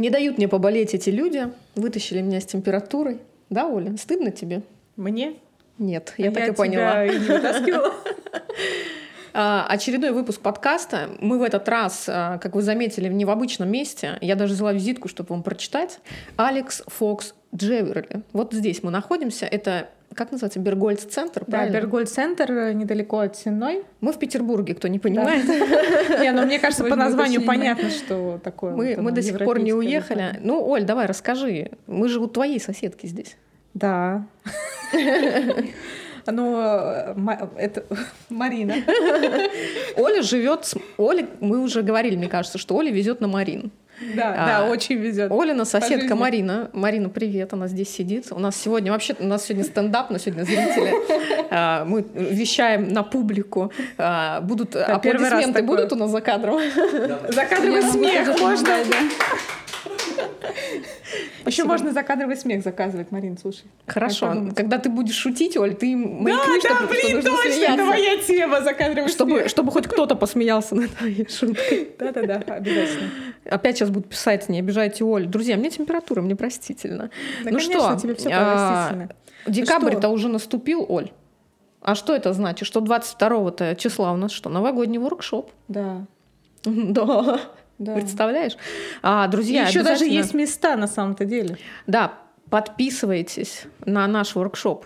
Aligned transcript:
Не 0.00 0.08
дают 0.08 0.38
мне 0.38 0.48
поболеть 0.48 0.94
эти 0.94 1.10
люди. 1.10 1.50
Вытащили 1.74 2.22
меня 2.22 2.40
с 2.40 2.46
температурой. 2.46 3.18
Да, 3.50 3.66
Оля? 3.66 3.94
Стыдно 3.98 4.30
тебе? 4.30 4.62
Мне? 4.96 5.34
Нет, 5.76 6.14
я 6.16 6.30
а 6.30 6.32
так 6.32 6.42
я 6.42 6.48
и 6.48 6.52
поняла. 6.52 7.04
И 7.04 7.18
не 7.18 7.26
вытаскивала. 7.26 7.92
Очередной 9.68 10.12
выпуск 10.12 10.40
подкаста. 10.40 11.10
Мы 11.20 11.38
в 11.38 11.42
этот 11.42 11.68
раз, 11.68 12.06
а, 12.08 12.38
как 12.38 12.54
вы 12.54 12.62
заметили, 12.62 13.10
не 13.10 13.26
в 13.26 13.30
обычном 13.30 13.70
месте. 13.70 14.16
Я 14.22 14.36
даже 14.36 14.54
взяла 14.54 14.72
визитку, 14.72 15.06
чтобы 15.06 15.34
вам 15.34 15.42
прочитать. 15.42 16.00
Алекс 16.36 16.82
Фокс 16.86 17.34
Джеверли. 17.54 18.22
Вот 18.32 18.54
здесь 18.54 18.82
мы 18.82 18.90
находимся. 18.90 19.44
Это 19.44 19.90
как 20.14 20.32
называется, 20.32 20.58
Бергольц-центр, 20.58 21.44
Да, 21.46 21.68
Бергольц-центр 21.68 22.50
э, 22.50 22.72
недалеко 22.72 23.20
от 23.20 23.36
Сенной. 23.36 23.82
Мы 24.00 24.12
в 24.12 24.18
Петербурге, 24.18 24.74
кто 24.74 24.88
не 24.88 24.98
понимает. 24.98 25.44
Не, 26.20 26.32
ну 26.32 26.44
мне 26.44 26.58
кажется, 26.58 26.84
по 26.84 26.96
названию 26.96 27.42
понятно, 27.42 27.90
что 27.90 28.40
такое. 28.42 28.74
Мы 28.74 29.12
до 29.12 29.22
сих 29.22 29.38
пор 29.38 29.60
не 29.60 29.72
уехали. 29.72 30.38
Ну, 30.42 30.66
Оль, 30.66 30.84
давай 30.84 31.06
расскажи. 31.06 31.70
Мы 31.86 32.08
же 32.08 32.20
у 32.20 32.26
твоей 32.26 32.60
соседки 32.60 33.06
здесь. 33.06 33.36
Да. 33.74 34.26
Ну, 36.26 36.56
э, 36.60 37.14
это 37.56 37.84
Марина. 38.28 38.74
Оля 39.96 40.22
живет 40.22 40.64
с... 40.64 40.76
Оля, 40.96 41.26
мы 41.40 41.60
уже 41.60 41.82
говорили, 41.82 42.16
мне 42.16 42.28
кажется, 42.28 42.58
что 42.58 42.76
Оля 42.76 42.90
везет 42.90 43.20
на 43.20 43.28
Марин. 43.28 43.72
Да, 44.14 44.34
а, 44.36 44.46
да, 44.46 44.70
очень 44.70 44.96
везет. 44.96 45.30
Олина 45.30 45.64
соседка 45.64 46.14
Марина. 46.16 46.70
Марина, 46.72 47.08
привет, 47.10 47.52
она 47.52 47.68
здесь 47.68 47.90
сидит. 47.90 48.28
У 48.30 48.38
нас 48.38 48.56
сегодня 48.56 48.92
вообще 48.92 49.14
у 49.18 49.26
нас 49.26 49.44
сегодня 49.44 49.64
стендап, 49.64 50.10
но 50.10 50.18
сегодня 50.18 50.44
зрители. 50.44 50.94
А, 51.52 51.84
мы 51.84 52.06
вещаем 52.14 52.92
на 52.92 53.02
публику. 53.02 53.72
А, 53.98 54.40
будут 54.40 54.70
да, 54.70 54.86
аплодисменты 54.86 55.64
будут 55.64 55.92
у 55.92 55.96
нас 55.96 56.10
за 56.12 56.20
кадром. 56.20 56.60
За 57.28 57.44
кадровый 57.44 57.82
смех 57.82 58.40
можно. 58.40 58.68
Еще 61.46 61.64
можно 61.64 61.92
закадровый 61.92 62.36
смех 62.36 62.62
заказывать, 62.62 63.10
Марин, 63.10 63.38
слушай. 63.38 63.64
Хорошо. 63.86 64.48
Когда 64.54 64.78
ты 64.78 64.88
будешь 64.88 65.14
шутить, 65.14 65.56
Оль, 65.56 65.74
ты 65.74 65.96
маякни, 65.96 66.60
да, 66.62 66.68
чтобы 66.68 66.80
да, 66.80 66.86
блин, 66.86 67.22
точно, 67.22 67.64
это 67.64 67.84
моя 67.84 68.18
тема, 68.18 68.60
закадровый 68.60 69.10
чтобы, 69.10 69.32
смех. 69.32 69.48
Чтобы 69.48 69.72
хоть 69.72 69.86
кто-то 69.86 70.14
посмеялся 70.14 70.74
над 70.74 70.90
твоей 70.96 71.28
шуткой. 71.28 71.90
Да-да-да, 71.98 72.54
обязательно. 72.54 73.10
Опять 73.44 73.78
сейчас 73.78 73.90
будут 73.90 74.08
писать, 74.08 74.48
не 74.48 74.58
обижайте 74.58 75.04
Оль. 75.04 75.26
Друзья, 75.26 75.56
мне 75.56 75.70
температура, 75.70 76.20
мне 76.20 76.36
простительно. 76.36 77.10
Да, 77.44 77.50
ну 77.50 77.58
конечно, 77.58 77.80
что, 77.80 78.00
тебе 78.00 78.14
все 78.14 78.28
простительно. 78.28 79.08
А, 79.46 79.50
декабрь-то 79.50 80.08
уже 80.08 80.28
наступил, 80.28 80.84
Оль. 80.88 81.10
А 81.82 81.94
что 81.94 82.14
это 82.14 82.32
значит? 82.32 82.66
Что 82.66 82.80
22 82.80 83.74
числа 83.76 84.12
у 84.12 84.16
нас 84.16 84.32
что? 84.32 84.50
Новогодний 84.50 84.98
воркшоп? 84.98 85.50
Да. 85.68 86.06
Да. 86.64 87.40
Да. 87.80 87.94
Представляешь? 87.94 88.56
А, 89.02 89.26
друзья, 89.26 89.66
еще 89.66 89.82
даже 89.82 90.04
есть 90.04 90.34
места 90.34 90.76
на 90.76 90.86
самом-то 90.86 91.24
деле. 91.24 91.56
Да, 91.86 92.12
подписывайтесь 92.50 93.62
на 93.86 94.06
наш 94.06 94.34
воркшоп. 94.34 94.84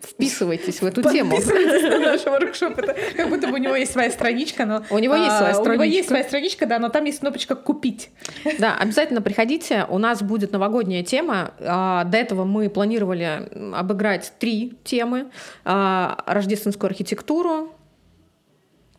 Вписывайтесь 0.00 0.82
в 0.82 0.86
эту 0.86 1.02
тему. 1.02 1.38
на 1.38 1.98
наш 2.00 2.24
воркшоп. 2.24 2.78
Это 2.78 2.96
как 3.16 3.28
будто 3.28 3.46
бы 3.46 3.54
у 3.54 3.56
него 3.58 3.76
есть 3.76 3.92
своя 3.92 4.10
страничка, 4.10 4.66
но 4.66 4.82
у 4.90 4.98
него 4.98 5.14
есть 5.14 5.36
своя 5.36 5.54
страничка. 5.54 5.70
У 5.70 5.72
него 5.74 5.84
есть 5.84 6.08
своя 6.08 6.24
страничка, 6.24 6.66
да, 6.66 6.80
но 6.80 6.88
там 6.88 7.04
есть 7.04 7.20
кнопочка 7.20 7.54
купить. 7.54 8.10
Да, 8.58 8.76
обязательно 8.76 9.22
приходите. 9.22 9.86
У 9.88 9.98
нас 9.98 10.20
будет 10.20 10.50
новогодняя 10.50 11.04
тема. 11.04 11.52
А, 11.60 12.02
до 12.04 12.18
этого 12.18 12.44
мы 12.44 12.68
планировали 12.68 13.48
обыграть 13.72 14.32
три 14.40 14.76
темы: 14.82 15.30
а, 15.64 16.24
рождественскую 16.26 16.88
архитектуру, 16.88 17.72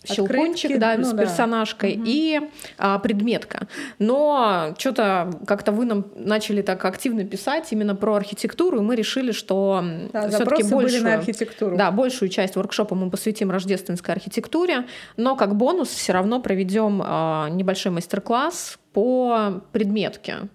щелкунчик, 0.08 0.80
да, 0.80 0.96
ну, 0.98 1.06
с 1.06 1.16
персонажкой, 1.16 1.96
да. 1.96 2.04
и 2.06 2.42
а, 2.78 3.00
предметка. 3.00 3.68
Но 4.00 4.74
что-то 4.78 5.32
как-то 5.46 5.72
вы 5.72 5.86
нам 5.86 6.06
начали 6.16 6.62
так 6.62 6.84
активно 6.86 7.26
писать 7.26 7.72
именно 7.72 7.96
про 7.96 8.16
архитектуру, 8.16 8.80
и 8.80 8.82
мы 8.82 8.96
решили, 8.96 9.32
что 9.32 9.84
да, 10.14 10.30
все-таки 10.30 10.64
большую, 10.64 11.04
на 11.04 11.16
архитектуру. 11.16 11.78
Да, 11.78 11.92
большую 11.92 12.30
часть 12.30 12.56
воркшопа 12.56 12.96
мы 12.96 13.10
посвятим 13.10 13.52
рождественской 13.52 14.14
архитектуре, 14.16 14.86
но 15.16 15.36
как 15.36 15.56
бонус 15.56 15.90
все 15.90 16.14
равно 16.14 16.42
проведем 16.42 17.02
а, 17.04 17.50
небольшой 17.50 17.92
мастер-класс 17.92 18.80
по 18.94 19.62
предметке. 19.72 20.50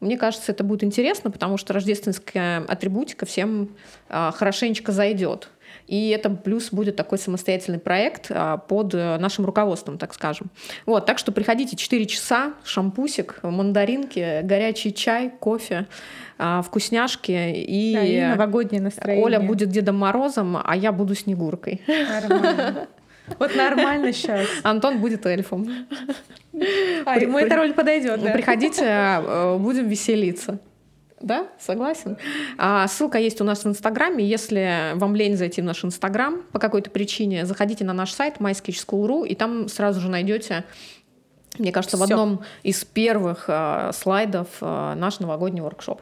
Мне 0.00 0.16
кажется, 0.16 0.52
это 0.52 0.64
будет 0.64 0.82
интересно, 0.82 1.30
потому 1.30 1.58
что 1.58 1.74
рождественская 1.74 2.64
атрибутика 2.66 3.26
всем 3.26 3.76
а, 4.08 4.32
хорошенечко 4.32 4.92
зайдет. 4.92 5.50
И 5.86 6.10
это 6.10 6.30
плюс 6.30 6.70
будет 6.70 6.96
такой 6.96 7.18
самостоятельный 7.18 7.78
проект 7.78 8.26
а, 8.30 8.58
под 8.58 8.94
э, 8.94 9.18
нашим 9.18 9.44
руководством, 9.44 9.98
так 9.98 10.14
скажем. 10.14 10.50
Вот, 10.86 11.04
так 11.04 11.18
что 11.18 11.32
приходите 11.32 11.76
4 11.76 12.06
часа, 12.06 12.54
шампусик, 12.64 13.40
мандаринки, 13.42 14.40
горячий 14.42 14.94
чай, 14.94 15.32
кофе 15.40 15.86
а, 16.38 16.62
вкусняшки 16.62 17.32
и, 17.32 17.94
да, 17.94 18.04
и 18.04 18.20
новогоднее 18.20 18.80
настроение. 18.80 19.24
Оля 19.24 19.40
будет 19.40 19.70
Дедом 19.70 19.98
Морозом, 19.98 20.58
а 20.62 20.76
я 20.76 20.92
буду 20.92 21.14
Снегуркой. 21.14 21.82
Нормально. 21.86 22.88
Вот 23.38 23.54
нормально 23.54 24.12
сейчас. 24.12 24.46
Антон 24.62 24.98
будет 24.98 25.24
эльфом. 25.26 25.68
А, 27.04 27.18
ему 27.18 27.38
эта 27.38 27.56
роль 27.56 27.72
подойдет, 27.72 28.22
да? 28.22 28.32
Приходите, 28.32 29.22
будем 29.58 29.88
веселиться. 29.88 30.58
Да, 31.20 31.48
согласен. 31.58 32.16
А, 32.56 32.88
ссылка 32.88 33.18
есть 33.18 33.40
у 33.40 33.44
нас 33.44 33.64
в 33.64 33.68
Инстаграме. 33.68 34.24
Если 34.24 34.92
вам 34.94 35.14
лень 35.14 35.36
зайти 35.36 35.60
в 35.60 35.64
наш 35.64 35.84
Инстаграм 35.84 36.42
по 36.52 36.58
какой-то 36.58 36.90
причине, 36.90 37.44
заходите 37.44 37.84
на 37.84 37.92
наш 37.92 38.12
сайт 38.12 38.36
mysketch.school.ru 38.38 39.26
и 39.26 39.34
там 39.34 39.68
сразу 39.68 40.00
же 40.00 40.08
найдете 40.08 40.64
мне 41.58 41.72
кажется, 41.72 41.96
Всё. 41.96 42.06
в 42.06 42.10
одном 42.10 42.42
из 42.62 42.84
первых 42.84 43.46
э, 43.48 43.90
слайдов 43.92 44.48
э, 44.60 44.94
наш 44.94 45.18
новогодний 45.18 45.60
воркшоп. 45.60 46.00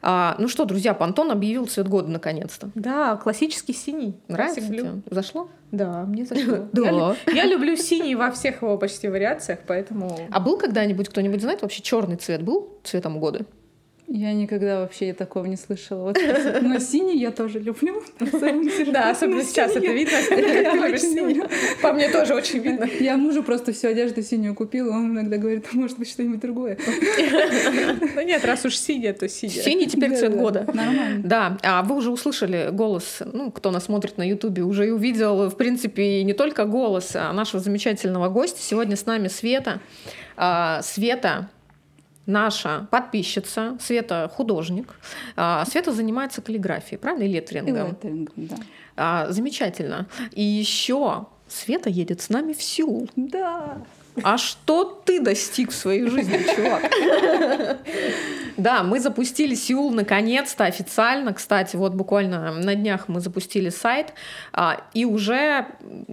А, 0.00 0.36
ну 0.38 0.48
что, 0.48 0.64
друзья, 0.64 0.94
Пантон 0.94 1.30
объявил 1.30 1.66
цвет 1.66 1.86
года 1.86 2.08
наконец-то. 2.08 2.70
Да, 2.74 3.16
классический 3.16 3.74
синий. 3.74 4.18
Нравится 4.28 4.62
тебе? 4.62 5.02
Зашло? 5.10 5.48
Да, 5.70 6.04
мне 6.04 6.24
зашло. 6.24 6.68
Да. 6.72 7.16
Я, 7.26 7.32
я 7.32 7.44
люблю 7.44 7.76
синий 7.76 8.14
во 8.14 8.30
всех 8.30 8.62
его 8.62 8.78
почти 8.78 9.08
вариациях, 9.08 9.60
поэтому... 9.66 10.18
А 10.30 10.40
был 10.40 10.56
когда-нибудь, 10.56 11.08
кто-нибудь 11.08 11.42
знает, 11.42 11.62
вообще 11.62 11.82
черный 11.82 12.16
цвет 12.16 12.42
был 12.42 12.78
цветом 12.82 13.20
года? 13.20 13.44
Я 14.08 14.32
никогда 14.32 14.80
вообще 14.80 15.12
такого 15.12 15.46
не 15.46 15.56
слышала. 15.56 16.04
Вот, 16.04 16.18
но 16.62 16.78
синий 16.78 17.18
я 17.18 17.32
тоже 17.32 17.58
люблю. 17.58 18.02
Да, 18.92 19.10
особенно 19.10 19.42
сейчас 19.42 19.72
это 19.72 19.86
видно. 19.86 20.16
По 21.82 21.92
мне 21.92 22.08
тоже 22.08 22.34
очень 22.34 22.60
видно. 22.60 22.84
Я 23.00 23.16
мужу 23.16 23.42
просто 23.42 23.72
всю 23.72 23.88
одежду 23.88 24.22
синюю 24.22 24.54
купила, 24.54 24.90
он 24.90 25.12
иногда 25.12 25.36
говорит, 25.36 25.72
может 25.72 25.98
быть, 25.98 26.08
что-нибудь 26.08 26.40
другое. 26.40 26.78
Ну 28.14 28.22
нет, 28.22 28.44
раз 28.44 28.64
уж 28.64 28.76
синий, 28.76 29.12
то 29.12 29.28
синий. 29.28 29.52
Синий 29.52 29.86
теперь 29.86 30.16
цвет 30.16 30.36
года. 30.36 30.66
Нормально. 30.72 31.22
Да, 31.22 31.58
а 31.62 31.82
вы 31.82 31.96
уже 31.96 32.10
услышали 32.10 32.70
голос, 32.72 33.22
ну, 33.32 33.50
кто 33.50 33.70
нас 33.70 33.84
смотрит 33.84 34.16
на 34.16 34.26
Ютубе, 34.26 34.62
уже 34.62 34.86
и 34.86 34.90
увидел, 34.90 35.48
в 35.48 35.56
принципе, 35.56 36.22
не 36.22 36.32
только 36.32 36.64
голос 36.64 37.12
а 37.14 37.32
нашего 37.32 37.62
замечательного 37.62 38.28
гостя. 38.28 38.60
Сегодня 38.60 38.96
с 38.96 39.06
нами 39.06 39.28
Света. 39.28 39.80
А, 40.36 40.80
Света 40.82 41.50
наша 42.26 42.86
подписчица, 42.90 43.76
Света 43.80 44.30
художник. 44.34 44.98
А, 45.36 45.64
Света 45.64 45.92
занимается 45.92 46.42
каллиграфией, 46.42 46.98
правда, 46.98 47.24
и 47.24 47.28
леттерингом. 47.28 47.86
И 47.86 47.90
леттерингом, 47.90 48.34
да. 48.36 48.56
А, 48.96 49.30
замечательно. 49.30 50.06
И 50.32 50.42
еще 50.42 51.26
Света 51.48 51.88
едет 51.90 52.20
с 52.20 52.28
нами 52.28 52.52
в 52.52 52.62
Сеул. 52.62 53.08
Да. 53.16 53.78
А 54.22 54.38
что 54.38 54.84
ты 55.04 55.20
достиг 55.20 55.70
в 55.70 55.74
своей 55.74 56.06
жизни, 56.08 56.44
чувак? 56.54 56.90
Да, 58.56 58.82
мы 58.82 59.00
запустили 59.00 59.54
Сеул 59.54 59.90
наконец-то 59.90 60.64
официально. 60.64 61.34
Кстати, 61.34 61.76
вот 61.76 61.94
буквально 61.94 62.52
на 62.52 62.74
днях 62.74 63.08
мы 63.08 63.20
запустили 63.20 63.68
сайт. 63.68 64.14
А, 64.52 64.80
и 64.94 65.04
уже 65.04 65.66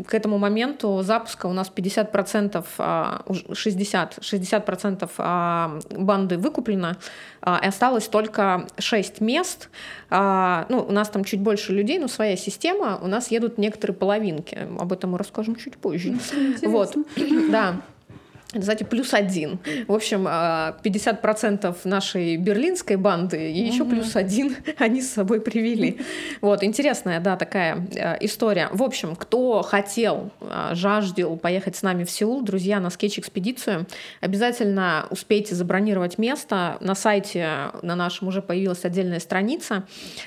к 0.06 0.14
этому 0.14 0.38
моменту 0.38 1.02
запуска 1.04 1.46
у 1.46 1.54
нас 1.54 1.72
50%, 1.74 3.56
60, 3.56 4.18
60% 4.18 5.84
банды 5.98 6.38
выкуплено. 6.38 6.98
А, 7.42 7.62
и 7.64 7.68
осталось 7.68 8.08
только 8.08 8.68
6 8.78 9.22
мест. 9.22 9.70
А, 10.10 10.66
ну, 10.70 10.86
у 10.88 10.92
нас 10.92 11.10
там 11.10 11.24
чуть 11.24 11.40
больше 11.40 11.72
людей, 11.72 11.98
но 11.98 12.08
своя 12.08 12.36
система. 12.36 13.00
У 13.02 13.08
нас 13.08 13.32
едут 13.32 13.58
некоторые 13.58 13.96
половинки. 13.96 14.68
Об 14.80 14.92
этом 14.92 15.12
мы 15.12 15.18
расскажем 15.18 15.56
чуть 15.56 15.78
позже. 15.78 16.10
Интересно. 16.10 16.70
Вот, 16.70 16.98
да 17.50 17.76
знаете, 18.62 18.86
плюс 18.86 19.14
один. 19.14 19.60
В 19.88 19.94
общем, 19.94 20.28
50% 20.28 21.66
а, 21.66 21.88
нашей 21.88 22.38
берлинской 22.38 22.96
банды 22.96 23.52
и 23.52 23.60
еще 23.66 23.86
плюс 23.86 24.16
один 24.16 24.56
они 24.78 25.02
с 25.02 25.12
собой 25.12 25.42
привели. 25.42 26.00
Вот, 26.42 26.64
интересная, 26.64 27.20
да, 27.20 27.36
такая 27.36 27.88
э, 27.96 28.18
история. 28.22 28.70
В 28.72 28.84
общем, 28.84 29.16
кто 29.16 29.62
хотел, 29.62 30.32
а, 30.42 30.76
жаждал 30.76 31.38
поехать 31.38 31.76
с 31.76 31.82
нами 31.82 32.04
в 32.04 32.12
Сеул, 32.12 32.42
друзья, 32.42 32.80
на 32.80 32.90
скетч-экспедицию, 32.90 33.88
обязательно 34.22 35.08
успейте 35.10 35.56
забронировать 35.56 36.18
место. 36.18 36.78
На 36.80 36.96
сайте 36.96 37.72
на 37.82 37.96
нашем 37.96 38.28
уже 38.28 38.42
появилась 38.42 38.86
отдельная 38.86 39.20
страница. 39.20 39.84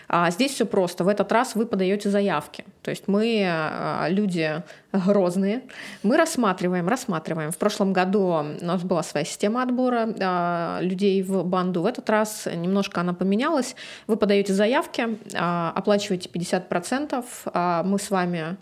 А, 0.09 0.31
здесь 0.31 0.53
все 0.53 0.67
просто. 0.67 1.05
В 1.05 1.09
этот 1.09 1.31
раз 1.33 1.55
вы 1.55 1.67
подаете 1.67 2.11
заявки. 2.11 2.65
То 2.83 2.91
есть 2.91 3.09
мы 3.09 4.07
люди 4.09 4.63
грозные. 4.93 5.63
Мы 6.03 6.17
рассматриваем, 6.17 6.89
рассматриваем. 6.89 7.51
В 7.51 7.59
прошлом 7.59 7.93
году 7.93 8.16
году 8.17 8.59
у 8.63 8.65
нас 8.65 8.83
была 8.83 9.03
своя 9.03 9.25
система 9.25 9.63
отбора 9.63 10.15
а, 10.21 10.79
людей 10.81 11.23
в 11.23 11.45
банду. 11.45 11.83
В 11.83 11.87
этот 11.87 12.09
раз 12.11 12.49
немножко 12.53 13.01
она 13.01 13.15
поменялась. 13.15 13.77
Вы 14.07 14.17
подаете 14.17 14.53
заявки, 14.53 15.19
а, 15.35 15.73
оплачиваете 15.75 16.29
50%. 16.29 17.25
а 17.47 17.83
Мы 17.83 17.99
с 17.99 18.11
вами 18.11 18.57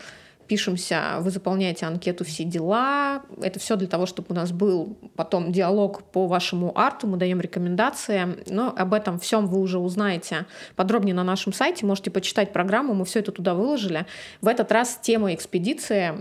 пишемся, 0.46 1.16
вы 1.20 1.30
заполняете 1.30 1.86
анкету 1.86 2.22
«Все 2.22 2.44
дела». 2.44 3.22
Это 3.40 3.58
все 3.58 3.76
для 3.76 3.88
того, 3.88 4.04
чтобы 4.04 4.28
у 4.30 4.34
нас 4.34 4.52
был 4.52 4.94
потом 5.16 5.52
диалог 5.52 6.02
по 6.02 6.26
вашему 6.26 6.78
арту, 6.78 7.06
мы 7.06 7.16
даем 7.16 7.40
рекомендации. 7.40 8.44
Но 8.46 8.74
об 8.76 8.92
этом 8.92 9.18
всем 9.18 9.46
вы 9.46 9.58
уже 9.58 9.78
узнаете 9.78 10.44
подробнее 10.76 11.14
на 11.14 11.24
нашем 11.24 11.54
сайте. 11.54 11.86
Можете 11.86 12.10
почитать 12.10 12.52
программу, 12.52 12.92
мы 12.92 13.06
все 13.06 13.20
это 13.20 13.32
туда 13.32 13.54
выложили. 13.54 14.04
В 14.42 14.48
этот 14.48 14.70
раз 14.70 14.98
тема 15.00 15.32
экспедиции 15.32 16.12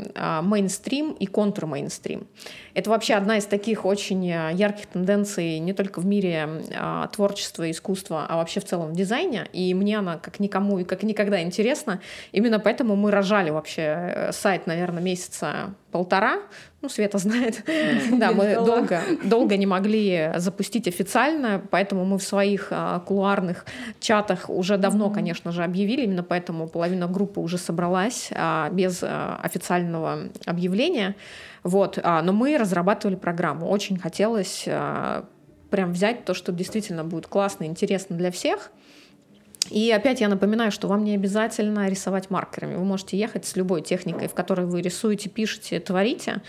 мейнстрим 0.42 1.12
и 1.12 1.26
контрмейнстрим. 1.26 2.26
Это 2.74 2.90
вообще 2.90 3.14
одна 3.14 3.38
из 3.38 3.46
таких 3.46 3.86
очень 3.86 4.28
э, 4.30 4.52
ярких 4.54 4.88
тенденций 4.88 5.60
не 5.60 5.74
только 5.74 6.00
в 6.00 6.06
мире 6.06 6.50
а, 6.76 7.08
творчества 7.08 7.64
и 7.64 7.72
искусства, 7.72 8.26
а 8.28 8.38
вообще 8.38 8.60
в 8.60 8.66
целом 8.66 8.94
в 8.94 8.96
дизайне. 8.96 9.48
И 9.54 9.74
мне 9.74 10.00
она 10.00 10.18
как 10.18 10.40
никому 10.40 10.80
и 10.80 10.84
как 10.84 11.04
никогда 11.04 11.42
интересна. 11.42 12.02
Именно 12.32 12.60
поэтому 12.60 12.96
мы 12.96 13.12
рожали 13.12 13.52
вообще 13.52 13.82
э, 13.82 14.32
сайт, 14.32 14.68
наверное, 14.68 15.04
месяца 15.04 15.76
полтора. 15.92 16.40
Ну, 16.82 16.90
Света 16.90 17.18
знает. 17.18 17.64
Да, 18.12 18.32
мы 18.32 18.56
долго, 18.56 19.02
долго 19.24 19.56
не 19.58 19.66
могли 19.66 20.32
запустить 20.38 20.88
официально, 20.88 21.62
поэтому 21.70 22.04
мы 22.06 22.18
в 22.18 22.24
своих 22.24 22.68
а, 22.72 23.00
кулуарных 23.00 23.66
чатах 24.00 24.50
уже 24.50 24.78
давно, 24.78 25.10
конечно 25.10 25.52
же, 25.52 25.64
объявили. 25.64 26.02
Именно 26.02 26.24
поэтому 26.24 26.68
половина 26.68 27.08
группы 27.08 27.40
уже 27.40 27.58
собралась 27.58 28.30
а, 28.36 28.70
без 28.72 29.00
а, 29.04 29.40
официального 29.44 30.30
объявления. 30.46 31.16
Вот. 31.64 32.00
А, 32.04 32.22
но 32.22 32.34
мы 32.34 32.58
разрабатывали 32.58 33.16
программу. 33.16 33.68
Очень 33.68 33.98
хотелось 33.98 34.66
а, 34.68 35.26
прям 35.70 35.94
взять 35.94 36.26
то, 36.26 36.34
что 36.34 36.52
действительно 36.52 37.04
будет 37.04 37.28
классно, 37.28 37.66
интересно 37.66 38.16
для 38.16 38.32
всех. 38.32 38.72
И 39.70 39.90
опять 39.92 40.20
я 40.20 40.28
напоминаю, 40.28 40.72
что 40.72 40.88
вам 40.88 41.04
не 41.04 41.16
обязательно 41.16 41.88
рисовать 41.88 42.30
маркерами. 42.30 42.76
Вы 42.76 42.84
можете 42.84 43.18
ехать 43.18 43.46
с 43.46 43.56
любой 43.56 43.82
техникой, 43.82 44.28
в 44.28 44.34
которой 44.34 44.66
вы 44.66 44.82
рисуете, 44.82 45.30
пишете, 45.30 45.80
творите, 45.80 46.42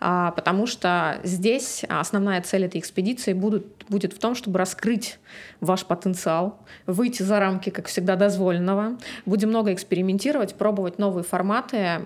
а, 0.00 0.32
потому 0.32 0.66
что 0.66 1.20
здесь 1.22 1.84
основная 1.88 2.42
цель 2.42 2.64
этой 2.64 2.80
экспедиции 2.80 3.32
будет, 3.32 3.66
будет 3.88 4.12
в 4.12 4.18
том, 4.18 4.34
чтобы 4.34 4.58
раскрыть 4.58 5.18
ваш 5.60 5.86
потенциал, 5.86 6.58
выйти 6.86 7.22
за 7.22 7.38
рамки, 7.38 7.70
как 7.70 7.86
всегда, 7.86 8.16
дозволенного. 8.16 8.98
Будем 9.24 9.50
много 9.50 9.72
экспериментировать, 9.72 10.56
пробовать 10.56 10.98
новые 10.98 11.24
форматы, 11.24 12.04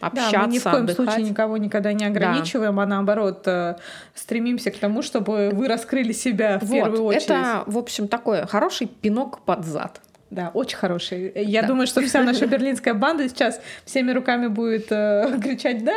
общаться, 0.00 0.32
да, 0.32 0.46
мы 0.46 0.52
ни 0.52 0.58
в 0.58 0.62
коем 0.62 0.76
отдыхать. 0.76 0.96
случае 0.96 1.30
никого 1.30 1.56
никогда 1.56 1.92
не 1.92 2.04
ограничиваем, 2.04 2.76
да. 2.76 2.82
а 2.82 2.86
наоборот 2.86 3.42
э, 3.46 3.76
стремимся 4.14 4.70
к 4.70 4.78
тому, 4.78 5.02
чтобы 5.02 5.50
вы 5.52 5.68
раскрыли 5.68 6.12
себя 6.12 6.58
в 6.58 6.64
вот, 6.64 6.74
первую 6.74 7.04
очередь. 7.04 7.24
Это, 7.24 7.64
в 7.66 7.78
общем, 7.78 8.08
такой 8.08 8.46
хороший 8.46 8.86
пинок 8.86 9.40
под 9.40 9.64
зад. 9.64 10.00
Да, 10.30 10.50
очень 10.52 10.76
хороший. 10.76 11.32
Я 11.36 11.62
Да. 11.62 11.68
думаю, 11.68 11.86
что 11.86 12.02
вся 12.02 12.22
наша 12.22 12.46
берлинская 12.48 12.94
банда 12.94 13.28
сейчас 13.28 13.60
всеми 13.84 14.10
руками 14.10 14.48
будет 14.48 14.86
э, 14.90 15.38
кричать 15.42 15.84
«Да!» 15.84 15.92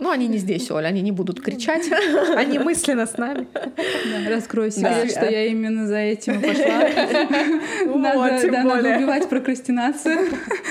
Ну, 0.00 0.10
они 0.10 0.26
не 0.28 0.38
здесь, 0.38 0.70
Оля, 0.70 0.88
они 0.88 1.00
не 1.02 1.12
будут 1.12 1.40
кричать. 1.40 1.88
Они 2.36 2.58
мысленно 2.58 3.06
с 3.06 3.16
нами. 3.16 3.46
Да, 3.54 4.30
раскрою 4.30 4.70
Да. 4.70 4.76
секрет, 4.76 5.10
что 5.12 5.24
я 5.30 5.46
именно 5.46 5.86
за 5.86 5.98
этим 5.98 6.40
и 6.40 6.46
пошла. 6.48 6.64
Надо, 7.96 8.50
да, 8.50 8.62
надо 8.64 8.96
убивать 8.96 9.28
прокрастинацию 9.28 10.18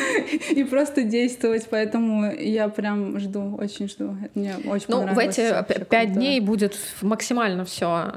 и 0.51 0.63
просто 0.65 1.03
действовать. 1.03 1.67
Поэтому 1.69 2.31
я 2.33 2.67
прям 2.69 3.17
жду, 3.19 3.55
очень 3.59 3.87
жду. 3.87 4.15
Это 4.21 4.31
Мне 4.39 4.55
очень 4.65 4.85
Ну, 4.89 4.97
в 4.97 5.05
понравилось. 5.05 5.37
эти 5.37 5.51
Вообще 5.53 5.79
п- 5.79 5.85
пять 5.85 6.13
дней 6.13 6.39
будет 6.39 6.77
максимально 7.01 7.65
все 7.65 8.13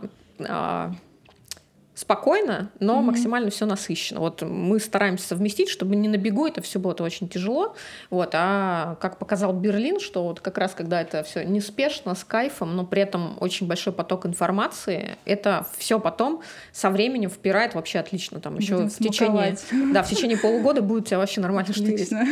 спокойно, 1.96 2.70
но 2.78 2.96
Мгм. 2.96 3.06
максимально 3.06 3.50
все 3.50 3.64
насыщенно. 3.64 4.20
Вот 4.20 4.43
мы 4.43 4.78
стараемся 4.78 5.26
совместить, 5.28 5.70
чтобы 5.70 5.96
не 5.96 6.08
на 6.08 6.19
бегу 6.19 6.46
это 6.46 6.60
все 6.60 6.78
было 6.78 6.93
это 6.93 7.02
очень 7.02 7.26
тяжело. 7.26 7.75
Вот, 8.10 8.31
а 8.34 8.96
как 9.00 9.19
показал 9.19 9.54
Берлин, 9.54 9.98
что 9.98 10.22
вот 10.22 10.40
как 10.40 10.58
раз 10.58 10.75
когда 10.75 11.00
это 11.00 11.22
все 11.22 11.43
неспешно, 11.43 12.14
с 12.14 12.22
кайфом, 12.22 12.76
но 12.76 12.84
при 12.84 13.00
этом 13.00 13.38
очень 13.40 13.66
большой 13.66 13.94
поток 13.94 14.26
информации, 14.26 15.16
это 15.25 15.66
все 15.78 15.98
потом 15.98 16.43
со 16.70 16.90
временем 16.90 17.31
впирает 17.31 17.75
вообще 17.75 17.99
отлично. 17.99 18.40
Там 18.40 18.58
еще 18.58 18.75
Будем 18.75 18.90
в 18.90 18.99
течение, 18.99 19.56
да, 19.92 20.02
в 20.02 20.10
течение 20.10 20.37
полугода 20.37 20.82
будет 20.82 21.04
у 21.04 21.06
тебя 21.06 21.19
вообще 21.19 21.40
нормально 21.40 21.72
штырить. 21.72 22.12
Отлично. 22.12 22.26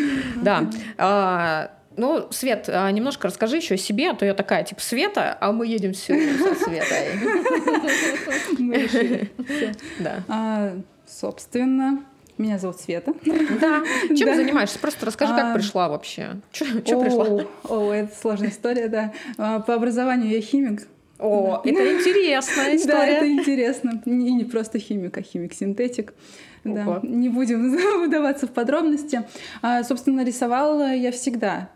Да. 0.99 1.71
Ну, 1.97 2.27
Свет, 2.31 2.69
а, 2.69 2.91
немножко 2.91 3.29
расскажи 3.29 3.57
еще 3.57 3.75
о 3.75 3.79
себе, 3.79 4.11
а 4.11 4.15
то 4.15 4.25
я 4.27 4.35
такая, 4.35 4.65
типа, 4.65 4.81
Света, 4.81 5.37
а 5.41 5.53
мы 5.53 5.67
едем 5.67 5.93
все 5.93 6.15
со 6.39 6.55
Светой. 6.55 7.21
Да. 10.01 10.25
А, 10.29 10.77
Собственно, 11.07 12.05
меня 12.39 12.59
зовут 12.59 12.81
Света. 12.81 13.13
Да. 13.61 13.83
Чем 14.17 14.27
Да. 14.29 14.35
занимаешься? 14.35 14.79
Просто 14.79 15.07
расскажи, 15.07 15.33
как 15.35 15.45
А. 15.53 15.55
пришла 15.55 15.89
вообще. 15.89 16.37
Че 16.51 16.65
пришла? 16.65 17.45
О, 17.69 17.93
это 17.93 18.13
сложная 18.21 18.49
история, 18.49 18.89
да. 18.89 19.13
По 19.37 19.75
образованию 19.75 20.31
я 20.31 20.41
химик. 20.41 20.89
О, 21.19 21.61
это 21.65 21.93
интересная 21.97 22.65
Да, 22.87 23.07
это 23.07 23.17
история. 23.17 23.33
интересно. 23.33 24.03
И 24.05 24.11
не 24.11 24.45
просто 24.45 24.79
химик, 24.79 25.17
а 25.17 25.21
химик-синтетик. 25.21 26.13
Да. 26.65 26.99
Не 27.03 27.29
будем 27.29 27.71
выдаваться 28.01 28.47
в 28.47 28.51
подробности. 28.51 29.23
А, 29.63 29.85
собственно, 29.85 30.25
рисовала 30.25 30.93
я 30.93 31.13
всегда. 31.13 31.69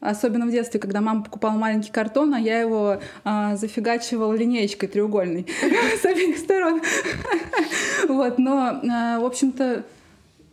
Особенно 0.00 0.46
в 0.46 0.50
детстве, 0.50 0.80
когда 0.80 1.00
мама 1.00 1.22
покупала 1.22 1.52
маленький 1.52 1.90
картон, 1.90 2.34
а 2.34 2.40
я 2.40 2.60
его 2.60 3.00
а, 3.22 3.56
зафигачивала 3.56 4.32
линеечкой 4.32 4.88
треугольной 4.88 5.46
с 6.02 6.04
обеих 6.04 6.38
сторон. 6.38 6.80
Вот, 8.08 8.38
но, 8.38 8.80
а, 8.90 9.20
в 9.20 9.24
общем-то, 9.24 9.84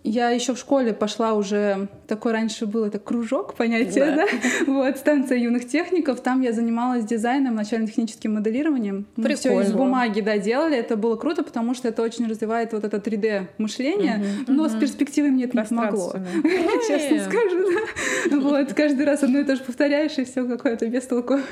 я 0.04 0.30
еще 0.30 0.54
в 0.54 0.58
школе 0.58 0.94
пошла 0.94 1.34
уже, 1.34 1.90
такой 2.08 2.32
раньше 2.32 2.66
был 2.66 2.86
это 2.86 2.98
кружок, 2.98 3.56
понятие, 3.56 4.06
Да. 4.06 4.16
да? 4.16 4.26
Вот, 4.72 4.98
станция 4.98 5.38
юных 5.38 5.68
техников. 5.68 6.22
Там 6.22 6.42
я 6.42 6.54
занималась 6.54 7.04
дизайном, 7.04 7.56
начально-техническим 7.56 8.36
моделированием. 8.36 9.06
Мы 9.18 9.36
все 9.36 9.50
из 9.60 9.66
Прикольно. 9.68 9.78
бумаги, 9.78 10.22
да, 10.22 10.38
делали. 10.38 10.78
Это 10.78 10.96
было 10.96 11.16
круто, 11.18 11.44
потому 11.44 11.74
что 11.74 11.90
это 11.90 12.02
очень 12.04 12.26
развивает 12.28 12.72
вот 12.74 12.84
это 12.86 12.98
3D-мышление. 12.98 14.24
Но 14.48 14.70
с 14.70 14.76
перспективой 14.76 15.32
мне 15.32 15.44
это 15.46 15.58
не 15.58 15.64
помогло. 15.66 16.14
Честно 16.88 17.20
скажу, 17.26 17.66
да. 17.72 18.38
Вот, 18.40 18.74
каждый 18.74 19.06
раз 19.06 19.24
одно 19.24 19.40
и 19.40 19.44
то 19.44 19.56
же 19.56 19.64
повторяешь, 19.64 20.18
и 20.18 20.24
все 20.26 20.46
какое-то 20.48 20.88
без 20.88 21.06
толку. 21.06 21.40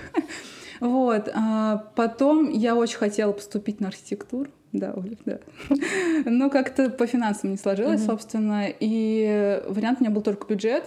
Вот. 0.81 1.30
а 1.33 1.89
потом 1.95 2.50
я 2.50 2.75
очень 2.75 2.98
хотела 2.98 3.31
поступить 3.31 3.80
на 3.80 3.88
архитектуру. 3.88 4.50
Да, 4.77 4.94
Оля, 4.94 5.15
да. 5.25 5.39
Но 6.25 6.50
как-то 6.50 6.89
по 6.89 7.08
финансам 7.08 7.51
не 7.51 7.58
сложилось, 7.58 8.01
Мгм. 8.01 8.10
собственно. 8.12 8.65
И 8.79 9.62
вариант 9.67 10.00
у 10.01 10.03
меня 10.03 10.13
был 10.13 10.22
только 10.22 10.48
бюджет. 10.48 10.84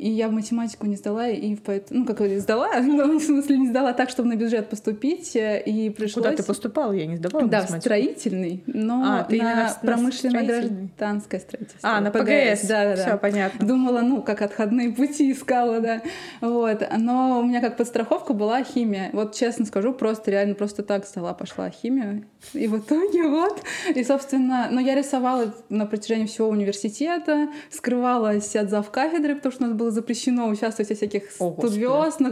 И 0.00 0.08
я 0.08 0.28
в 0.28 0.32
математику 0.32 0.86
не 0.86 0.96
сдала, 0.96 1.28
и 1.28 1.54
поэтому, 1.56 2.00
ну, 2.00 2.06
как 2.06 2.16
говорится, 2.16 2.42
сдала, 2.44 2.80
но 2.80 3.06
в 3.06 3.22
смысле 3.22 3.58
не 3.58 3.68
сдала 3.68 3.92
так, 3.92 4.08
чтобы 4.08 4.30
на 4.30 4.36
бюджет 4.36 4.70
поступить, 4.70 5.36
э, 5.36 5.62
и 5.62 5.90
пришлось... 5.90 6.24
Куда 6.24 6.34
ты 6.34 6.42
поступала? 6.42 6.92
Я 6.92 7.04
не 7.04 7.16
сдавала 7.16 7.46
Да, 7.46 7.58
в 7.58 7.62
математику. 7.64 7.80
строительный, 7.82 8.64
но 8.66 9.02
А, 9.04 9.24
ты 9.24 9.36
на 9.36 9.54
на 9.54 9.76
промышленно-гражданское 9.82 11.40
строительство. 11.40 11.80
А, 11.82 12.00
на 12.00 12.10
ПГС. 12.10 12.66
Да, 12.66 12.84
да, 12.84 12.96
Все 12.96 13.10
да. 13.10 13.16
понятно. 13.18 13.66
Думала, 13.66 14.00
ну, 14.00 14.22
как 14.22 14.40
отходные 14.42 14.90
пути 14.90 15.32
искала, 15.32 15.80
да. 15.80 16.02
Вот. 16.40 16.82
Но 16.96 17.40
у 17.40 17.44
меня 17.44 17.60
как 17.60 17.76
подстраховка 17.76 18.32
была 18.32 18.62
химия. 18.62 19.10
Вот 19.12 19.34
честно 19.34 19.66
скажу, 19.66 19.92
просто 19.92 20.30
реально 20.30 20.54
просто 20.54 20.82
так 20.82 21.06
сдала, 21.06 21.34
пошла 21.34 21.68
химию. 21.70 22.24
И 22.54 22.66
в 22.68 22.78
итоге 22.78 23.22
вот. 23.28 23.62
И, 23.94 24.02
собственно, 24.04 24.68
но 24.70 24.80
я 24.80 24.94
рисовала 24.94 25.54
на 25.68 25.84
протяжении 25.86 26.26
всего 26.26 26.48
университета, 26.48 27.48
скрывалась 27.70 28.56
от 28.56 28.70
зав 28.70 28.90
кафедры, 28.90 29.36
потому 29.36 29.52
что 29.52 29.64
у 29.64 29.66
нас 29.68 29.76
было 29.90 29.92
запрещено 29.92 30.48
участвовать 30.48 30.88
во 30.90 30.96
всяких 30.96 31.22
О, 31.38 31.54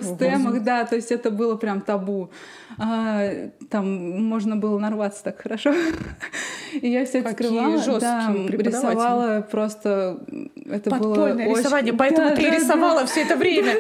стемах, 0.03 0.63
да, 0.63 0.85
то 0.85 0.97
есть 0.97 1.13
это 1.13 1.31
было 1.31 1.57
прям 1.57 1.81
табу. 1.81 2.31
А, 2.79 3.51
там 3.71 4.23
можно 4.25 4.57
было 4.57 4.79
нарваться 4.79 5.25
так 5.25 5.41
хорошо. 5.43 5.75
И 6.81 6.89
я 6.89 7.05
все 7.05 7.19
это 7.21 7.33
скрывала. 7.33 7.79
да, 8.01 8.35
рисовала 8.51 9.41
просто... 9.51 10.21
Это 10.67 10.91
Подпольное 10.91 11.47
было 11.47 11.59
рисование, 11.59 11.93
очень... 11.93 11.99
поэтому 11.99 12.29
Да, 12.31 12.37
ты 12.37 12.43
да, 12.43 12.51
да. 12.51 12.57
рисовала 12.57 13.07
все 13.07 13.23
это 13.23 13.37
время. 13.37 13.73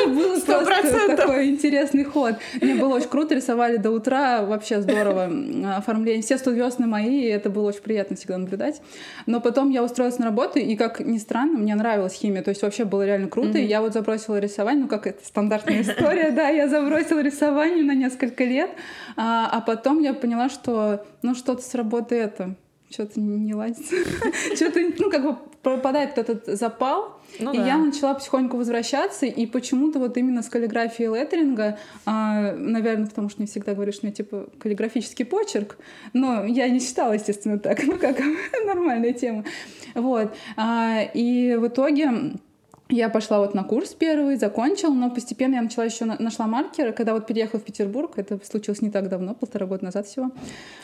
Это 0.00 0.40
Сто 0.40 0.64
просто 0.64 1.16
такой 1.16 1.50
интересный 1.50 2.04
ход. 2.04 2.36
Мне 2.60 2.74
было 2.74 2.96
очень 2.96 3.08
круто, 3.08 3.34
рисовали 3.34 3.76
до 3.76 3.90
утра, 3.90 4.42
вообще 4.42 4.80
здорово. 4.80 5.30
Оформление. 5.76 6.22
Все 6.22 6.38
студвесны 6.38 6.86
мои, 6.86 7.22
и 7.22 7.26
это 7.26 7.50
было 7.50 7.68
очень 7.68 7.82
приятно 7.82 8.16
всегда 8.16 8.38
наблюдать. 8.38 8.82
Но 9.26 9.40
потом 9.40 9.70
я 9.70 9.84
устроилась 9.84 10.18
на 10.18 10.26
работу, 10.26 10.58
и, 10.58 10.74
как 10.76 11.00
ни 11.00 11.18
странно, 11.18 11.58
мне 11.58 11.74
нравилась 11.74 12.14
химия. 12.14 12.42
То 12.42 12.50
есть 12.50 12.62
вообще 12.62 12.79
было 12.84 13.04
реально 13.04 13.28
круто. 13.28 13.58
И 13.58 13.64
я 13.64 13.80
вот 13.80 13.92
забросила 13.92 14.38
рисование, 14.38 14.82
ну 14.82 14.88
как 14.88 15.06
это 15.06 15.24
стандартная 15.24 15.80
история, 15.82 16.30
да, 16.30 16.48
я 16.48 16.68
забросила 16.68 17.20
рисование 17.20 17.84
на 17.84 17.94
несколько 17.94 18.44
лет. 18.44 18.70
А 19.16 19.48
а 19.50 19.60
потом 19.60 20.00
я 20.00 20.14
поняла, 20.14 20.48
что 20.48 21.04
ну 21.22 21.34
что-то 21.34 21.62
с 21.62 21.74
работы 21.74 22.16
это 22.16 22.56
что-то 22.90 23.20
не 23.20 23.54
ладится. 23.54 23.94
Что-то, 24.56 24.80
ну, 24.98 25.10
как 25.10 25.22
бы 25.22 25.36
пропадает 25.62 26.18
этот 26.18 26.46
запал, 26.46 27.20
ну, 27.38 27.52
и 27.52 27.56
да. 27.58 27.66
я 27.66 27.78
начала 27.78 28.14
потихоньку 28.14 28.56
возвращаться, 28.56 29.26
и 29.26 29.46
почему-то 29.46 29.98
вот 29.98 30.16
именно 30.16 30.42
с 30.42 30.48
каллиграфией 30.48 31.14
леттеринга, 31.14 31.78
а, 32.06 32.52
наверное, 32.52 33.06
потому 33.06 33.28
что 33.28 33.40
мне 33.40 33.46
всегда 33.46 33.74
говорят, 33.74 33.94
что 33.94 34.06
у 34.06 34.08
меня 34.08 34.16
типа 34.16 34.48
каллиграфический 34.58 35.24
почерк, 35.24 35.76
но 36.14 36.44
я 36.44 36.68
не 36.68 36.80
считала, 36.80 37.12
естественно, 37.12 37.58
так, 37.58 37.82
ну 37.86 37.98
как 37.98 38.18
нормальная 38.64 39.12
тема. 39.12 39.44
Вот. 39.94 40.34
А, 40.56 41.02
и 41.14 41.56
в 41.56 41.68
итоге 41.68 42.10
я 42.90 43.08
пошла 43.08 43.38
вот 43.38 43.54
на 43.54 43.64
курс 43.64 43.94
первый, 43.94 44.36
закончила, 44.36 44.92
но 44.92 45.10
постепенно 45.10 45.54
я 45.56 45.62
начала 45.62 45.84
еще 45.84 46.04
нашла 46.04 46.46
маркеры, 46.46 46.92
когда 46.92 47.14
вот 47.14 47.26
переехала 47.26 47.60
в 47.60 47.64
Петербург, 47.64 48.12
это 48.16 48.38
случилось 48.44 48.82
не 48.82 48.90
так 48.90 49.08
давно, 49.08 49.34
полтора 49.34 49.66
года 49.66 49.84
назад 49.84 50.06
всего. 50.06 50.30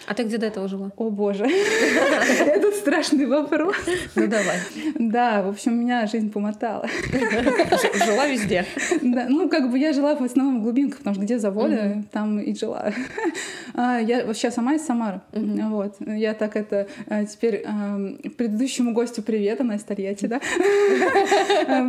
А 0.07 0.15
ты 0.15 0.23
где 0.23 0.39
до 0.39 0.47
этого 0.47 0.69
жила? 0.69 0.93
О 0.97 1.11
боже, 1.11 1.47
этот 2.41 2.75
страшный 2.75 3.27
вопрос. 3.27 3.77
Ну 4.15 4.27
давай. 4.27 4.59
Да, 4.95 5.43
в 5.43 5.49
общем, 5.49 5.81
меня 5.81 6.07
жизнь 6.07 6.31
помотала. 6.31 6.87
Жила 8.07 8.27
везде. 8.27 8.65
Ну 9.03 9.49
как 9.49 9.71
бы 9.71 9.79
я 9.79 9.93
жила 9.93 10.15
в 10.15 10.23
основном 10.23 10.61
в 10.61 10.63
глубинках, 10.63 10.99
потому 10.99 11.15
что 11.15 11.25
где 11.25 11.39
заводы, 11.39 12.05
там 12.13 12.39
и 12.41 12.55
жила. 12.55 12.93
А, 13.79 13.99
я 13.99 14.25
вообще 14.25 14.51
сама 14.51 14.75
из 14.75 14.87
Самары. 14.87 15.21
Вот. 15.33 15.97
Я 16.01 16.33
так 16.33 16.57
это 16.57 16.89
а, 17.09 17.27
теперь 17.27 17.63
предыдущему 18.39 18.95
гостю 18.95 19.23
привет, 19.23 19.61
она 19.61 19.75
из 19.77 19.83
Тольятти, 19.83 20.25
да? 20.25 20.41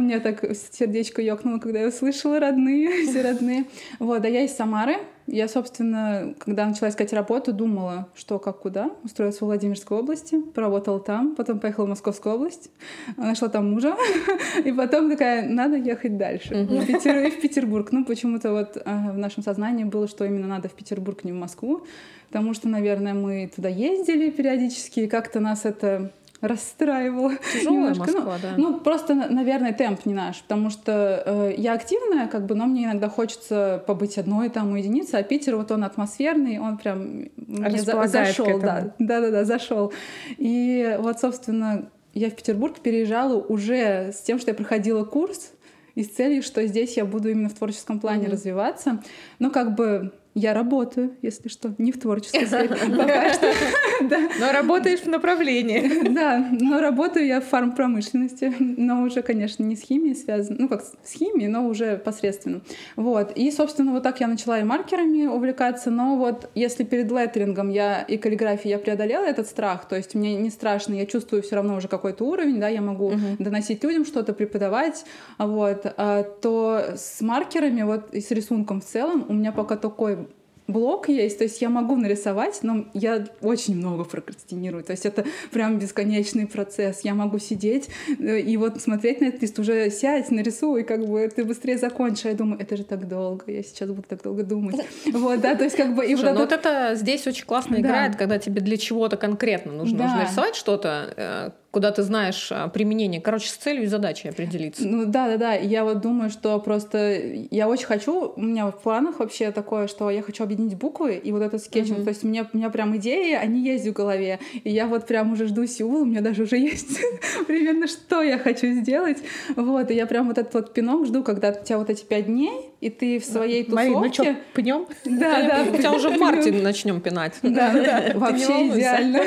Меня 0.07 0.19
так 0.19 0.43
сердечко 0.71 1.21
ёкнуло, 1.21 1.59
когда 1.59 1.81
я 1.81 1.87
услышала 1.87 2.39
родные, 2.39 3.05
все 3.07 3.21
родные. 3.21 3.65
Вот, 3.99 4.23
а 4.23 4.29
я 4.29 4.43
из 4.43 4.55
Самары. 4.55 4.97
Я, 5.27 5.49
собственно, 5.49 6.33
когда 6.39 6.65
начала 6.65 6.89
искать 6.89 7.11
работу, 7.11 7.51
думала, 7.51 8.07
что, 8.15 8.39
как, 8.39 8.59
куда. 8.59 8.91
Устроилась 9.03 9.37
в 9.37 9.41
Владимирской 9.41 9.97
области, 9.97 10.39
поработала 10.39 11.01
там, 11.01 11.35
потом 11.35 11.59
поехала 11.59 11.85
в 11.85 11.89
Московскую 11.89 12.35
область, 12.35 12.71
нашла 13.17 13.49
там 13.49 13.69
мужа, 13.71 13.97
и 14.63 14.71
потом 14.71 15.09
такая, 15.09 15.47
надо 15.49 15.75
ехать 15.75 16.17
дальше. 16.17 16.63
В, 16.63 16.85
Питер, 16.85 17.29
в 17.29 17.41
Петербург. 17.41 17.91
Ну, 17.91 18.05
почему-то 18.05 18.51
вот 18.51 18.77
а, 18.85 19.11
в 19.11 19.17
нашем 19.17 19.43
сознании 19.43 19.83
было, 19.83 20.07
что 20.07 20.23
именно 20.23 20.47
надо 20.47 20.69
в 20.69 20.73
Петербург, 20.73 21.25
не 21.25 21.33
в 21.33 21.35
Москву, 21.35 21.85
потому 22.29 22.53
что, 22.53 22.69
наверное, 22.69 23.13
мы 23.13 23.51
туда 23.53 23.67
ездили 23.67 24.29
периодически, 24.29 25.01
и 25.01 25.07
как-то 25.07 25.41
нас 25.41 25.65
это 25.65 26.13
расстраивала. 26.41 27.31
Тяжелая 27.53 27.91
немножко. 27.91 28.11
Ну, 28.11 28.13
Москва, 28.13 28.35
ну, 28.35 28.39
да. 28.41 28.53
Ну, 28.57 28.79
просто, 28.79 29.15
наверное, 29.15 29.73
темп 29.73 30.05
не 30.05 30.13
наш, 30.13 30.41
потому 30.41 30.69
что 30.69 31.23
э, 31.25 31.55
я 31.57 31.73
активная, 31.73 32.27
как 32.27 32.45
бы, 32.45 32.55
но 32.55 32.65
мне 32.65 32.85
иногда 32.85 33.09
хочется 33.09 33.83
побыть 33.87 34.17
одной 34.17 34.49
там 34.49 34.71
уединиться, 34.71 35.17
а 35.17 35.23
Питер, 35.23 35.55
вот 35.55 35.71
он 35.71 35.83
атмосферный, 35.83 36.59
он 36.59 36.77
прям 36.77 37.29
мне 37.35 37.79
за 37.79 38.07
зашел, 38.07 38.59
да, 38.59 38.93
да, 38.99 39.21
да, 39.21 39.31
да, 39.31 39.45
зашел. 39.45 39.93
И 40.37 40.97
вот, 40.99 41.19
собственно, 41.19 41.89
я 42.13 42.29
в 42.29 42.35
Петербург 42.35 42.79
переезжала 42.79 43.35
уже 43.35 44.11
с 44.13 44.21
тем, 44.21 44.39
что 44.39 44.51
я 44.51 44.55
проходила 44.55 45.03
курс, 45.03 45.51
и 45.95 46.03
с 46.03 46.09
целью, 46.09 46.43
что 46.43 46.65
здесь 46.67 46.95
я 46.95 47.05
буду 47.05 47.29
именно 47.29 47.49
в 47.49 47.55
творческом 47.55 47.99
плане 47.99 48.27
mm-hmm. 48.27 48.31
развиваться. 48.31 49.03
Но 49.39 49.49
как 49.49 49.73
бы 49.73 50.13
я 50.37 50.53
работаю, 50.53 51.17
если 51.23 51.49
что, 51.49 51.73
не 51.79 51.91
в 51.91 51.99
творческой 51.99 52.45
сфере 52.45 52.69
пока 52.97 53.33
что. 53.33 53.51
Но 54.39 54.51
работаешь 54.51 54.99
в 54.99 55.07
направлении. 55.07 56.07
Да, 56.17 56.47
но 56.51 56.79
работаю 56.79 57.27
я 57.27 57.41
в 57.41 57.45
фармпромышленности, 57.45 58.51
но 58.59 59.03
уже, 59.03 59.21
конечно, 59.21 59.61
не 59.63 59.75
с 59.75 59.81
химией 59.81 60.15
связано, 60.15 60.57
ну 60.59 60.67
как 60.67 60.81
с 60.81 61.11
химией, 61.11 61.47
но 61.47 61.67
уже 61.67 61.97
посредственно. 61.97 62.61
Вот. 62.95 63.33
И, 63.35 63.51
собственно, 63.51 63.91
вот 63.91 64.03
так 64.03 64.19
я 64.19 64.27
начала 64.27 64.59
и 64.59 64.63
маркерами 64.63 65.27
увлекаться, 65.27 65.91
но 65.91 66.15
вот 66.15 66.49
если 66.55 66.83
перед 66.83 67.11
леттерингом 67.11 67.69
я 67.69 68.01
и 68.01 68.17
каллиграфией 68.17 68.71
я 68.71 68.79
преодолела 68.79 69.25
этот 69.25 69.47
страх, 69.47 69.87
то 69.87 69.95
есть 69.95 70.15
мне 70.15 70.35
не 70.35 70.49
страшно, 70.49 70.93
я 70.93 71.05
чувствую 71.05 71.43
все 71.43 71.55
равно 71.55 71.75
уже 71.75 71.87
какой-то 71.87 72.23
уровень, 72.23 72.59
да, 72.59 72.67
я 72.67 72.81
могу 72.81 73.13
доносить 73.37 73.83
людям 73.83 74.05
что-то, 74.05 74.33
преподавать, 74.33 75.05
вот, 75.37 75.85
а, 75.97 76.23
то 76.23 76.95
с 76.95 77.21
маркерами 77.21 77.83
вот 77.83 78.13
и 78.13 78.21
с 78.21 78.31
рисунком 78.31 78.81
в 78.81 78.85
целом 78.85 79.25
у 79.27 79.33
меня 79.33 79.51
пока 79.51 79.75
такой 79.75 80.26
блок 80.67 81.09
есть, 81.09 81.37
то 81.37 81.43
есть 81.43 81.61
я 81.61 81.69
могу 81.69 81.95
нарисовать, 81.95 82.59
но 82.61 82.85
я 82.93 83.25
очень 83.41 83.75
много 83.75 84.03
прокрастинирую, 84.03 84.83
то 84.83 84.91
есть 84.91 85.05
это 85.05 85.25
прям 85.51 85.79
бесконечный 85.79 86.45
процесс. 86.47 87.01
Я 87.01 87.13
могу 87.13 87.39
сидеть 87.39 87.89
э, 88.19 88.39
и 88.39 88.57
вот 88.57 88.81
смотреть 88.81 89.21
на 89.21 89.25
этот 89.25 89.41
лист, 89.41 89.59
уже 89.59 89.89
сядь, 89.89 90.29
нарисуй, 90.31 90.83
как 90.83 91.05
бы 91.05 91.29
ты 91.33 91.43
быстрее 91.43 91.77
закончишь. 91.77 92.25
А 92.25 92.29
я 92.29 92.35
думаю, 92.35 92.61
это 92.61 92.77
же 92.77 92.83
так 92.83 93.07
долго, 93.07 93.51
я 93.51 93.63
сейчас 93.63 93.89
буду 93.89 94.03
так 94.07 94.21
долго 94.21 94.43
думать. 94.43 94.75
Вот, 95.17 95.41
да, 95.41 95.55
то 95.55 95.63
есть 95.63 95.75
как 95.75 95.95
бы... 95.95 96.05
И 96.05 96.15
Слушай, 96.15 96.25
вот, 96.25 96.33
ну 96.33 96.39
вот 96.41 96.51
это 96.51 96.95
здесь 96.95 97.25
очень 97.27 97.45
классно 97.45 97.77
играет, 97.77 98.15
когда 98.15 98.37
тебе 98.37 98.61
для 98.61 98.77
чего-то 98.77 99.17
конкретно 99.17 99.71
нужно, 99.71 100.03
нужно 100.03 100.17
нарисовать 100.17 100.55
что-то, 100.55 101.13
э, 101.17 101.49
куда 101.71 101.91
ты 101.91 102.01
знаешь 102.03 102.49
а, 102.51 102.69
применение. 102.69 103.21
Короче, 103.21 103.49
с 103.49 103.53
целью 103.53 103.83
и 103.83 103.87
задачей 103.87 104.29
определиться. 104.29 104.87
Ну 104.87 105.05
да, 105.05 105.27
да, 105.27 105.37
да. 105.37 105.53
Я 105.53 105.83
вот 105.83 106.01
думаю, 106.01 106.29
что 106.29 106.59
просто 106.59 107.21
я 107.51 107.67
очень 107.67 107.85
хочу, 107.85 108.33
у 108.35 108.41
меня 108.41 108.67
в 108.67 108.81
планах 108.81 109.19
вообще 109.19 109.51
такое, 109.51 109.87
что 109.87 110.09
я 110.09 110.21
хочу 110.21 110.43
объединить 110.43 110.75
буквы 110.75 111.15
и 111.15 111.31
вот 111.31 111.41
этот 111.41 111.61
скетчинг. 111.61 111.99
Mm-hmm. 111.99 112.03
То 112.03 112.09
есть 112.09 112.23
у 112.23 112.27
меня, 112.27 112.47
у 112.51 112.57
меня 112.57 112.69
прям 112.69 112.95
идеи, 112.97 113.33
они 113.33 113.63
есть 113.63 113.85
в 113.87 113.93
голове. 113.93 114.39
И 114.63 114.69
я 114.69 114.87
вот 114.87 115.05
прям 115.05 115.33
уже 115.33 115.47
жду 115.47 115.65
Сеул, 115.67 116.01
у 116.01 116.05
меня 116.05 116.21
даже 116.21 116.43
уже 116.43 116.57
есть 116.57 116.99
примерно, 117.47 117.87
что 117.87 118.21
я 118.23 118.37
хочу 118.37 118.67
сделать. 118.67 119.17
Вот, 119.55 119.91
и 119.91 119.93
я 119.93 120.05
прям 120.05 120.27
вот 120.27 120.37
этот 120.37 120.53
вот 120.53 120.73
пинок 120.73 121.05
жду, 121.05 121.23
когда 121.23 121.49
у 121.49 121.63
тебя 121.63 121.77
вот 121.77 121.89
эти 121.89 122.05
пять 122.05 122.27
дней, 122.27 122.71
и 122.79 122.89
ты 122.89 123.19
в 123.19 123.25
своей 123.25 123.63
тусовке... 123.63 123.89
Марин, 123.91 123.99
ну 123.99 124.13
что, 124.13 124.35
пнем? 124.53 124.87
Да, 125.05 125.41
да. 125.41 125.65
У 125.71 125.77
тебя 125.77 125.91
уже 125.91 126.09
в 126.09 126.17
марте 126.17 126.51
начнем 126.51 127.01
пинать. 127.01 127.33
Да, 127.41 127.73
да. 127.73 128.11
Вообще 128.15 128.67
идеально. 128.67 129.21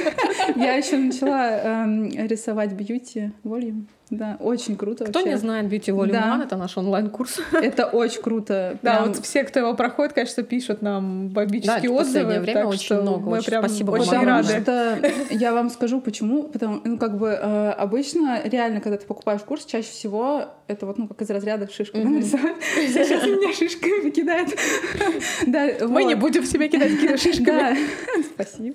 Я 0.57 0.75
еще 0.75 0.97
начала 0.97 1.85
эм, 1.85 2.11
рисовать 2.31 2.73
бьюти 2.73 3.33
волюм. 3.45 3.89
Да, 4.11 4.37
очень 4.41 4.77
круто. 4.77 5.05
Кто 5.05 5.21
вообще. 5.21 5.31
не 5.31 5.39
знает 5.39 5.73
Beauty 5.73 5.95
Volume 5.95 6.13
да. 6.13 6.37
One, 6.37 6.45
это 6.45 6.57
наш 6.57 6.77
онлайн-курс. 6.77 7.41
Это 7.53 7.87
очень 7.87 8.21
круто. 8.21 8.77
Да, 8.83 9.05
вот 9.07 9.19
все, 9.19 9.45
кто 9.45 9.61
его 9.61 9.75
проходит, 9.75 10.15
конечно, 10.15 10.43
пишут 10.43 10.83
нам 10.83 11.29
бомбические 11.29 11.91
да, 11.91 11.97
отзывы. 11.97 12.39
В 12.39 12.41
время 12.41 12.67
очень 12.67 13.01
много. 13.01 13.31
Мы 13.31 13.41
прям 13.41 13.65
спасибо 13.65 13.93
очень 13.93 14.25
рады. 14.25 14.61
Что 14.63 14.99
я 15.31 15.53
вам 15.53 15.71
скажу, 15.71 16.01
почему. 16.01 16.45
Потому, 16.45 16.81
ну, 16.85 16.99
как 16.99 17.19
бы 17.19 17.29
э, 17.29 17.71
обычно, 17.71 18.41
реально, 18.45 18.81
когда 18.81 18.97
ты 18.97 19.07
покупаешь 19.07 19.43
курс, 19.43 19.65
чаще 19.65 19.89
всего 19.89 20.47
это 20.67 20.87
вот, 20.87 20.99
ну, 20.99 21.07
как 21.07 21.23
из 21.23 21.31
разряда 21.31 21.71
шишка 21.71 21.99
нарисовать. 21.99 22.57
Сейчас 22.75 23.25
меня 23.25 23.53
шишками 23.53 24.11
кидает. 24.11 24.59
Мы 25.89 26.05
не 26.05 26.17
будем 26.17 26.45
себя 26.45 26.69
кидать 26.69 26.93
шишками. 27.21 27.79
Спасибо. 28.35 28.75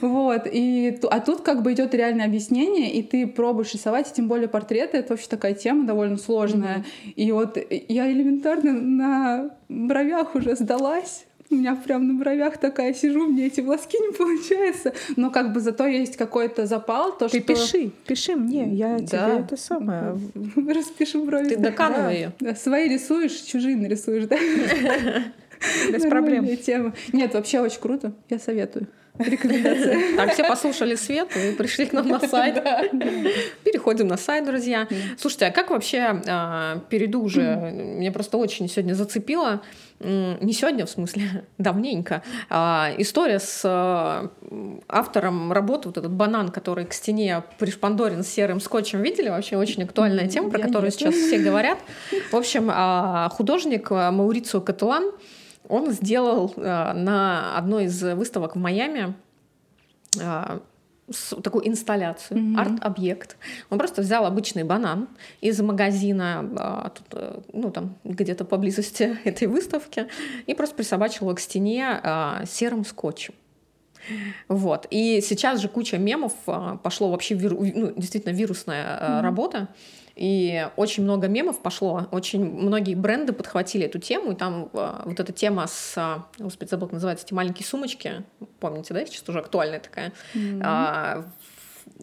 Вот, 0.00 0.46
и, 0.50 0.98
а 1.10 1.20
тут 1.20 1.42
как 1.42 1.62
бы 1.62 1.72
идет 1.72 1.94
реальное 1.94 2.26
объяснение, 2.26 2.92
и 2.92 3.02
ты 3.02 3.26
пробуешь 3.26 3.72
рисовать, 3.74 4.10
и 4.10 4.14
тем 4.14 4.28
более 4.28 4.48
портреты, 4.48 4.98
это 4.98 5.12
вообще 5.12 5.28
такая 5.28 5.54
тема 5.54 5.86
довольно 5.86 6.16
сложная. 6.16 6.78
Mm-hmm. 6.78 7.12
И 7.16 7.32
вот 7.32 7.58
я 7.88 8.10
элементарно 8.10 8.72
на 8.72 9.50
бровях 9.68 10.34
уже 10.34 10.56
сдалась, 10.56 11.24
у 11.50 11.54
меня 11.54 11.76
прям 11.76 12.08
на 12.08 12.14
бровях 12.14 12.58
такая 12.58 12.92
сижу, 12.92 13.26
мне 13.26 13.46
эти 13.46 13.60
волоски 13.60 13.98
не 13.98 14.12
получается. 14.12 14.92
Но 15.16 15.30
как 15.30 15.52
бы 15.52 15.60
зато 15.60 15.86
есть 15.86 16.16
какой-то 16.16 16.66
запал, 16.66 17.16
то 17.16 17.28
Ты 17.28 17.38
что... 17.38 17.54
пиши, 17.54 17.90
пиши 18.06 18.34
мне, 18.34 18.68
я 18.74 18.98
да. 18.98 19.06
тебе 19.06 19.44
это 19.44 19.56
самое... 19.56 20.18
Распишу 20.56 21.24
брови. 21.24 21.50
Ты 21.50 21.56
доканывай 21.56 22.30
да. 22.40 22.54
Свои 22.54 22.88
рисуешь, 22.88 23.32
чужие 23.32 23.76
нарисуешь, 23.76 24.26
да? 24.26 24.36
Без 25.92 26.02
проблем. 26.02 26.56
Тема. 26.56 26.94
Нет, 27.12 27.34
вообще 27.34 27.60
очень 27.60 27.80
круто, 27.80 28.12
я 28.28 28.38
советую. 28.38 28.88
Рекомендация. 29.18 29.96
Так, 30.16 30.32
все 30.32 30.44
послушали 30.44 30.94
Свету 30.94 31.38
и 31.38 31.52
пришли 31.52 31.86
к 31.86 31.92
нам 31.92 32.08
на 32.08 32.20
сайт. 32.20 32.62
Переходим 33.64 34.08
на 34.08 34.16
сайт, 34.16 34.46
друзья. 34.46 34.88
Слушайте, 35.18 35.46
а 35.46 35.50
как 35.50 35.70
вообще 35.70 36.22
а, 36.26 36.80
перейду 36.90 37.22
уже? 37.22 37.56
Меня 37.72 38.12
просто 38.12 38.36
очень 38.36 38.68
сегодня 38.68 38.94
зацепило. 38.94 39.62
Не 40.00 40.52
сегодня, 40.52 40.84
в 40.84 40.90
смысле, 40.90 41.44
давненько. 41.58 42.22
А, 42.50 42.92
история 42.98 43.38
с 43.38 43.62
а, 43.64 44.30
автором 44.88 45.52
работы, 45.52 45.88
вот 45.88 45.98
этот 45.98 46.12
банан, 46.12 46.50
который 46.50 46.84
к 46.84 46.92
стене 46.92 47.42
пришпандорен 47.58 48.22
серым 48.22 48.60
скотчем. 48.60 49.02
Видели? 49.02 49.28
Вообще 49.28 49.56
очень 49.56 49.84
актуальная 49.84 50.28
тема, 50.28 50.50
про 50.50 50.58
которую 50.58 50.90
сейчас 50.90 51.14
все 51.14 51.38
говорят. 51.38 51.78
В 52.30 52.36
общем, 52.36 52.70
художник 53.30 53.90
Маурицио 53.90 54.60
Каталан 54.60 55.12
он 55.68 55.90
сделал 55.92 56.52
э, 56.56 56.60
на 56.92 57.56
одной 57.56 57.84
из 57.84 58.02
выставок 58.02 58.56
в 58.56 58.58
Майами 58.58 59.14
э, 60.20 60.60
такую 61.42 61.68
инсталляцию, 61.68 62.38
mm-hmm. 62.38 62.60
арт-объект. 62.60 63.36
Он 63.70 63.78
просто 63.78 64.02
взял 64.02 64.26
обычный 64.26 64.64
банан 64.64 65.08
из 65.40 65.60
магазина, 65.60 66.92
э, 67.12 67.40
ну 67.52 67.70
там 67.70 67.96
где-то 68.04 68.44
поблизости 68.44 69.18
этой 69.24 69.48
выставки, 69.48 70.06
и 70.46 70.54
просто 70.54 70.76
присобачил 70.76 71.26
его 71.26 71.34
к 71.34 71.40
стене 71.40 72.00
серым 72.46 72.84
скотчем. 72.84 73.34
Вот. 74.48 74.86
И 74.90 75.20
сейчас 75.20 75.60
же 75.60 75.68
куча 75.68 75.98
мемов 75.98 76.32
пошло 76.82 77.10
вообще, 77.10 77.34
виру, 77.34 77.58
ну, 77.60 77.92
действительно 77.96 78.32
вирусная 78.32 78.84
mm-hmm. 78.84 79.20
работа. 79.20 79.68
И 80.16 80.66
очень 80.76 81.02
много 81.02 81.28
мемов 81.28 81.60
пошло, 81.60 82.08
очень 82.10 82.42
многие 82.42 82.94
бренды 82.94 83.34
подхватили 83.34 83.84
эту 83.84 83.98
тему, 83.98 84.32
и 84.32 84.34
там 84.34 84.70
э, 84.72 85.02
вот 85.04 85.20
эта 85.20 85.30
тема 85.30 85.66
с, 85.66 85.92
э, 85.98 86.42
господи, 86.42 86.70
забыл, 86.70 86.86
как 86.86 86.94
называется, 86.94 87.26
эти 87.26 87.34
маленькие 87.34 87.66
сумочки, 87.66 88.24
помните, 88.58 88.94
да, 88.94 89.04
сейчас 89.04 89.28
уже 89.28 89.40
актуальная 89.40 89.78
такая, 89.78 90.14
mm-hmm. 90.32 91.24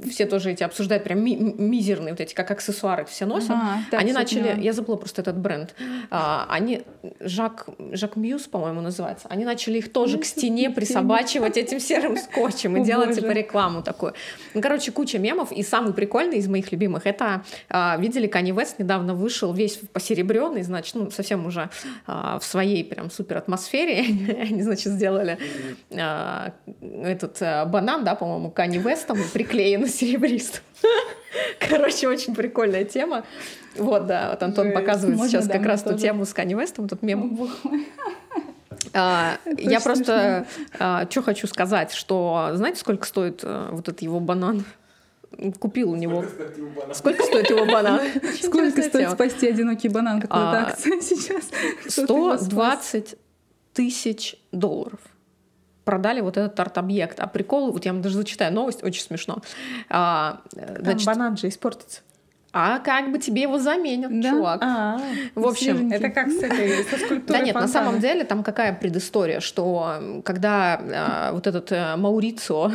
Все 0.09 0.25
тоже 0.25 0.51
эти 0.51 0.63
обсуждают, 0.63 1.03
прям 1.03 1.23
ми- 1.23 1.35
мизерные 1.35 2.13
вот 2.13 2.19
эти, 2.19 2.33
как 2.33 2.49
аксессуары 2.51 3.05
все 3.05 3.25
носят. 3.25 3.51
Ага, 3.51 3.79
да, 3.91 3.97
они 3.99 4.11
начали, 4.11 4.41
поняла. 4.41 4.59
я 4.59 4.73
забыла 4.73 4.95
просто 4.95 5.21
этот 5.21 5.37
бренд, 5.37 5.75
а, 6.09 6.45
они, 6.49 6.81
Жак, 7.19 7.67
Жак 7.91 8.15
Мьюз, 8.15 8.43
по-моему, 8.43 8.81
называется, 8.81 9.27
они 9.29 9.45
начали 9.45 9.77
их 9.77 9.91
тоже 9.91 10.17
к 10.17 10.25
стене 10.25 10.69
присобачивать 10.69 11.57
этим 11.57 11.79
серым 11.79 12.17
скотчем 12.17 12.77
и 12.77 12.83
делать 12.83 13.15
типа 13.15 13.31
рекламу 13.31 13.83
такую. 13.83 14.13
Ну, 14.53 14.61
короче, 14.61 14.91
куча 14.91 15.19
мемов, 15.19 15.51
и 15.51 15.61
самый 15.63 15.93
прикольный 15.93 16.37
из 16.37 16.47
моих 16.47 16.71
любимых, 16.71 17.05
это, 17.05 17.43
а, 17.69 17.97
видели, 17.97 18.27
Кани 18.27 18.51
Вест 18.51 18.79
недавно 18.79 19.13
вышел 19.13 19.53
весь 19.53 19.79
посеребренный, 19.91 20.63
значит, 20.63 20.95
ну, 20.95 21.11
совсем 21.11 21.45
уже 21.45 21.69
а, 22.07 22.39
в 22.39 22.45
своей 22.45 22.83
прям 22.83 23.11
супер 23.11 23.37
атмосфере, 23.37 23.99
они, 24.41 24.63
значит, 24.63 24.93
сделали 24.93 25.37
этот 25.91 27.39
банан, 27.69 28.03
да, 28.03 28.15
по-моему, 28.15 28.49
Кани 28.49 28.79
Вестом 28.79 29.19
приклеен 29.33 29.82
серебристым. 29.87 30.61
Короче, 31.59 32.07
очень 32.07 32.35
прикольная 32.35 32.83
тема. 32.83 33.23
Вот, 33.75 34.05
да, 34.05 34.31
вот 34.31 34.43
Антон 34.43 34.65
Жесть. 34.65 34.75
показывает 34.75 35.17
Можно, 35.17 35.31
сейчас 35.31 35.47
да, 35.47 35.53
как 35.57 35.65
раз 35.65 35.81
тоже. 35.83 35.95
ту 35.95 36.01
тему 36.01 36.25
с 36.25 36.33
Канни 36.33 36.53
Вестом, 36.53 36.87
тут 36.87 37.01
мем. 37.01 37.49
А, 38.93 39.37
я 39.57 39.79
просто 39.79 40.45
а, 40.77 41.07
что 41.09 41.23
хочу 41.23 41.47
сказать, 41.47 41.93
что 41.93 42.51
знаете, 42.53 42.79
сколько 42.79 43.07
стоит 43.07 43.39
а, 43.43 43.71
вот 43.71 43.87
этот 43.87 44.01
его 44.01 44.19
банан? 44.19 44.65
Купил 45.59 45.91
у 45.91 45.95
него. 45.95 46.23
Сколько 46.93 47.23
стоит 47.23 47.49
его 47.49 47.65
банан? 47.65 48.01
Сколько 48.39 48.83
стоит 48.83 49.09
спасти 49.11 49.47
одинокий 49.47 49.89
банан? 49.89 50.21
Какая-то 50.21 50.71
акция 50.71 51.01
сейчас? 51.01 51.49
120 51.87 53.15
тысяч 53.73 54.35
долларов 54.51 54.99
продали 55.83 56.21
вот 56.21 56.37
этот 56.37 56.59
арт-объект. 56.59 57.19
А 57.19 57.27
прикол, 57.27 57.71
вот 57.71 57.85
я 57.85 57.93
вам 57.93 58.01
даже 58.01 58.15
зачитаю 58.15 58.53
новость, 58.53 58.83
очень 58.83 59.03
смешно. 59.03 59.41
А, 59.89 60.41
значит, 60.51 61.05
Там 61.05 61.15
банан 61.15 61.37
же 61.37 61.47
испортится. 61.49 62.01
А 62.55 62.77
как 62.77 63.11
бы 63.11 63.17
тебе 63.17 63.41
его 63.41 63.57
заменят, 63.57 64.21
да? 64.21 64.29
чувак. 64.29 64.61
А, 64.63 65.01
в 65.33 65.47
общем, 65.47 65.91
это 65.91 66.09
как 66.09 66.29
с 66.29 66.37
этой 66.37 66.83
со 66.83 66.97
скульптурой. 67.03 67.23
Да 67.25 67.39
нет, 67.39 67.53
фонтана. 67.53 67.61
на 67.61 67.67
самом 67.67 67.99
деле 67.99 68.23
там 68.25 68.43
какая 68.43 68.73
предыстория, 68.73 69.39
что 69.39 70.21
когда 70.23 70.79
а, 70.79 71.31
вот 71.33 71.47
этот 71.47 71.71
а, 71.71 71.97
Маурицио 71.97 72.71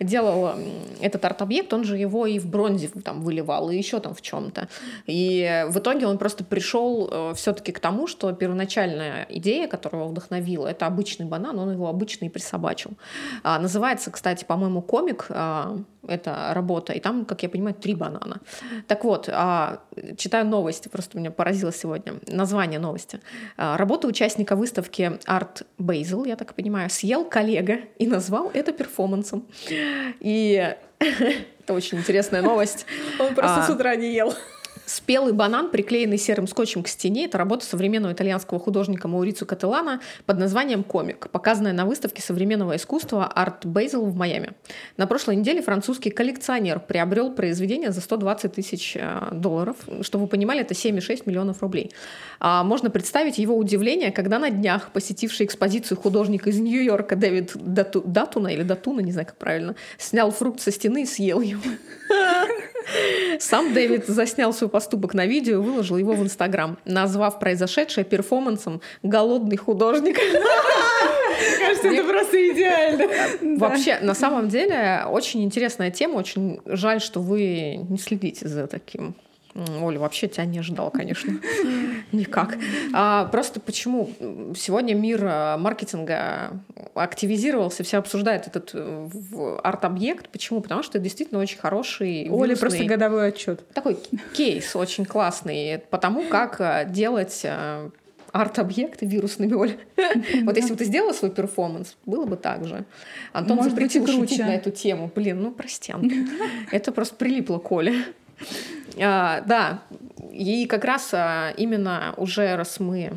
делал 0.00 0.54
этот 1.00 1.24
арт-объект, 1.24 1.72
он 1.72 1.84
же 1.84 1.96
его 1.96 2.26
и 2.26 2.38
в 2.38 2.46
бронзе 2.46 2.88
там 2.88 3.22
выливал, 3.22 3.70
и 3.70 3.76
еще 3.76 4.00
там 4.00 4.14
в 4.14 4.22
чем-то. 4.22 4.68
И 5.06 5.64
в 5.68 5.78
итоге 5.78 6.06
он 6.06 6.18
просто 6.18 6.44
пришел 6.44 7.08
э, 7.10 7.32
все-таки 7.34 7.72
к 7.72 7.80
тому, 7.80 8.06
что 8.06 8.32
первоначальная 8.32 9.26
идея, 9.28 9.68
которая 9.68 10.02
его 10.02 10.10
вдохновила, 10.10 10.66
это 10.66 10.86
обычный 10.86 11.26
банан, 11.26 11.58
он 11.58 11.72
его 11.72 11.88
обычный 11.88 12.30
присобачил. 12.30 12.92
А, 13.42 13.58
называется, 13.58 14.10
кстати, 14.10 14.44
по-моему, 14.44 14.82
комик 14.82 15.26
а, 15.28 15.78
эта 16.06 16.52
работа, 16.52 16.92
и 16.92 17.00
там, 17.00 17.24
как 17.24 17.42
я 17.42 17.48
понимаю, 17.48 17.74
три 17.74 17.94
банана. 17.94 18.40
Так 18.86 19.04
вот, 19.04 19.28
а, 19.32 19.80
читаю 20.16 20.46
новости, 20.46 20.88
просто 20.88 21.18
меня 21.18 21.30
поразило 21.30 21.72
сегодня 21.72 22.14
название 22.26 22.78
новости. 22.78 23.20
А, 23.56 23.76
работа 23.76 24.06
участника 24.06 24.56
выставки 24.56 25.18
Art 25.26 25.64
Basel, 25.78 26.26
я 26.26 26.36
так 26.36 26.54
понимаю, 26.54 26.90
съел 26.90 27.24
коллега 27.24 27.78
и 27.98 28.06
назвал 28.06 28.50
это 28.54 28.72
перформансом. 28.72 29.46
И 29.70 30.74
это 30.98 31.74
очень 31.74 31.98
интересная 31.98 32.42
новость. 32.42 32.86
Он 33.18 33.34
просто 33.34 33.64
с 33.64 33.70
утра 33.70 33.94
не 33.96 34.12
ел. 34.14 34.34
Спелый 34.86 35.32
банан, 35.32 35.70
приклеенный 35.70 36.18
серым 36.18 36.46
скотчем 36.46 36.82
к 36.82 36.88
стене, 36.88 37.24
это 37.24 37.38
работа 37.38 37.64
современного 37.64 38.12
итальянского 38.12 38.60
художника 38.60 39.08
Маурицу 39.08 39.46
Кателана 39.46 40.00
под 40.26 40.38
названием 40.38 40.84
«Комик», 40.84 41.30
показанная 41.30 41.72
на 41.72 41.86
выставке 41.86 42.20
современного 42.20 42.76
искусства 42.76 43.32
Art 43.34 43.62
Basel 43.62 44.04
в 44.04 44.14
Майами. 44.14 44.52
На 44.98 45.06
прошлой 45.06 45.36
неделе 45.36 45.62
французский 45.62 46.10
коллекционер 46.10 46.80
приобрел 46.80 47.32
произведение 47.32 47.92
за 47.92 48.02
120 48.02 48.52
тысяч 48.52 48.96
э, 48.96 49.28
долларов. 49.32 49.76
Чтобы 50.02 50.24
вы 50.24 50.28
понимали, 50.28 50.60
это 50.60 50.74
7,6 50.74 51.22
миллионов 51.24 51.62
рублей. 51.62 51.90
А 52.38 52.62
можно 52.62 52.90
представить 52.90 53.38
его 53.38 53.56
удивление, 53.56 54.12
когда 54.12 54.38
на 54.38 54.50
днях 54.50 54.90
посетивший 54.92 55.46
экспозицию 55.46 55.96
художник 55.96 56.46
из 56.46 56.58
Нью-Йорка 56.58 57.16
Дэвид 57.16 57.52
Дату, 57.54 58.02
Датуна 58.02 58.48
или 58.48 58.62
Датуна, 58.62 59.00
не 59.00 59.12
знаю 59.12 59.26
как 59.26 59.38
правильно, 59.38 59.76
снял 59.96 60.30
фрукт 60.30 60.60
со 60.60 60.70
стены 60.70 61.04
и 61.04 61.06
съел 61.06 61.40
его. 61.40 61.62
Сам 63.38 63.72
Дэвид 63.72 64.06
заснял 64.06 64.52
свой 64.52 64.70
поступок 64.70 65.14
на 65.14 65.26
видео 65.26 65.54
и 65.54 65.64
выложил 65.64 65.96
его 65.96 66.12
в 66.12 66.22
Инстаграм, 66.22 66.78
назвав 66.84 67.38
произошедшее 67.38 68.04
перформансом 68.04 68.80
«Голодный 69.02 69.56
художник». 69.56 70.16
Кажется, 71.58 71.88
это 71.88 72.08
просто 72.08 72.52
идеально. 72.52 73.08
Вообще, 73.58 73.98
на 74.00 74.14
самом 74.14 74.48
деле, 74.48 75.04
очень 75.08 75.42
интересная 75.42 75.90
тема. 75.90 76.18
Очень 76.18 76.60
жаль, 76.64 77.00
что 77.00 77.20
вы 77.20 77.76
не 77.88 77.98
следите 77.98 78.46
за 78.48 78.66
таким 78.66 79.14
Оля, 79.54 80.00
вообще 80.00 80.26
тебя 80.26 80.44
не 80.46 80.58
ожидал, 80.58 80.90
конечно. 80.90 81.38
Никак. 82.12 82.58
А, 82.92 83.26
просто 83.26 83.60
почему 83.60 84.10
сегодня 84.56 84.94
мир 84.94 85.24
э, 85.24 85.56
маркетинга 85.56 86.60
активизировался, 86.94 87.84
все 87.84 87.98
обсуждают 87.98 88.48
этот 88.48 88.70
э, 88.74 89.58
арт-объект. 89.62 90.28
Почему? 90.30 90.60
Потому 90.60 90.82
что 90.82 90.98
это 90.98 91.04
действительно 91.04 91.40
очень 91.40 91.58
хороший. 91.58 92.28
Оля 92.30 92.56
просто 92.56 92.84
годовой 92.84 93.28
отчет. 93.28 93.66
Такой 93.72 93.96
кейс 94.34 94.74
очень 94.74 95.04
классный. 95.04 95.78
Потому 95.90 96.24
как 96.28 96.60
э, 96.60 96.86
делать 96.88 97.46
арт-объекты 98.34 99.06
вирусными, 99.06 99.54
Оля. 99.54 99.76
Вот 100.42 100.56
если 100.56 100.72
бы 100.72 100.76
ты 100.76 100.84
сделала 100.84 101.12
свой 101.12 101.30
перформанс, 101.30 101.96
было 102.04 102.26
бы 102.26 102.36
так 102.36 102.66
же. 102.66 102.84
Антон 103.32 103.62
запретил 103.62 104.06
шутить 104.08 104.40
на 104.40 104.56
эту 104.56 104.72
тему. 104.72 105.10
Блин, 105.14 105.40
ну 105.40 105.52
прости, 105.52 105.92
Антон. 105.92 106.28
Это 106.72 106.90
просто 106.90 107.14
прилипло 107.14 107.58
к 107.58 107.70
Оле. 107.70 107.94
А, 109.00 109.40
да, 109.42 109.80
и 110.32 110.66
как 110.66 110.84
раз 110.84 111.10
а, 111.12 111.52
именно 111.56 112.14
уже 112.16 112.56
раз 112.56 112.80
мы 112.80 113.12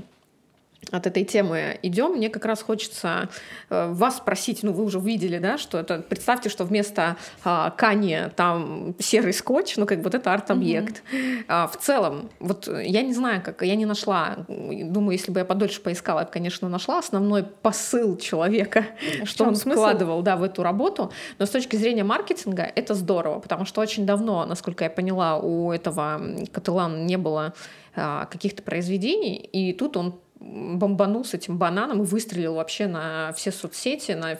от 0.91 1.07
этой 1.07 1.23
темы 1.23 1.77
идем, 1.81 2.13
мне 2.13 2.29
как 2.29 2.45
раз 2.45 2.61
хочется 2.61 3.29
э, 3.69 3.91
вас 3.91 4.17
спросить, 4.17 4.63
ну 4.63 4.71
вы 4.71 4.83
уже 4.83 4.99
увидели, 4.99 5.37
да, 5.37 5.57
что 5.57 5.77
это, 5.77 5.99
представьте, 5.99 6.49
что 6.49 6.63
вместо 6.65 7.17
э, 7.43 7.71
Кани 7.77 8.29
там 8.35 8.95
серый 8.99 9.33
скотч, 9.33 9.77
ну 9.77 9.85
как 9.85 9.97
бы 9.99 10.05
вот 10.05 10.15
это 10.15 10.33
арт-объект. 10.33 11.03
Mm-hmm. 11.11 11.45
А, 11.47 11.67
в 11.67 11.77
целом, 11.77 12.29
вот 12.39 12.67
я 12.67 13.01
не 13.01 13.13
знаю, 13.13 13.41
как, 13.43 13.61
я 13.63 13.75
не 13.75 13.85
нашла, 13.85 14.37
думаю, 14.47 15.11
если 15.11 15.31
бы 15.31 15.39
я 15.39 15.45
подольше 15.45 15.81
поискала, 15.81 16.19
я 16.19 16.25
бы, 16.25 16.31
конечно, 16.31 16.69
нашла 16.69 16.99
основной 16.99 17.43
посыл 17.43 18.17
человека, 18.17 18.85
а 19.21 19.25
что 19.25 19.45
он 19.45 19.55
смысл? 19.55 19.79
вкладывал, 19.79 20.21
да, 20.21 20.35
в 20.37 20.43
эту 20.43 20.63
работу, 20.63 21.11
но 21.37 21.45
с 21.45 21.49
точки 21.49 21.75
зрения 21.75 22.03
маркетинга 22.03 22.63
это 22.63 22.93
здорово, 22.93 23.39
потому 23.39 23.65
что 23.65 23.81
очень 23.81 24.05
давно, 24.05 24.45
насколько 24.45 24.83
я 24.83 24.89
поняла, 24.89 25.37
у 25.37 25.71
этого 25.71 26.21
Каталана 26.51 27.03
не 27.03 27.17
было 27.17 27.53
а, 27.95 28.25
каких-то 28.25 28.61
произведений, 28.61 29.37
и 29.37 29.73
тут 29.73 29.97
он 29.97 30.19
бомбанул 30.39 31.25
с 31.25 31.33
этим 31.33 31.57
бананом 31.57 32.03
и 32.03 32.05
выстрелил 32.05 32.55
вообще 32.55 32.87
на 32.87 33.33
все 33.33 33.51
соцсети, 33.51 34.11
на 34.11 34.37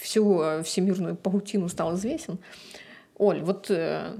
всю 0.00 0.40
э, 0.40 0.62
всемирную 0.62 1.16
паутину 1.16 1.68
стал 1.68 1.94
известен. 1.94 2.38
Оль, 3.16 3.40
вот 3.42 3.70
э, 3.70 4.14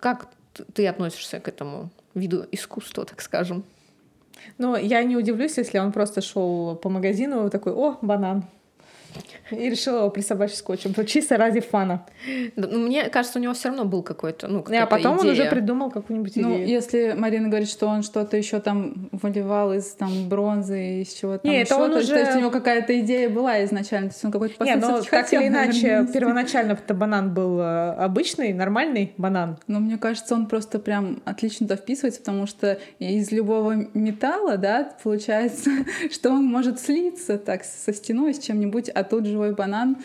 как 0.00 0.28
ты 0.74 0.86
относишься 0.86 1.40
к 1.40 1.48
этому 1.48 1.90
виду 2.14 2.46
искусства, 2.50 3.04
так 3.04 3.20
скажем? 3.20 3.64
Ну, 4.58 4.76
я 4.76 5.02
не 5.04 5.16
удивлюсь, 5.16 5.56
если 5.58 5.78
он 5.78 5.92
просто 5.92 6.20
шел 6.20 6.76
по 6.76 6.88
магазину 6.88 7.50
такой, 7.50 7.72
о, 7.72 7.98
банан, 8.02 8.44
и 9.50 9.70
решила 9.70 9.98
его 9.98 10.10
присобачить 10.10 10.56
скотчем. 10.56 10.94
Чисто 11.06 11.36
ради 11.36 11.60
фана. 11.60 12.06
Ну, 12.56 12.86
мне 12.86 13.08
кажется, 13.08 13.38
у 13.38 13.42
него 13.42 13.54
все 13.54 13.68
равно 13.68 13.84
был 13.84 14.02
какой-то, 14.02 14.48
ну, 14.48 14.64
А 14.68 14.86
потом 14.86 15.18
идея. 15.18 15.26
он 15.26 15.32
уже 15.32 15.44
придумал 15.50 15.90
какую-нибудь 15.90 16.36
ну, 16.36 16.42
идею. 16.42 16.58
Ну, 16.60 16.64
если 16.66 17.14
Марина 17.16 17.48
говорит, 17.48 17.68
что 17.68 17.86
он 17.86 18.02
что-то 18.02 18.36
еще 18.36 18.60
там 18.60 19.08
выливал 19.12 19.72
из 19.72 19.86
там 19.94 20.28
бронзы, 20.28 21.02
из 21.02 21.12
чего-то 21.12 21.46
Нет, 21.46 21.66
это 21.66 21.76
он 21.76 21.92
то, 21.92 21.98
уже... 21.98 22.08
то 22.08 22.18
есть 22.18 22.36
у 22.36 22.38
него 22.40 22.50
какая-то 22.50 22.98
идея 23.00 23.28
была 23.28 23.64
изначально, 23.64 24.08
то 24.08 24.14
есть 24.14 24.24
он 24.24 24.32
какой-то 24.32 24.56
посыл 24.56 24.74
Нет, 24.74 24.82
но 24.82 25.00
так 25.00 25.08
хотел, 25.08 25.40
или 25.40 25.48
иначе, 25.48 25.82
наверное, 25.82 26.12
первоначально 26.12 26.72
это 26.72 26.94
банан 26.94 27.32
был 27.32 27.60
э, 27.60 27.92
обычный, 27.94 28.52
нормальный 28.52 29.12
банан. 29.16 29.58
Ну, 29.66 29.80
мне 29.80 29.98
кажется, 29.98 30.34
он 30.34 30.46
просто 30.46 30.78
прям 30.78 31.22
отлично 31.24 31.66
туда 31.66 31.76
вписывается, 31.76 32.20
потому 32.20 32.46
что 32.46 32.78
из 32.98 33.30
любого 33.30 33.74
металла, 33.94 34.56
да, 34.56 34.94
получается, 35.02 35.70
что 36.10 36.30
он 36.30 36.44
может 36.44 36.80
слиться 36.80 37.38
так 37.38 37.64
со 37.64 37.92
стеной, 37.92 38.34
с 38.34 38.38
чем-нибудь, 38.38 38.88
а 38.88 39.03
тут 39.04 39.26
живой 39.26 39.54
банан. 39.54 39.96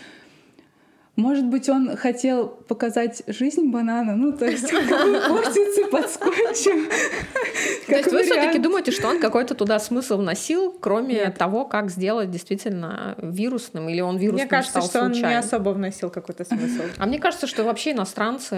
Может 1.19 1.45
быть, 1.47 1.67
он 1.67 1.97
хотел 1.97 2.47
показать 2.47 3.23
жизнь 3.27 3.71
банана, 3.71 4.15
ну, 4.15 4.31
то 4.31 4.45
есть 4.45 4.71
портится 4.71 5.88
под 5.91 6.09
скотчем. 6.09 6.89
То 7.88 7.95
есть 7.97 8.12
вы 8.12 8.23
все 8.23 8.35
таки 8.35 8.59
думаете, 8.59 8.91
что 8.91 9.07
он 9.07 9.19
какой-то 9.19 9.55
туда 9.55 9.79
смысл 9.79 10.17
вносил, 10.17 10.71
кроме 10.79 11.31
того, 11.31 11.65
как 11.65 11.89
сделать 11.89 12.31
действительно 12.31 13.15
вирусным, 13.17 13.89
или 13.89 13.99
он 13.99 14.17
вирусным 14.17 14.45
Мне 14.45 14.47
кажется, 14.47 14.81
что 14.81 15.01
он 15.01 15.12
не 15.12 15.38
особо 15.38 15.71
вносил 15.71 16.09
какой-то 16.09 16.45
смысл. 16.45 16.83
А 16.97 17.05
мне 17.05 17.19
кажется, 17.19 17.47
что 17.47 17.63
вообще 17.63 17.91
иностранцы, 17.91 18.55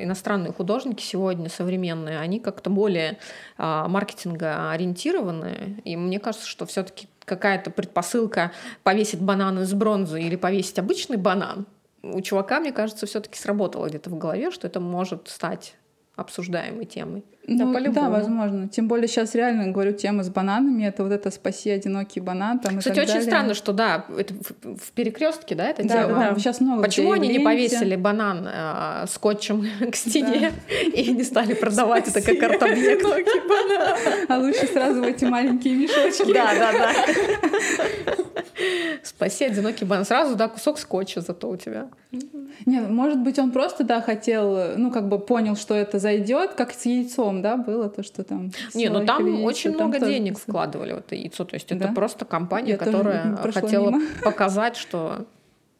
иностранные 0.00 0.52
художники 0.52 1.02
сегодня 1.02 1.48
современные, 1.48 2.18
они 2.18 2.38
как-то 2.38 2.70
более 2.70 3.18
а, 3.56 3.88
маркетинга 3.88 4.70
ориентированы, 4.70 5.80
и 5.84 5.96
мне 5.96 6.20
кажется, 6.20 6.46
что 6.46 6.66
все 6.66 6.82
таки 6.84 7.08
какая-то 7.24 7.70
предпосылка 7.70 8.52
повесить 8.82 9.20
банан 9.20 9.60
из 9.60 9.72
бронзы 9.72 10.22
или 10.22 10.36
повесить 10.36 10.78
обычный 10.78 11.16
банан, 11.16 11.66
у 12.02 12.20
чувака, 12.20 12.60
мне 12.60 12.72
кажется, 12.72 13.06
все-таки 13.06 13.38
сработало 13.38 13.88
где-то 13.88 14.10
в 14.10 14.18
голове, 14.18 14.50
что 14.50 14.66
это 14.66 14.80
может 14.80 15.28
стать 15.28 15.74
обсуждаемой 16.16 16.84
темой. 16.84 17.24
Ну, 17.46 17.72
да, 17.72 17.90
да, 17.90 18.08
возможно. 18.08 18.68
Тем 18.68 18.88
более 18.88 19.06
сейчас 19.06 19.34
реально, 19.34 19.70
говорю, 19.70 19.92
тема 19.92 20.22
с 20.22 20.30
бананами, 20.30 20.84
это 20.84 21.02
вот 21.02 21.12
это 21.12 21.30
«спаси 21.30 21.70
одинокий 21.70 22.20
банан». 22.20 22.58
Там, 22.58 22.78
Кстати, 22.78 22.98
очень 22.98 23.08
далее. 23.08 23.22
странно, 23.22 23.54
что, 23.54 23.72
да, 23.72 24.06
это 24.16 24.34
в, 24.34 24.76
в 24.78 24.92
перекрестке, 24.92 25.54
да, 25.54 25.68
это 25.68 25.86
да, 25.86 26.04
тема? 26.04 26.18
Да, 26.18 26.34
сейчас 26.38 26.60
много 26.60 26.82
Почему 26.82 27.12
они 27.12 27.28
не 27.28 27.40
повесили 27.40 27.96
банан 27.96 28.48
э, 28.50 29.06
скотчем 29.08 29.66
к 29.92 29.94
стене 29.94 30.52
да. 30.68 31.00
и 31.00 31.12
не 31.12 31.22
стали 31.22 31.54
продавать 31.54 32.08
это 32.08 32.22
как 32.22 32.42
арт-объект? 32.42 33.04
А 34.28 34.38
лучше 34.38 34.66
сразу 34.66 35.02
в 35.02 35.04
эти 35.04 35.24
маленькие 35.26 35.74
мешочки. 35.74 36.32
Да, 36.32 36.54
да, 36.54 36.72
да. 36.72 36.94
Спаси 39.02 39.44
одинокий 39.44 39.84
банан. 39.84 40.04
Сразу, 40.04 40.34
да, 40.36 40.48
кусок 40.48 40.78
скотча 40.78 41.20
зато 41.20 41.48
у 41.48 41.56
тебя. 41.56 41.88
Нет, 42.66 42.88
может 42.88 43.18
быть, 43.18 43.38
он 43.38 43.50
просто, 43.50 43.84
да, 43.84 44.00
хотел, 44.00 44.76
ну, 44.76 44.90
как 44.90 45.08
бы 45.08 45.18
понял, 45.18 45.56
что 45.56 45.74
это 45.74 45.98
зайдет, 45.98 46.54
как 46.54 46.72
с 46.72 46.86
яйцом, 46.86 47.33
да, 47.42 47.56
было 47.56 47.88
то, 47.88 48.02
что 48.02 48.24
там... 48.24 48.50
Не, 48.74 48.88
ну 48.88 49.04
там 49.04 49.26
яйцо, 49.26 49.44
очень 49.44 49.74
там 49.74 49.88
много 49.88 50.06
денег 50.06 50.38
вкладывали 50.38 50.92
в 50.92 50.98
это 50.98 51.14
яйцо. 51.14 51.44
То 51.44 51.54
есть 51.54 51.68
да? 51.68 51.76
это 51.76 51.88
просто 51.88 52.24
компания, 52.24 52.72
Я 52.72 52.78
которая 52.78 53.36
хотела 53.52 53.90
мимо. 53.90 54.02
показать, 54.22 54.76
что 54.76 55.26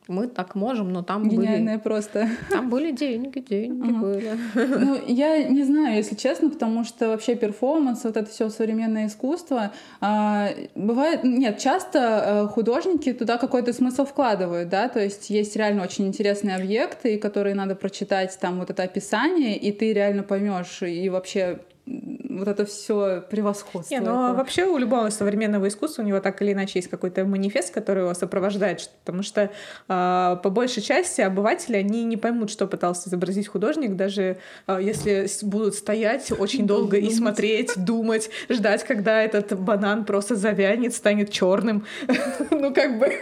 мы 0.06 0.26
так 0.26 0.54
можем, 0.54 0.92
но 0.92 1.02
там 1.02 1.28
Гениальная 1.28 1.74
были... 1.74 1.82
просто. 1.82 2.28
Там 2.50 2.68
были 2.68 2.90
деньги, 2.90 3.38
деньги 3.38 3.90
uh-huh. 3.90 4.00
были. 4.00 4.38
Ну, 4.54 5.00
я 5.06 5.44
не 5.44 5.64
знаю, 5.64 5.96
если 5.96 6.14
честно, 6.14 6.50
потому 6.50 6.84
что 6.84 7.08
вообще 7.08 7.34
перформанс, 7.34 8.04
вот 8.04 8.16
это 8.16 8.30
все 8.30 8.50
современное 8.50 9.06
искусство, 9.06 9.72
а, 10.00 10.50
бывает... 10.74 11.24
Нет, 11.24 11.58
часто 11.58 11.98
э, 11.98 12.46
художники 12.48 13.12
туда 13.12 13.38
какой-то 13.38 13.72
смысл 13.72 14.04
вкладывают, 14.04 14.68
да, 14.68 14.88
то 14.88 15.00
есть 15.00 15.30
есть 15.30 15.56
реально 15.56 15.82
очень 15.82 16.06
интересные 16.06 16.56
объекты, 16.56 17.18
которые 17.18 17.54
надо 17.54 17.74
прочитать, 17.74 18.36
там 18.40 18.58
вот 18.58 18.70
это 18.70 18.82
описание, 18.82 19.56
и 19.56 19.72
ты 19.72 19.92
реально 19.92 20.22
поймешь 20.22 20.82
и 20.82 21.08
вообще 21.08 21.60
вот 21.86 22.48
это 22.48 22.64
все 22.64 23.22
превосходство. 23.30 23.94
Не, 23.94 24.00
ну 24.00 24.10
а 24.12 24.32
вообще 24.32 24.64
у 24.64 24.78
любого 24.78 25.10
современного 25.10 25.68
искусства 25.68 26.02
у 26.02 26.04
него 26.04 26.20
так 26.20 26.40
или 26.40 26.52
иначе 26.52 26.78
есть 26.78 26.88
какой-то 26.88 27.24
манифест, 27.24 27.72
который 27.72 28.04
его 28.04 28.14
сопровождает, 28.14 28.90
потому 29.04 29.22
что 29.22 29.42
э, 29.42 30.36
по 30.42 30.50
большей 30.50 30.82
части 30.82 31.20
обыватели 31.20 31.76
они 31.76 32.04
не 32.04 32.16
поймут, 32.16 32.50
что 32.50 32.66
пытался 32.66 33.08
изобразить 33.08 33.48
художник, 33.48 33.96
даже 33.96 34.38
э, 34.66 34.78
если 34.80 35.26
будут 35.42 35.74
стоять 35.74 36.32
очень 36.32 36.66
долго 36.66 36.96
и 36.96 37.10
смотреть, 37.10 37.72
думать, 37.76 38.30
ждать, 38.48 38.84
когда 38.84 39.22
этот 39.22 39.58
банан 39.58 40.04
просто 40.04 40.36
завянет, 40.36 40.94
станет 40.94 41.30
черным, 41.30 41.86
ну 42.50 42.72
как 42.72 42.98
бы 42.98 43.12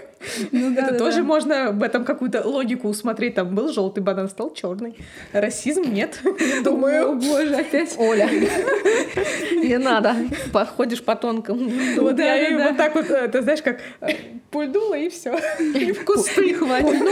ну, 0.50 0.74
да, 0.74 0.82
это 0.82 0.92
да, 0.92 0.98
тоже 0.98 1.18
да. 1.18 1.22
можно 1.22 1.72
в 1.72 1.82
этом 1.82 2.04
какую-то 2.04 2.46
логику 2.46 2.88
усмотреть. 2.88 3.34
Там 3.34 3.54
был 3.54 3.72
желтый 3.72 4.02
банан, 4.02 4.28
стал 4.28 4.52
черный. 4.52 4.96
Расизм 5.32 5.92
нет, 5.92 6.20
думаю. 6.64 7.12
О 7.12 7.14
боже, 7.14 7.54
опять 7.54 7.94
Оля. 7.98 8.28
Не 9.52 9.78
надо. 9.78 10.16
Походишь 10.52 11.02
по 11.02 11.16
тонкому. 11.16 11.70
Вот 11.98 12.18
я 12.18 12.48
и 12.48 12.54
вот 12.54 12.76
так 12.76 12.94
вот, 12.94 13.10
э, 13.10 13.28
ты 13.28 13.42
знаешь, 13.42 13.62
как 13.62 13.80
э, 14.00 14.14
пульнула 14.50 14.94
и 14.94 15.08
все. 15.08 15.38
И 15.58 15.92
в 15.92 16.04
кусты 16.04 16.54
хватит. 16.54 17.02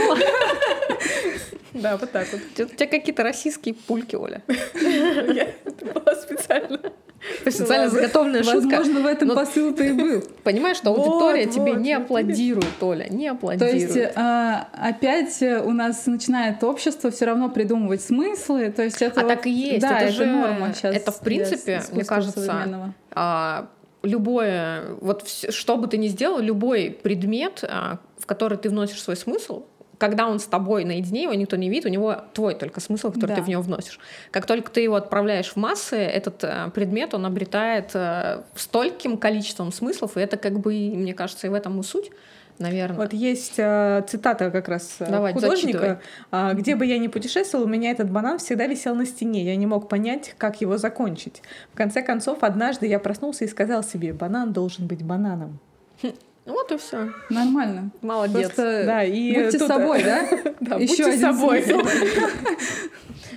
Да, 1.73 1.97
вот 1.97 2.11
так 2.11 2.27
вот. 2.31 2.41
У 2.41 2.75
тебя 2.75 2.87
какие-то 2.87 3.23
российские 3.23 3.73
пульки, 3.73 4.15
Оля. 4.15 4.43
Это 4.47 5.85
было 5.85 6.15
специально. 6.15 6.79
Специально 7.41 7.89
заготовленная 7.89 8.43
шутка. 8.43 8.77
Возможно, 8.77 9.01
в 9.01 9.05
этом 9.05 9.35
посыл-то 9.35 9.83
и 9.83 9.91
был. 9.91 10.23
Понимаешь, 10.43 10.77
что 10.77 10.89
аудитория 10.89 11.45
тебе 11.45 11.73
не 11.73 11.93
аплодирует, 11.93 12.81
Оля, 12.81 13.07
не 13.09 13.27
аплодирует. 13.27 13.89
То 13.89 13.97
есть 13.97 14.13
а, 14.15 14.67
опять 14.73 15.41
у 15.41 15.71
нас 15.71 16.05
начинает 16.05 16.63
общество 16.63 17.11
все 17.11 17.25
равно 17.25 17.49
придумывать 17.49 18.01
смыслы. 18.01 18.71
То 18.71 18.83
есть 18.83 19.01
это 19.01 19.21
а 19.21 19.23
так 19.25 19.45
и 19.45 19.51
есть. 19.51 19.85
Это, 19.85 20.11
же 20.11 20.25
норма 20.25 20.73
сейчас. 20.73 20.95
Это 20.95 21.11
в 21.11 21.19
принципе, 21.19 21.81
мне 21.91 22.03
кажется, 22.03 22.93
а, 23.11 23.67
любое, 24.03 24.95
вот 25.01 25.27
что 25.27 25.77
бы 25.77 25.87
ты 25.87 25.97
ни 25.97 26.07
сделал, 26.07 26.39
любой 26.39 26.97
предмет, 27.03 27.63
в 27.63 28.25
который 28.25 28.57
ты 28.57 28.69
вносишь 28.69 29.01
свой 29.01 29.15
смысл, 29.15 29.65
когда 30.01 30.27
он 30.27 30.39
с 30.39 30.45
тобой 30.45 30.83
наедине, 30.83 31.23
его 31.23 31.35
никто 31.35 31.55
не 31.57 31.69
видит, 31.69 31.85
у 31.85 31.89
него 31.89 32.15
твой 32.33 32.55
только 32.55 32.79
смысл, 32.79 33.11
который 33.11 33.27
да. 33.27 33.35
ты 33.35 33.43
в 33.43 33.47
него 33.47 33.61
вносишь. 33.61 33.99
Как 34.31 34.47
только 34.47 34.71
ты 34.71 34.81
его 34.81 34.95
отправляешь 34.95 35.51
в 35.51 35.57
массы, 35.57 35.95
этот 35.95 36.43
э, 36.43 36.71
предмет, 36.73 37.13
он 37.13 37.23
обретает 37.27 37.91
э, 37.93 38.41
стольким 38.55 39.17
количеством 39.17 39.71
смыслов, 39.71 40.17
и 40.17 40.19
это 40.21 40.37
как 40.37 40.59
бы, 40.59 40.73
мне 40.73 41.13
кажется, 41.13 41.45
и 41.45 41.51
в 41.51 41.53
этом 41.53 41.79
и 41.79 41.83
суть 41.83 42.09
наверное. 42.57 42.97
Вот 42.97 43.13
есть 43.13 43.55
э, 43.57 44.03
цитата 44.07 44.49
как 44.49 44.69
раз 44.69 44.97
э, 44.99 45.09
Давай, 45.09 45.33
художника. 45.33 46.01
Э, 46.31 46.53
где 46.55 46.75
бы 46.75 46.85
я 46.87 46.97
ни 46.97 47.07
путешествовал, 47.07 47.65
у 47.65 47.67
меня 47.67 47.91
этот 47.91 48.09
банан 48.09 48.39
всегда 48.39 48.65
висел 48.65 48.95
на 48.95 49.05
стене. 49.05 49.43
Я 49.43 49.55
не 49.55 49.67
мог 49.67 49.87
понять, 49.87 50.33
как 50.39 50.61
его 50.61 50.77
закончить. 50.77 51.43
В 51.73 51.77
конце 51.77 52.01
концов, 52.01 52.39
однажды 52.41 52.87
я 52.87 52.97
проснулся 52.97 53.45
и 53.45 53.47
сказал 53.47 53.83
себе, 53.83 54.13
банан 54.13 54.51
должен 54.51 54.87
быть 54.87 55.03
бананом. 55.03 55.59
Вот 56.45 56.71
и 56.71 56.77
все. 56.77 57.09
Нормально. 57.29 57.91
Молодец. 58.01 58.47
Просто 58.47 58.83
да, 58.85 59.03
и 59.03 59.33
будьте 59.33 59.59
тут... 59.59 59.67
собой, 59.67 60.03
да? 60.03 60.27
Да, 60.59 60.75
Еще 60.77 61.05
будьте 61.05 61.19
собой. 61.19 61.65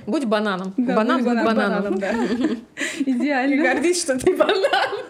Будь 0.07 0.27
бананом. 0.27 0.75
Банан 0.77 1.25
будь 1.25 1.43
бананом. 1.43 1.99
Идеально. 3.07 3.63
гордись, 3.63 4.03
что 4.03 4.19
ты 4.19 4.37
банан. 4.37 5.01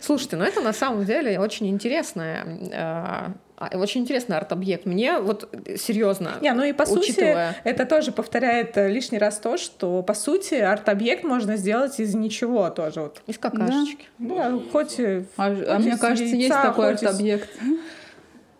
Слушайте, 0.00 0.36
ну 0.36 0.44
это 0.44 0.60
на 0.60 0.72
самом 0.72 1.04
деле 1.04 1.40
очень 1.40 1.68
интересная 1.68 2.44
э, 2.44 2.70
а, 2.74 3.32
очень 3.72 4.02
интересный 4.02 4.36
арт-объект. 4.36 4.86
Мне 4.86 5.18
вот 5.18 5.48
серьезно. 5.76 6.32
Не, 6.40 6.52
ну 6.52 6.64
и 6.64 6.72
по 6.72 6.82
учитывая... 6.82 7.52
сути 7.52 7.60
это 7.64 7.86
тоже 7.86 8.12
повторяет 8.12 8.76
э, 8.76 8.88
лишний 8.88 9.18
раз 9.18 9.38
то, 9.38 9.56
что 9.56 10.02
по 10.02 10.14
сути 10.14 10.54
арт-объект 10.54 11.24
можно 11.24 11.56
сделать 11.56 11.98
из 11.98 12.14
ничего 12.14 12.70
тоже. 12.70 13.00
Вот. 13.00 13.22
Из 13.26 13.38
какашечки. 13.38 14.06
Да, 14.18 14.50
да 14.50 14.58
хоть. 14.70 15.00
А, 15.00 15.54
хоть 15.54 15.68
а 15.68 15.78
мне 15.78 15.96
кажется, 15.96 16.24
яйца, 16.24 16.36
есть 16.36 16.62
такой 16.62 16.90
арт-объект. 16.90 17.48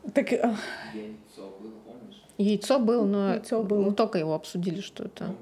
Из... 0.04 0.12
Так. 0.12 0.32
Э, 0.32 0.54
Яйцо 2.38 2.78
было, 2.78 3.04
но 3.04 3.34
Яйцо 3.34 3.62
было. 3.64 3.82
мы 3.82 3.92
только 3.92 4.18
его 4.18 4.34
обсудили, 4.34 4.80
что 4.80 5.04
это. 5.04 5.34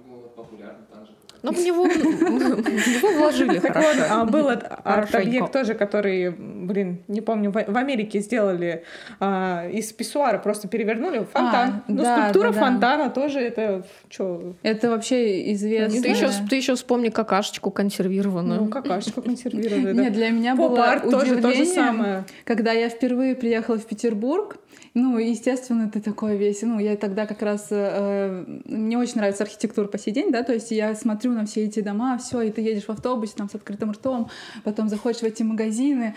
Ну, 1.47 1.53
в 1.53 1.65
него, 1.65 1.85
в 1.85 1.89
него 1.89 3.19
вложили 3.21 3.59
так 3.61 3.73
хорошо. 3.73 4.01
Вот, 4.01 4.11
а 4.11 4.25
был 4.25 4.49
арт-объект 4.49 5.53
тоже, 5.53 5.75
который, 5.75 6.31
блин, 6.31 7.05
не 7.07 7.21
помню, 7.21 7.53
в, 7.53 7.77
Америке 7.77 8.19
сделали 8.19 8.83
а, 9.21 9.69
из 9.69 9.93
писсуара, 9.93 10.39
просто 10.39 10.67
перевернули 10.67 11.21
фонтан. 11.21 11.69
А, 11.69 11.83
ну, 11.87 12.03
да, 12.03 12.19
скульптура 12.19 12.53
да, 12.53 12.61
фонтана 12.61 13.11
тоже 13.11 13.41
это 13.41 13.87
что? 14.09 14.55
Это 14.65 14.91
вообще 14.91 15.53
известно. 15.53 16.03
Ты 16.03 16.09
еще, 16.09 16.29
ты 16.51 16.57
еще 16.57 16.75
вспомни 16.75 17.11
какашечку 17.11 17.71
консервированную. 17.71 18.63
Ну, 18.63 18.69
какашечку 18.69 19.23
консервированную, 19.23 19.95
да. 19.95 20.03
Нет, 20.03 20.13
для 20.15 20.31
меня 20.31 20.57
было 20.57 20.73
удивление, 20.73 21.11
тоже 21.11 21.37
то 21.37 21.53
же 21.53 21.65
самое. 21.65 22.25
когда 22.45 22.73
я 22.73 22.89
впервые 22.89 23.37
приехала 23.37 23.79
в 23.79 23.87
Петербург, 23.87 24.57
ну, 24.99 25.19
естественно, 25.19 25.91
ты 25.91 26.01
такой 26.01 26.39
весь. 26.39 26.63
Ну, 26.63 26.79
я 26.79 26.97
тогда 26.97 27.27
как 27.27 27.43
раз... 27.43 27.67
Э, 27.69 28.47
мне 28.65 28.97
очень 28.97 29.17
нравится 29.17 29.45
архитектура 29.45 29.89
по 29.89 29.99
сей 29.99 30.11
день, 30.11 30.33
да, 30.33 30.43
то 30.43 30.55
есть 30.55 30.71
я 30.71 30.95
смотрю 30.95 31.33
на 31.33 31.45
все 31.45 31.65
эти 31.65 31.81
дома, 31.81 32.17
все, 32.17 32.41
и 32.41 32.51
ты 32.51 32.63
едешь 32.63 32.85
в 32.85 32.91
автобусе 32.91 33.35
там 33.37 33.51
с 33.51 33.55
открытым 33.55 33.91
ртом, 33.91 34.31
потом 34.65 34.89
заходишь 34.89 35.21
в 35.21 35.25
эти 35.25 35.43
магазины, 35.43 36.17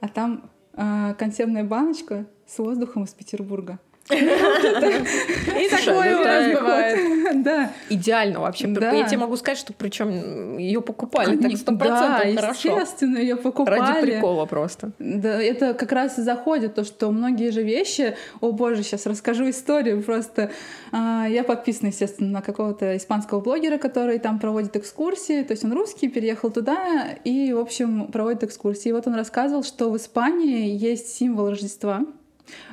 а 0.00 0.08
там 0.08 0.50
э, 0.72 1.14
консервная 1.18 1.62
баночка 1.62 2.24
с 2.46 2.58
воздухом 2.58 3.04
из 3.04 3.10
Петербурга. 3.10 3.78
И 4.12 5.68
такое 5.68 6.16
у 6.16 6.24
нас 6.24 6.58
бывает. 6.58 7.42
Да. 7.42 7.72
Идеально 7.88 8.40
вообще. 8.40 8.68
Я 8.68 9.04
тебе 9.06 9.18
могу 9.18 9.36
сказать, 9.36 9.58
что 9.58 9.72
причем 9.72 10.58
ее 10.58 10.80
покупали 10.80 11.36
так 11.36 11.56
сто 11.56 11.76
процентов 11.76 12.34
хорошо. 12.34 12.76
естественно, 12.76 13.18
ее 13.18 13.36
покупали. 13.36 13.80
Ради 13.80 14.00
прикола 14.02 14.46
просто. 14.46 14.92
Да, 14.98 15.40
это 15.40 15.74
как 15.74 15.92
раз 15.92 16.18
и 16.18 16.22
заходит, 16.22 16.74
то, 16.74 16.84
что 16.84 17.10
многие 17.10 17.50
же 17.50 17.62
вещи... 17.62 18.16
О 18.40 18.52
боже, 18.52 18.82
сейчас 18.82 19.06
расскажу 19.06 19.48
историю 19.50 20.02
просто. 20.02 20.50
А, 20.92 21.26
я 21.28 21.44
подписана, 21.44 21.88
естественно, 21.88 22.30
на 22.30 22.42
какого-то 22.42 22.96
испанского 22.96 23.40
блогера, 23.40 23.78
который 23.78 24.18
там 24.18 24.38
проводит 24.38 24.76
экскурсии. 24.76 25.42
То 25.42 25.52
есть 25.52 25.64
он 25.64 25.72
русский, 25.72 26.08
переехал 26.08 26.50
туда 26.50 27.08
и, 27.24 27.52
в 27.52 27.58
общем, 27.58 28.06
проводит 28.08 28.44
экскурсии. 28.44 28.88
И 28.88 28.92
вот 28.92 29.06
он 29.06 29.14
рассказывал, 29.14 29.62
что 29.62 29.90
в 29.90 29.96
Испании 29.96 30.76
есть 30.76 31.14
символ 31.14 31.50
Рождества— 31.50 32.04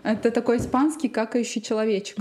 это 0.04 0.32
такой 0.32 0.58
испанский 0.58 1.10
какающий 1.10 1.62
человечек. 1.62 2.18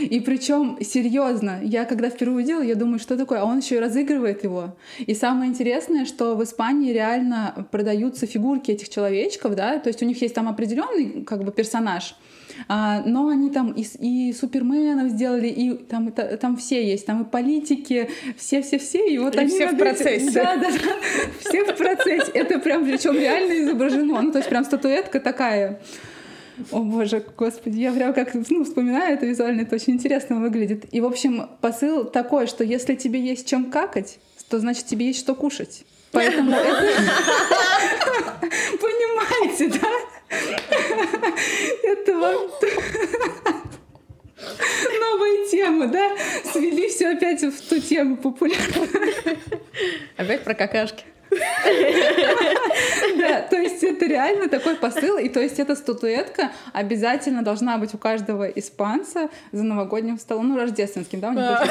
И 0.00 0.18
причем 0.20 0.78
серьезно, 0.80 1.60
я 1.62 1.84
когда 1.84 2.08
впервые 2.08 2.36
увидела, 2.36 2.62
я 2.62 2.74
думаю, 2.74 2.98
что 2.98 3.16
такое, 3.16 3.40
а 3.40 3.44
он 3.44 3.58
еще 3.58 3.76
и 3.76 3.78
разыгрывает 3.78 4.42
его. 4.42 4.76
И 4.98 5.14
самое 5.14 5.50
интересное, 5.50 6.04
что 6.04 6.34
в 6.34 6.42
Испании 6.42 6.92
реально 6.92 7.68
продаются 7.70 8.26
фигурки 8.26 8.72
этих 8.72 8.88
человечков, 8.88 9.54
да, 9.54 9.78
то 9.78 9.88
есть 9.88 10.02
у 10.02 10.06
них 10.06 10.20
есть 10.20 10.34
там 10.34 10.48
определенный 10.48 11.22
как 11.22 11.44
бы 11.44 11.52
персонаж, 11.52 12.16
а, 12.66 13.02
но 13.04 13.28
они 13.28 13.50
там 13.50 13.72
и, 13.72 13.84
и 14.00 14.32
суперменов 14.32 15.10
сделали, 15.10 15.48
и 15.48 15.74
там, 15.74 16.08
это, 16.08 16.36
там 16.38 16.56
все 16.56 16.84
есть, 16.84 17.06
там 17.06 17.22
и 17.22 17.24
политики, 17.24 18.10
все-все-все, 18.36 19.06
и 19.06 19.18
вот 19.18 19.36
и 19.36 19.38
они 19.38 19.50
все 19.50 19.68
в 19.68 19.76
процессе. 19.76 20.30
Да, 20.44 20.56
да, 20.56 20.70
да, 20.70 20.78
все 21.40 21.64
в 21.64 21.76
процессе. 21.76 22.30
Это 22.32 22.58
прям 22.58 22.84
причем 22.84 23.14
реально 23.14 23.62
изображено, 23.62 24.20
ну 24.22 24.32
то 24.32 24.38
есть 24.38 24.48
прям 24.48 24.64
статуэтка 24.64 25.20
такая. 25.20 25.80
О 26.70 26.80
боже, 26.80 27.24
господи, 27.36 27.78
я 27.78 27.92
прям 27.92 28.14
как 28.14 28.34
ну, 28.34 28.64
вспоминаю 28.64 29.14
это 29.14 29.26
визуально, 29.26 29.62
это 29.62 29.74
очень 29.74 29.94
интересно 29.94 30.40
выглядит. 30.40 30.84
И, 30.92 31.00
в 31.00 31.06
общем, 31.06 31.48
посыл 31.60 32.04
такой, 32.04 32.46
что 32.46 32.62
если 32.62 32.94
тебе 32.94 33.20
есть 33.20 33.48
чем 33.48 33.70
какать, 33.70 34.18
то 34.48 34.58
значит 34.60 34.86
тебе 34.86 35.06
есть 35.06 35.18
что 35.18 35.34
кушать. 35.34 35.84
Поэтому 36.12 36.52
это... 36.54 36.94
Понимаете, 38.80 39.68
да? 39.80 39.90
Это 41.82 42.16
вам... 42.16 42.36
Новые 45.00 45.46
темы, 45.50 45.88
да? 45.88 46.12
Свели 46.52 46.88
все 46.88 47.08
опять 47.08 47.42
в 47.42 47.68
ту 47.68 47.80
тему 47.80 48.16
популярную. 48.16 48.88
Опять 50.16 50.44
про 50.44 50.54
какашки. 50.54 51.04
Да, 53.18 53.40
то 53.42 53.56
есть 53.56 53.82
это 53.82 54.06
реально 54.06 54.48
такой 54.48 54.76
посыл, 54.76 55.18
и 55.18 55.28
то 55.28 55.40
есть 55.40 55.58
эта 55.58 55.74
статуэтка 55.74 56.50
обязательно 56.72 57.42
должна 57.42 57.78
быть 57.78 57.94
у 57.94 57.98
каждого 57.98 58.46
испанца 58.46 59.28
за 59.52 59.62
новогодним 59.62 60.18
столом, 60.18 60.48
ну, 60.48 60.56
рождественским, 60.58 61.20
да? 61.20 61.64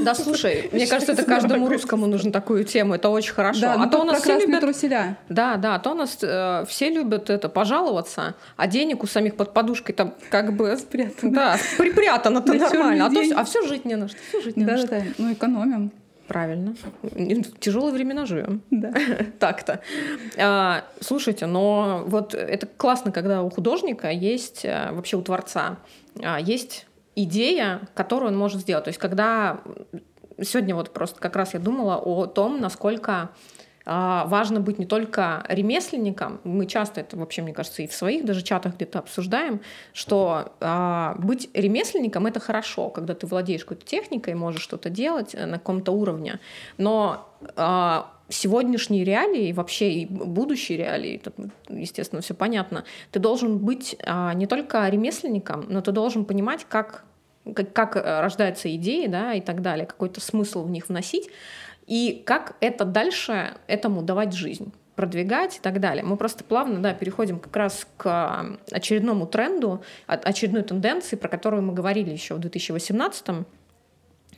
Да, 0.00 0.14
слушай, 0.14 0.68
мне 0.72 0.86
кажется, 0.86 1.12
это 1.12 1.24
каждому 1.24 1.68
русскому 1.68 2.06
нужно 2.06 2.32
такую 2.32 2.64
тему, 2.64 2.94
это 2.94 3.08
очень 3.08 3.32
хорошо. 3.32 3.60
Да, 3.60 3.74
а 3.74 3.86
то 3.86 4.00
у 4.00 4.04
нас 4.04 4.20
все 4.20 4.38
любят... 4.38 4.60
труселя. 4.60 5.16
Да, 5.28 5.56
да, 5.56 5.76
а 5.76 5.78
то 5.78 5.92
у 5.92 5.94
нас 5.94 6.18
э, 6.22 6.64
все 6.68 6.90
любят 6.90 7.30
это 7.30 7.48
пожаловаться, 7.48 8.34
а 8.56 8.66
денег 8.66 9.02
у 9.02 9.06
самих 9.06 9.36
под 9.36 9.52
подушкой 9.52 9.94
там 9.94 10.14
как 10.30 10.54
бы... 10.54 10.76
Спрятано. 10.76 11.32
Да, 11.32 11.56
припрятано-то 11.78 12.52
нормально, 12.54 13.06
а, 13.06 13.10
то, 13.10 13.20
а 13.36 13.44
все 13.44 13.66
жить 13.66 13.84
не 13.84 13.96
на 13.96 14.08
что, 14.08 14.18
все 14.28 14.40
жить 14.40 14.56
не 14.56 14.64
на 14.64 14.76
что. 14.78 14.88
Да, 14.88 15.00
да, 15.00 15.04
ну 15.18 15.32
экономим. 15.32 15.92
Правильно. 16.30 16.76
Тяжелые 17.58 17.92
времена 17.92 18.24
живем. 18.24 18.62
Да. 18.70 18.94
Так-то. 19.40 19.80
А, 20.38 20.84
слушайте, 21.00 21.46
но 21.46 22.04
вот 22.06 22.34
это 22.34 22.68
классно, 22.68 23.10
когда 23.10 23.42
у 23.42 23.50
художника 23.50 24.10
есть, 24.10 24.64
э, 24.64 24.92
вообще 24.92 25.16
у 25.16 25.22
творца, 25.22 25.78
а, 26.22 26.38
есть 26.38 26.86
идея, 27.16 27.80
которую 27.94 28.30
он 28.30 28.38
может 28.38 28.60
сделать. 28.60 28.84
То 28.84 28.90
есть, 28.90 29.00
когда 29.00 29.60
сегодня 30.40 30.76
вот 30.76 30.92
просто 30.92 31.18
как 31.18 31.34
раз 31.34 31.54
я 31.54 31.58
думала 31.58 31.96
о 31.96 32.26
том, 32.26 32.60
насколько 32.60 33.30
важно 33.90 34.60
быть 34.60 34.78
не 34.78 34.86
только 34.86 35.44
ремесленником, 35.48 36.40
мы 36.44 36.66
часто 36.66 37.00
это 37.00 37.16
вообще, 37.16 37.42
мне 37.42 37.52
кажется, 37.52 37.82
и 37.82 37.88
в 37.88 37.92
своих 37.92 38.24
даже 38.24 38.42
чатах 38.42 38.76
где-то 38.76 39.00
обсуждаем, 39.00 39.60
что 39.92 40.52
а, 40.60 41.16
быть 41.18 41.50
ремесленником 41.54 42.26
это 42.26 42.38
хорошо, 42.38 42.88
когда 42.90 43.14
ты 43.14 43.26
владеешь 43.26 43.62
какой-то 43.62 43.84
техникой, 43.84 44.34
можешь 44.34 44.62
что-то 44.62 44.90
делать 44.90 45.34
э, 45.34 45.44
на 45.44 45.58
каком-то 45.58 45.90
уровне, 45.90 46.38
но 46.78 47.28
а, 47.56 48.12
сегодняшние 48.28 49.02
реалии, 49.02 49.52
вообще 49.52 49.90
и 49.90 50.06
будущие 50.06 50.78
реалии, 50.78 51.16
это, 51.16 51.32
естественно, 51.68 52.22
все 52.22 52.34
понятно, 52.34 52.84
ты 53.10 53.18
должен 53.18 53.58
быть 53.58 53.96
а, 54.04 54.34
не 54.34 54.46
только 54.46 54.88
ремесленником, 54.88 55.66
но 55.68 55.80
ты 55.80 55.90
должен 55.90 56.24
понимать, 56.24 56.64
как 56.68 57.04
как, 57.54 57.72
как 57.72 57.96
э, 57.96 58.20
рождаются 58.20 58.72
идеи, 58.76 59.06
да, 59.06 59.32
и 59.32 59.40
так 59.40 59.62
далее, 59.62 59.86
какой-то 59.86 60.20
смысл 60.20 60.62
в 60.62 60.70
них 60.70 60.88
вносить, 60.88 61.30
и 61.90 62.22
как 62.24 62.54
это 62.60 62.84
дальше 62.84 63.56
этому 63.66 64.02
давать 64.02 64.32
жизнь 64.32 64.72
продвигать 64.94 65.56
и 65.56 65.60
так 65.60 65.80
далее. 65.80 66.04
Мы 66.04 66.16
просто 66.16 66.44
плавно 66.44 66.80
да, 66.80 66.94
переходим 66.94 67.40
как 67.40 67.56
раз 67.56 67.86
к 67.96 68.58
очередному 68.70 69.26
тренду, 69.26 69.82
очередной 70.06 70.62
тенденции, 70.62 71.16
про 71.16 71.28
которую 71.28 71.62
мы 71.62 71.72
говорили 71.72 72.10
еще 72.10 72.34
в 72.34 72.38
2018 72.38 73.46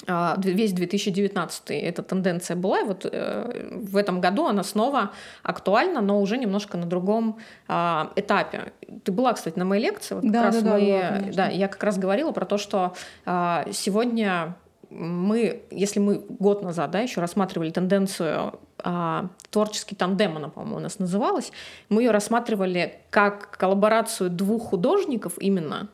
а, 0.07 0.37
весь 0.39 0.73
2019 0.73 1.71
эта 1.71 2.03
тенденция 2.03 2.57
была, 2.57 2.81
и 2.81 2.85
вот 2.85 3.07
э, 3.11 3.69
в 3.71 3.97
этом 3.97 4.21
году 4.21 4.47
она 4.47 4.65
снова 4.65 5.13
актуальна, 5.43 6.01
но 6.01 6.21
уже 6.21 6.39
немножко 6.39 6.77
на 6.77 6.87
другом 6.87 7.39
э, 7.69 8.05
этапе. 8.17 8.73
Ты 9.05 9.13
была, 9.13 9.33
кстати, 9.35 9.59
на 9.59 9.65
моей 9.65 9.85
лекции, 9.85 10.15
вот 10.15 10.23
как 10.23 10.33
да, 10.33 10.43
раз 10.45 10.63
да, 10.63 10.73
мы, 10.73 10.81
да, 11.27 11.33
да, 11.35 11.49
я 11.49 11.69
как 11.69 11.83
раз 11.85 11.99
говорила 11.99 12.33
про 12.33 12.47
то, 12.47 12.59
что 12.59 12.95
э, 13.27 13.65
сегодня 13.73 14.57
мы, 14.95 15.63
если 15.71 16.01
мы 16.01 16.19
год 16.19 16.63
назад, 16.63 16.91
да, 16.91 17.01
еще 17.01 17.21
рассматривали 17.21 17.71
тенденцию 17.71 18.59
а, 18.85 19.29
творческий 19.51 19.95
тандем, 19.95 20.37
она, 20.37 20.49
по-моему, 20.49 20.77
у 20.77 20.81
нас 20.81 20.99
называлась, 20.99 21.53
мы 21.89 22.03
ее 22.03 22.11
рассматривали 22.11 23.01
как 23.11 23.57
коллаборацию 23.57 24.31
двух 24.31 24.71
художников 24.71 25.35
именно, 25.39 25.89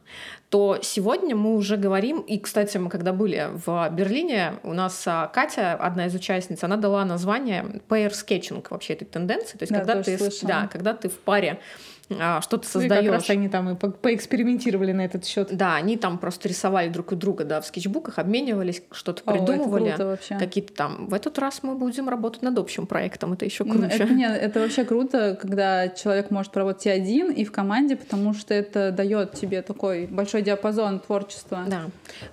то 0.49 0.79
сегодня 0.83 1.37
мы 1.37 1.55
уже 1.55 1.77
говорим, 1.77 2.21
и, 2.21 2.39
кстати, 2.39 2.79
мы 2.79 2.89
когда 2.89 3.13
были 3.13 3.49
в 3.53 3.91
Берлине, 3.91 4.55
у 4.63 4.73
нас 4.73 5.03
а, 5.07 5.29
Катя, 5.29 5.75
одна 5.75 6.07
из 6.07 6.15
участниц, 6.15 6.65
она 6.65 6.77
дала 6.77 7.05
название 7.05 7.83
pair 7.89 8.11
sketching 8.11 8.65
вообще 8.71 8.95
этой 8.95 9.05
тенденции, 9.05 9.59
то 9.59 9.63
есть 9.63 9.73
да, 9.73 9.81
когда 9.81 10.03
ты, 10.03 10.19
да, 10.43 10.69
когда 10.69 10.95
ты 10.95 11.09
в 11.09 11.19
паре 11.19 11.61
что 12.11 12.57
ты 12.57 12.67
создаешь. 12.67 13.05
Ну, 13.05 13.11
как 13.11 13.21
раз 13.21 13.31
они 13.31 13.49
там 13.49 13.71
и 13.71 13.75
по 13.75 13.91
поэкспериментировали 13.91 14.93
на 14.93 15.03
этот 15.03 15.25
счет. 15.25 15.49
Да, 15.53 15.77
они 15.77 15.97
там 15.97 16.19
просто 16.19 16.49
рисовали 16.49 16.89
друг 16.89 17.13
у 17.13 17.17
друга, 17.17 17.45
да, 17.45 17.61
в 17.61 17.67
скетчбуках, 17.67 18.19
обменивались, 18.19 18.83
что-то 18.91 19.23
придумывали. 19.23 19.95
Какие-то 20.39 20.73
там. 20.73 21.07
В 21.09 21.15
этот 21.15 21.39
раз 21.39 21.63
мы 21.63 21.75
будем 21.75 22.09
работать 22.09 22.43
над 22.43 22.59
общим 22.59 22.87
проектом, 22.87 23.35
это 23.35 23.45
еще 23.45 23.65
круче. 23.65 23.87
Это, 23.87 24.13
нет, 24.13 24.39
это 24.41 24.61
вообще 24.61 24.85
круто, 24.85 25.39
когда 25.41 25.89
человек 25.89 26.31
может 26.31 26.57
работать 26.57 26.87
и 26.87 26.91
один, 26.91 27.31
и 27.31 27.45
в 27.45 27.53
команде, 27.53 27.97
потому 27.97 28.35
что 28.35 28.55
это 28.55 28.91
дает 28.91 29.35
тебе 29.35 29.63
такой 29.63 30.07
большой 30.07 30.43
диапазон 30.43 31.01
творчества. 31.01 31.65
Да. 31.67 31.83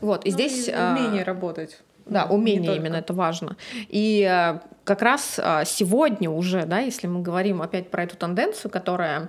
Вот, 0.02 0.26
и 0.26 0.32
ну, 0.32 0.34
здесь... 0.34 0.68
И 0.68 0.72
умение 0.72 1.24
а... 1.24 1.26
работать. 1.26 1.80
Да, 2.06 2.26
умение 2.26 2.76
именно 2.76 2.98
это 2.98 3.14
важно. 3.14 3.58
И 3.90 4.22
э, 4.22 4.60
как 4.84 5.02
раз 5.02 5.40
а, 5.42 5.66
сегодня 5.66 6.30
уже, 6.30 6.66
да, 6.66 6.80
если 6.80 7.08
мы 7.08 7.22
говорим 7.22 7.62
опять 7.64 7.90
про 7.90 8.04
эту 8.04 8.16
тенденцию, 8.16 8.70
которая 8.70 9.22
а, 9.22 9.28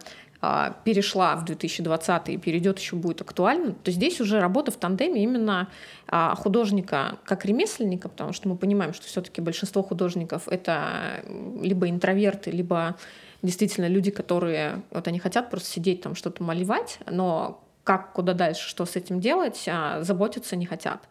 перешла 0.85 1.37
в 1.37 1.45
2020 1.45 2.29
и 2.29 2.37
перейдет 2.37 2.79
еще 2.79 2.97
будет 2.97 3.21
актуально, 3.23 3.73
то 3.73 3.91
здесь 3.91 4.21
уже 4.21 4.39
работа 4.39 4.71
в 4.71 4.77
тандеме 4.77 5.23
именно 5.23 5.69
а, 6.07 6.35
художника 6.35 7.19
как 7.25 7.45
ремесленника, 7.45 8.09
потому 8.09 8.33
что 8.33 8.49
мы 8.49 8.57
понимаем, 8.57 8.93
что 8.93 9.07
все-таки 9.07 9.41
большинство 9.41 9.83
художников 9.83 10.49
это 10.49 11.23
либо 11.61 11.89
интроверты, 11.89 12.51
либо 12.51 12.97
действительно 13.43 13.87
люди, 13.89 14.11
которые 14.11 14.83
вот 14.91 15.09
они 15.09 15.19
хотят 15.19 15.51
просто 15.51 15.69
сидеть 15.71 16.03
там 16.03 16.15
что-то 16.15 16.43
малевать, 16.43 16.99
но 17.11 17.63
как, 17.85 18.13
куда 18.13 18.35
дальше, 18.35 18.69
что 18.69 18.85
с 18.85 18.97
этим 18.97 19.21
делать, 19.21 19.65
а, 19.69 20.03
заботиться 20.03 20.57
не 20.57 20.67
хотят. 20.67 21.09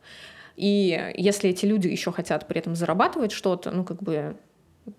И 0.55 1.13
если 1.17 1.49
эти 1.49 1.65
люди 1.65 1.87
еще 1.87 2.11
хотят 2.11 2.47
при 2.47 2.59
этом 2.59 2.75
зарабатывать 2.75 3.31
что-то, 3.31 3.71
ну 3.71 3.83
как 3.83 4.01
бы 4.01 4.37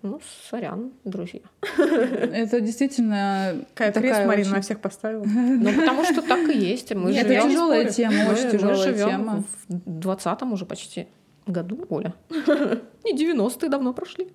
ну, 0.01 0.19
сорян, 0.49 0.91
друзья. 1.05 1.41
Это 1.77 2.59
действительно 2.59 3.65
Какая 3.73 3.91
такая 3.91 4.11
крест 4.11 4.27
Марина 4.27 4.41
очень... 4.47 4.55
на 4.55 4.61
всех 4.61 4.79
поставила. 4.79 5.23
Ну, 5.25 5.73
потому 5.73 6.03
что 6.03 6.21
так 6.21 6.49
и 6.49 6.57
есть. 6.57 6.93
Мы 6.93 7.11
Нет, 7.11 7.25
это 7.27 7.47
тяжелая 7.47 7.89
тема, 7.89 8.31
очень 8.31 8.51
тяжелая 8.51 8.93
тема. 8.93 9.43
в 9.67 9.99
20-м 9.99 10.53
уже 10.53 10.65
почти 10.65 11.07
году, 11.45 11.85
Оля. 11.89 12.13
Не 13.05 13.15
90-е 13.15 13.69
давно 13.69 13.93
прошли. 13.93 14.27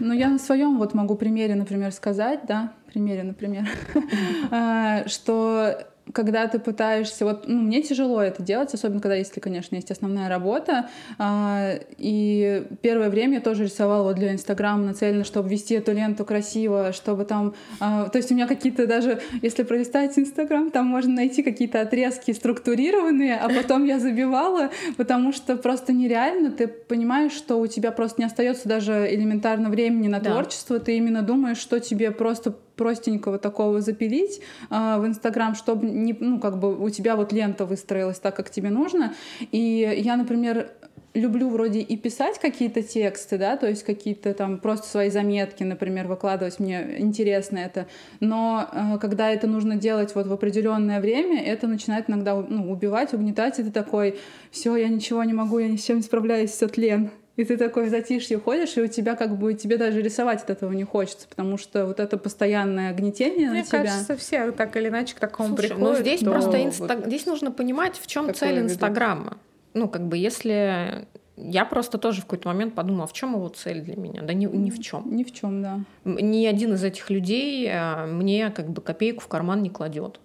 Ну, 0.00 0.14
я 0.14 0.28
на 0.28 0.38
своем 0.38 0.78
вот 0.78 0.94
могу 0.94 1.16
примере, 1.16 1.54
например, 1.54 1.92
сказать, 1.92 2.40
да, 2.48 2.72
примере, 2.86 3.22
например, 3.22 3.68
а, 4.50 5.06
что 5.06 5.86
когда 6.12 6.46
ты 6.46 6.58
пытаешься, 6.58 7.24
вот 7.24 7.44
ну, 7.46 7.62
мне 7.62 7.82
тяжело 7.82 8.20
это 8.20 8.42
делать, 8.42 8.72
особенно 8.74 9.00
когда, 9.00 9.16
если, 9.16 9.40
конечно, 9.40 9.74
есть 9.74 9.90
основная 9.90 10.28
работа. 10.28 10.88
А, 11.18 11.74
и 11.98 12.64
первое 12.82 13.10
время 13.10 13.34
я 13.34 13.40
тоже 13.40 13.64
рисовала 13.64 14.04
вот 14.04 14.16
для 14.16 14.32
Инстаграма 14.32 14.84
нацеленно, 14.84 15.24
чтобы 15.24 15.48
вести 15.48 15.74
эту 15.74 15.92
ленту 15.92 16.24
красиво, 16.24 16.92
чтобы 16.92 17.24
там... 17.24 17.54
А, 17.80 18.08
то 18.08 18.18
есть 18.18 18.30
у 18.30 18.34
меня 18.34 18.46
какие-то 18.46 18.86
даже, 18.86 19.20
если 19.40 19.62
пролистать 19.62 20.18
Инстаграм, 20.18 20.70
там 20.70 20.86
можно 20.86 21.14
найти 21.14 21.42
какие-то 21.42 21.80
отрезки 21.80 22.32
структурированные, 22.32 23.36
а 23.36 23.48
потом 23.48 23.84
я 23.84 23.98
забивала, 23.98 24.70
потому 24.96 25.32
что 25.32 25.56
просто 25.56 25.92
нереально. 25.92 26.50
Ты 26.50 26.68
понимаешь, 26.68 27.32
что 27.32 27.58
у 27.58 27.66
тебя 27.66 27.92
просто 27.92 28.20
не 28.22 28.26
остается 28.26 28.68
даже 28.68 29.06
элементарно 29.10 29.70
времени 29.70 30.08
на 30.08 30.20
да. 30.20 30.30
творчество, 30.30 30.78
ты 30.78 30.96
именно 30.96 31.22
думаешь, 31.22 31.58
что 31.58 31.80
тебе 31.80 32.10
просто 32.10 32.54
простенького 32.76 33.38
такого 33.38 33.80
запилить 33.80 34.40
э, 34.70 34.98
в 34.98 35.06
Инстаграм, 35.06 35.54
чтобы 35.54 35.86
не, 35.86 36.16
ну, 36.18 36.40
как 36.40 36.58
бы 36.58 36.78
у 36.78 36.90
тебя 36.90 37.16
вот 37.16 37.32
лента 37.32 37.64
выстроилась 37.66 38.18
так, 38.18 38.36
как 38.36 38.50
тебе 38.50 38.70
нужно. 38.70 39.14
И 39.50 40.02
я, 40.04 40.16
например, 40.16 40.70
люблю 41.14 41.50
вроде 41.50 41.80
и 41.80 41.96
писать 41.96 42.38
какие-то 42.38 42.82
тексты, 42.82 43.36
да, 43.36 43.56
то 43.56 43.68
есть 43.68 43.82
какие-то 43.82 44.32
там 44.32 44.58
просто 44.58 44.88
свои 44.88 45.10
заметки, 45.10 45.62
например, 45.62 46.06
выкладывать, 46.06 46.58
мне 46.58 46.96
интересно 46.98 47.58
это, 47.58 47.86
но 48.20 48.66
э, 48.72 48.98
когда 48.98 49.30
это 49.30 49.46
нужно 49.46 49.76
делать 49.76 50.14
вот 50.14 50.26
в 50.26 50.32
определенное 50.32 51.00
время, 51.00 51.42
это 51.42 51.66
начинает 51.66 52.08
иногда 52.08 52.34
ну, 52.36 52.70
убивать, 52.70 53.12
угнетать, 53.12 53.58
и 53.58 53.62
ты 53.62 53.70
такой, 53.70 54.18
все, 54.50 54.76
я 54.76 54.88
ничего 54.88 55.22
не 55.24 55.34
могу, 55.34 55.58
я 55.58 55.68
ни 55.68 55.76
с 55.76 55.84
чем 55.84 55.98
не 55.98 56.02
справляюсь, 56.02 56.50
все 56.50 56.66
тлен, 56.66 57.10
и 57.42 57.44
ты 57.44 57.56
такой 57.56 57.86
в 57.86 57.90
затишье 57.90 58.38
ходишь, 58.38 58.76
и 58.76 58.82
у 58.82 58.86
тебя 58.86 59.16
как 59.16 59.36
бы 59.36 59.54
тебе 59.54 59.76
даже 59.76 60.00
рисовать 60.00 60.42
от 60.42 60.50
этого 60.50 60.72
не 60.72 60.84
хочется, 60.84 61.26
потому 61.28 61.58
что 61.58 61.86
вот 61.86 62.00
это 62.00 62.16
постоянное 62.16 62.94
гнетение 62.94 63.50
Мне 63.50 63.60
на 63.60 63.66
тебя. 63.66 63.80
Мне 63.80 63.88
кажется, 63.88 64.16
все 64.16 64.52
так 64.52 64.76
или 64.76 64.88
иначе 64.88 65.14
к 65.16 65.18
такому 65.18 65.50
Слушай, 65.50 65.68
приходят. 65.68 65.98
Ну 65.98 66.00
здесь 66.00 66.20
просто 66.20 66.64
инста... 66.64 66.96
вот 66.96 67.06
здесь 67.06 67.26
нужно 67.26 67.50
понимать, 67.50 67.96
в 67.96 68.06
чем 68.06 68.32
цель 68.32 68.60
Инстаграма. 68.60 69.38
Ну, 69.74 69.88
как 69.88 70.06
бы, 70.06 70.18
если 70.18 71.06
я 71.36 71.64
просто 71.64 71.98
тоже 71.98 72.20
в 72.20 72.24
какой-то 72.24 72.48
момент 72.48 72.74
подумала, 72.74 73.06
в 73.06 73.12
чем 73.12 73.34
его 73.34 73.48
цель 73.48 73.80
для 73.80 73.96
меня? 73.96 74.22
Да 74.22 74.34
ни, 74.34 74.46
ни 74.46 74.70
в 74.70 74.80
чем. 74.80 75.16
Ни 75.16 75.24
в 75.24 75.32
чем, 75.32 75.62
да. 75.62 75.80
Ни 76.04 76.46
один 76.46 76.74
из 76.74 76.84
этих 76.84 77.08
людей 77.10 77.66
э, 77.68 78.06
мне 78.06 78.50
как 78.50 78.68
бы 78.68 78.82
копейку 78.82 79.22
в 79.22 79.28
карман 79.28 79.62
не 79.62 79.70
кладет. 79.70 80.20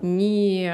Ни 0.00 0.70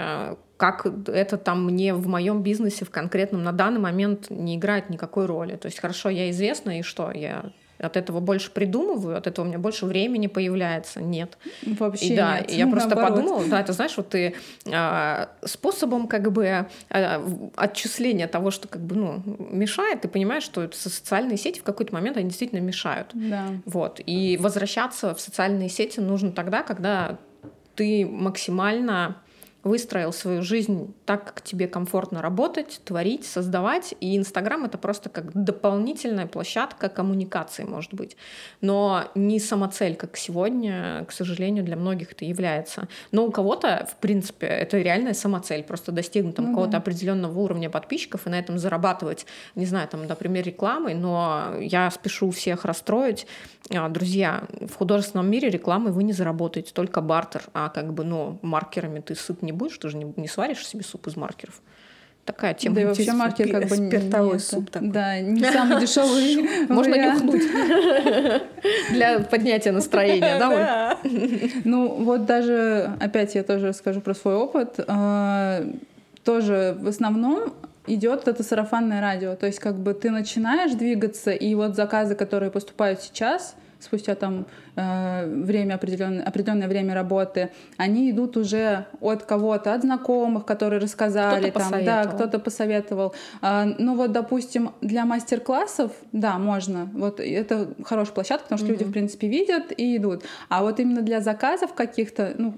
как 0.62 0.86
это 1.08 1.38
там 1.38 1.64
мне 1.64 1.92
в 1.92 2.06
моем 2.06 2.44
бизнесе 2.44 2.84
в 2.84 2.90
конкретном 2.90 3.42
на 3.42 3.50
данный 3.50 3.80
момент 3.80 4.30
не 4.30 4.54
играет 4.54 4.90
никакой 4.90 5.26
роли. 5.26 5.56
То 5.56 5.66
есть 5.66 5.80
хорошо, 5.80 6.08
я 6.08 6.30
известна, 6.30 6.78
и 6.78 6.82
что? 6.82 7.10
Я 7.10 7.50
от 7.82 7.96
этого 7.96 8.20
больше 8.20 8.50
придумываю, 8.52 9.16
от 9.16 9.26
этого 9.26 9.44
у 9.44 9.48
меня 9.48 9.58
больше 9.58 9.86
времени 9.86 10.28
появляется. 10.28 11.02
Нет. 11.02 11.36
Вообще 11.66 12.06
и, 12.06 12.16
да, 12.16 12.38
нет. 12.38 12.52
и 12.52 12.56
я 12.56 12.68
просто 12.68 12.94
Наоборот. 12.94 13.16
подумала, 13.16 13.44
да, 13.48 13.62
ты 13.64 13.72
знаешь, 13.72 13.96
вот 13.96 14.10
ты 14.10 14.36
а, 14.70 15.30
способом 15.44 16.06
как 16.06 16.30
бы 16.30 16.66
а, 16.90 17.50
отчисления 17.56 18.28
того, 18.28 18.52
что 18.52 18.68
как 18.68 18.82
бы 18.82 18.94
ну 18.94 19.22
мешает, 19.50 20.02
ты 20.02 20.08
понимаешь, 20.08 20.44
что 20.44 20.62
это 20.62 20.76
социальные 20.76 21.38
сети 21.38 21.58
в 21.58 21.64
какой-то 21.64 21.92
момент 21.92 22.16
они 22.16 22.28
действительно 22.28 22.60
мешают. 22.60 23.10
Да. 23.14 23.46
Вот 23.64 24.00
и 24.06 24.38
возвращаться 24.40 25.12
в 25.14 25.20
социальные 25.20 25.68
сети 25.68 25.98
нужно 25.98 26.30
тогда, 26.30 26.62
когда 26.62 27.18
ты 27.82 28.06
максимально 28.06 29.16
выстроил 29.64 30.12
свою 30.12 30.42
жизнь 30.42 30.92
так, 31.04 31.24
как 31.24 31.42
тебе 31.42 31.68
комфортно 31.68 32.20
работать, 32.20 32.80
творить, 32.84 33.24
создавать. 33.24 33.94
И 34.00 34.16
Инстаграм— 34.16 34.64
это 34.66 34.76
просто 34.76 35.08
как 35.08 35.32
дополнительная 35.32 36.26
площадка 36.26 36.88
коммуникации, 36.88 37.62
может 37.64 37.94
быть. 37.94 38.16
Но 38.60 39.04
не 39.14 39.38
самоцель, 39.38 39.94
как 39.94 40.16
сегодня, 40.16 41.04
к 41.08 41.12
сожалению, 41.12 41.64
для 41.64 41.76
многих 41.76 42.12
это 42.12 42.24
является. 42.24 42.88
Но 43.12 43.24
у 43.24 43.30
кого-то, 43.30 43.88
в 43.90 43.96
принципе, 43.96 44.46
это 44.46 44.78
реальная 44.78 45.14
самоцель, 45.14 45.62
просто 45.62 45.92
достигнуть 45.92 46.34
там, 46.34 46.46
Ну 46.46 46.50
какого-то 46.52 46.78
определенного 46.78 47.38
уровня 47.38 47.70
подписчиков 47.70 48.26
и 48.26 48.30
на 48.30 48.38
этом 48.38 48.58
зарабатывать, 48.58 49.26
не 49.54 49.66
знаю, 49.66 49.88
там, 49.88 50.06
например, 50.06 50.44
рекламой, 50.44 50.94
но 50.94 51.54
я 51.60 51.90
спешу 51.90 52.30
всех 52.30 52.64
расстроить. 52.64 53.26
А, 53.70 53.88
Друзья, 53.88 54.44
в 54.60 54.74
художественном 54.74 55.30
мире 55.30 55.48
рекламой 55.48 55.92
вы 55.92 56.02
не 56.02 56.12
заработаете, 56.12 56.72
только 56.74 57.00
бартер, 57.00 57.44
а 57.54 57.68
как 57.68 57.92
бы, 57.92 58.04
ну, 58.04 58.38
маркерами 58.42 59.00
ты 59.00 59.14
сыт 59.14 59.42
не 59.42 59.52
будешь, 59.52 59.78
ты 59.78 59.88
же 59.88 59.96
не, 59.96 60.12
не 60.16 60.28
сваришь 60.28 60.66
себе 60.66 60.82
суп 60.82 61.06
из 61.06 61.16
маркеров. 61.16 61.60
Такая 62.24 62.54
тема. 62.54 62.76
Да 62.76 62.80
и 62.82 62.84
вообще 62.84 63.12
маркер 63.12 63.50
как 63.50 63.68
бы 63.68 63.76
не- 63.78 63.88
спиртовой 63.88 64.34
не 64.34 64.38
суп 64.38 64.70
такой. 64.70 64.88
Да, 64.90 65.20
не 65.20 65.42
самый 65.44 65.80
дешевый 65.80 66.66
Можно 66.68 66.94
нюхнуть 66.94 67.42
для 68.92 69.18
поднятия 69.20 69.72
настроения, 69.72 70.38
да? 70.38 70.98
Ну, 71.64 71.88
вот 72.04 72.24
даже, 72.24 72.92
опять 73.00 73.34
я 73.34 73.42
тоже 73.42 73.68
расскажу 73.68 74.00
про 74.00 74.14
свой 74.14 74.36
опыт. 74.36 74.78
А, 74.86 75.64
Тоже 76.24 76.76
в 76.80 76.86
основном 76.86 77.54
идет 77.86 78.28
это 78.28 78.42
сарафанное 78.42 79.00
радио. 79.00 79.34
То 79.36 79.46
есть 79.46 79.58
как 79.58 79.78
бы 79.78 79.94
ты 79.94 80.10
начинаешь 80.10 80.72
двигаться, 80.72 81.30
и 81.30 81.54
вот 81.54 81.74
заказы, 81.74 82.14
которые 82.14 82.50
поступают 82.50 83.00
сейчас, 83.00 83.56
спустя 83.82 84.14
там 84.14 84.46
э, 84.76 85.26
время 85.26 85.74
определенное, 85.74 86.24
определенное 86.24 86.68
время 86.68 86.94
работы, 86.94 87.50
они 87.76 88.10
идут 88.10 88.36
уже 88.36 88.86
от 89.00 89.24
кого-то, 89.24 89.74
от 89.74 89.82
знакомых, 89.82 90.44
которые 90.44 90.80
рассказали, 90.80 91.50
Кто-то 91.50 91.70
там, 91.70 91.84
да, 91.84 92.04
кто-то 92.04 92.38
посоветовал. 92.38 93.14
А, 93.40 93.64
ну 93.64 93.96
вот, 93.96 94.12
допустим, 94.12 94.72
для 94.80 95.04
мастер-классов, 95.04 95.92
да, 96.12 96.38
можно. 96.38 96.90
Вот 96.94 97.20
это 97.20 97.74
хорошая 97.84 98.14
площадка, 98.14 98.44
потому 98.44 98.58
что 98.58 98.68
люди, 98.68 98.84
в 98.84 98.92
принципе, 98.92 99.28
видят 99.28 99.72
и 99.76 99.96
идут. 99.96 100.24
А 100.48 100.62
вот 100.62 100.78
именно 100.78 101.02
для 101.02 101.20
заказов 101.20 101.74
каких-то, 101.74 102.34
ну, 102.38 102.54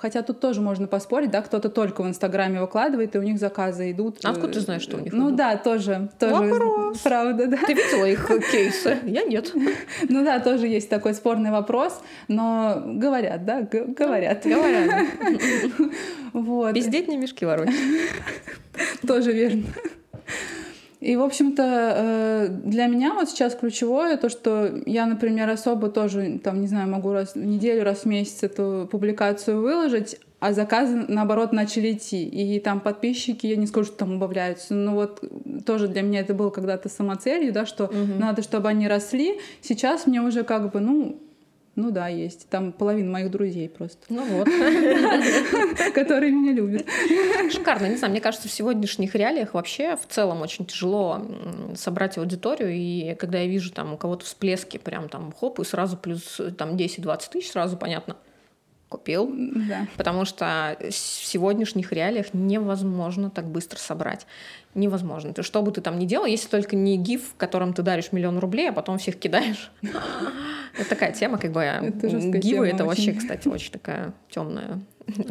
Хотя 0.00 0.22
тут 0.22 0.38
тоже 0.38 0.60
можно 0.60 0.86
поспорить, 0.86 1.32
да, 1.32 1.42
кто-то 1.42 1.68
только 1.70 2.02
в 2.02 2.08
Инстаграме 2.08 2.60
выкладывает, 2.60 3.16
и 3.16 3.18
у 3.18 3.22
них 3.22 3.38
заказы 3.38 3.90
идут. 3.90 4.18
А 4.24 4.30
откуда 4.30 4.52
ты 4.52 4.58
э, 4.60 4.62
знаешь, 4.62 4.82
что 4.82 4.96
у 4.96 5.00
них 5.00 5.12
Ну 5.12 5.26
идут? 5.28 5.36
да, 5.36 5.56
тоже, 5.56 6.08
тоже 6.20 6.34
Вопрос. 6.34 6.98
правда, 7.02 7.46
да. 7.48 7.56
Ты 7.66 7.74
видела 7.74 8.04
их 8.04 8.28
кейсы? 8.50 8.98
Я 9.04 9.24
нет. 9.24 9.52
Ну 10.08 10.24
да, 10.24 10.38
тоже 10.38 10.68
есть 10.68 10.88
такой 10.88 11.14
спорный 11.14 11.50
вопрос, 11.50 12.00
но 12.28 12.80
говорят, 12.86 13.44
да, 13.44 13.62
г- 13.62 13.86
говорят. 13.86 14.44
Говорят. 14.46 15.06
Вот. 16.32 16.72
Бездетные 16.74 17.16
мешки 17.18 17.44
ворочать. 17.44 17.74
Тоже 19.06 19.32
верно. 19.32 19.64
И, 21.00 21.16
в 21.16 21.22
общем-то, 21.22 21.62
э, 21.62 22.48
для 22.48 22.86
меня 22.86 23.14
вот 23.14 23.28
сейчас 23.30 23.54
ключевое 23.54 24.16
то, 24.16 24.28
что 24.28 24.68
я, 24.84 25.06
например, 25.06 25.48
особо 25.48 25.90
тоже, 25.90 26.40
там, 26.42 26.60
не 26.60 26.66
знаю, 26.66 26.88
могу 26.88 27.12
раз 27.12 27.34
в 27.34 27.38
неделю, 27.38 27.84
раз 27.84 28.00
в 28.00 28.06
месяц 28.06 28.42
эту 28.42 28.88
публикацию 28.90 29.60
выложить, 29.60 30.18
а 30.40 30.52
заказы, 30.52 31.04
наоборот, 31.08 31.52
начали 31.52 31.92
идти. 31.92 32.24
И 32.24 32.58
там 32.58 32.80
подписчики, 32.80 33.46
я 33.46 33.56
не 33.56 33.66
скажу, 33.66 33.86
что 33.86 33.98
там 33.98 34.14
убавляются, 34.16 34.74
но 34.74 34.94
вот 34.94 35.22
тоже 35.64 35.88
для 35.88 36.02
меня 36.02 36.20
это 36.20 36.34
было 36.34 36.50
когда-то 36.50 36.88
самоцелью, 36.88 37.52
да, 37.52 37.66
что 37.66 37.90
надо, 38.18 38.42
чтобы 38.42 38.68
они 38.68 38.88
росли. 38.88 39.38
Сейчас 39.62 40.06
мне 40.06 40.20
уже 40.20 40.42
как 40.42 40.72
бы, 40.72 40.80
ну, 40.80 41.20
ну 41.78 41.92
да, 41.92 42.08
есть. 42.08 42.48
Там 42.48 42.72
половина 42.72 43.08
моих 43.08 43.30
друзей 43.30 43.68
просто, 43.68 43.98
Ну 44.08 44.24
вот. 44.24 44.48
которые 45.94 46.32
меня 46.32 46.50
любят. 46.50 46.84
Шикарно. 47.52 47.86
Не 47.86 47.94
знаю, 47.94 48.10
мне 48.10 48.20
кажется, 48.20 48.48
в 48.48 48.50
сегодняшних 48.50 49.14
реалиях 49.14 49.54
вообще 49.54 49.96
в 49.96 50.04
целом 50.12 50.42
очень 50.42 50.66
тяжело 50.66 51.24
собрать 51.76 52.18
аудиторию. 52.18 52.72
И 52.72 53.14
когда 53.14 53.38
я 53.38 53.46
вижу 53.46 53.72
там 53.72 53.92
у 53.92 53.96
кого-то 53.96 54.24
всплески, 54.24 54.76
прям 54.76 55.08
там 55.08 55.32
хоп, 55.32 55.60
и 55.60 55.64
сразу 55.64 55.96
плюс 55.96 56.40
там 56.58 56.74
10-20 56.74 57.30
тысяч, 57.30 57.52
сразу 57.52 57.76
понятно. 57.76 58.16
Купил. 58.88 59.32
Да. 59.32 59.86
Потому 59.96 60.24
что 60.24 60.76
в 60.80 60.92
сегодняшних 60.92 61.92
реалиях 61.92 62.34
невозможно 62.34 63.30
так 63.30 63.46
быстро 63.46 63.78
собрать. 63.78 64.26
Невозможно. 64.78 65.34
Ты 65.34 65.42
что 65.42 65.60
бы 65.62 65.72
ты 65.72 65.80
там 65.80 65.98
ни 65.98 66.06
делал, 66.06 66.24
если 66.24 66.48
только 66.48 66.76
не 66.76 66.96
гиф, 66.96 67.34
которым 67.36 67.72
ты 67.72 67.82
даришь 67.82 68.12
миллион 68.12 68.38
рублей, 68.38 68.70
а 68.70 68.72
потом 68.72 68.98
всех 68.98 69.16
кидаешь. 69.16 69.72
Это 70.78 70.88
такая 70.88 71.12
тема, 71.12 71.36
как 71.38 71.50
бы 71.50 71.64
гивы, 72.38 72.68
это 72.68 72.84
вообще, 72.84 73.12
кстати, 73.12 73.48
очень 73.48 73.72
такая 73.72 74.14
темная. 74.30 74.80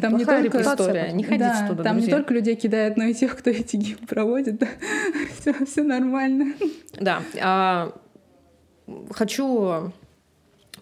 Там 0.02 0.18
не 0.18 0.26
только 0.26 0.62
история. 0.62 1.12
Не 1.14 1.24
ходите 1.24 1.46
Да, 1.46 1.68
туда, 1.70 1.84
там 1.84 2.00
не 2.00 2.08
только 2.08 2.34
людей 2.34 2.56
кидают, 2.56 2.98
но 2.98 3.06
и 3.06 3.14
тех, 3.14 3.38
кто 3.38 3.52
эти 3.52 3.78
гимны 3.78 4.06
проводит. 4.08 4.62
Все 5.66 5.84
нормально. 5.84 6.54
Да. 7.00 7.22
а, 7.42 7.94
хочу 9.12 9.94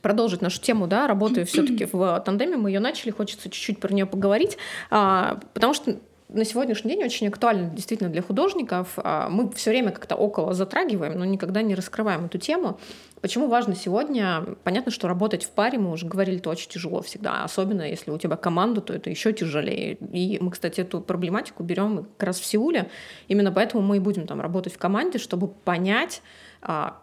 продолжить 0.01 0.41
нашу 0.41 0.61
тему, 0.61 0.87
да, 0.87 1.07
работаю 1.07 1.45
все-таки 1.45 1.85
в 1.91 2.19
тандеме, 2.25 2.57
мы 2.57 2.71
ее 2.71 2.79
начали, 2.79 3.11
хочется 3.11 3.49
чуть-чуть 3.49 3.79
про 3.79 3.93
нее 3.93 4.05
поговорить, 4.07 4.57
а, 4.89 5.39
потому 5.53 5.73
что 5.73 5.99
на 6.35 6.43
сегодняшний 6.43 6.91
день 6.91 7.03
очень 7.05 7.27
актуально 7.27 7.69
действительно 7.69 8.09
для 8.09 8.21
художников. 8.21 8.93
А, 8.97 9.29
Мы 9.29 9.49
все 9.51 9.69
время 9.69 9.91
как-то 9.91 10.15
около 10.15 10.53
затрагиваем, 10.53 11.17
но 11.17 11.25
никогда 11.25 11.61
не 11.61 11.75
раскрываем 11.75 12.25
эту 12.25 12.37
тему. 12.37 12.77
Почему 13.21 13.47
важно 13.47 13.73
сегодня? 13.73 14.45
Понятно, 14.63 14.91
что 14.91 15.07
работать 15.07 15.45
в 15.45 15.49
паре, 15.51 15.79
мы 15.79 15.91
уже 15.91 16.05
говорили, 16.05 16.37
это 16.37 16.49
очень 16.49 16.69
тяжело 16.69 17.01
всегда. 17.01 17.43
Особенно 17.45 17.83
если 17.83 18.11
у 18.11 18.17
тебя 18.17 18.35
команда, 18.35 18.81
то 18.81 18.93
это 18.93 19.09
еще 19.09 19.31
тяжелее. 19.31 19.97
И 20.11 20.37
мы, 20.41 20.51
кстати, 20.51 20.81
эту 20.81 20.99
проблематику 20.99 21.63
берем 21.63 22.05
как 22.17 22.27
раз 22.27 22.39
в 22.39 22.45
Сеуле. 22.45 22.89
Именно 23.29 23.51
поэтому 23.53 23.81
мы 23.81 23.97
и 23.97 23.99
будем 23.99 24.27
там 24.27 24.41
работать 24.41 24.73
в 24.73 24.77
команде, 24.77 25.19
чтобы 25.19 25.47
понять, 25.47 26.21
а, 26.61 26.97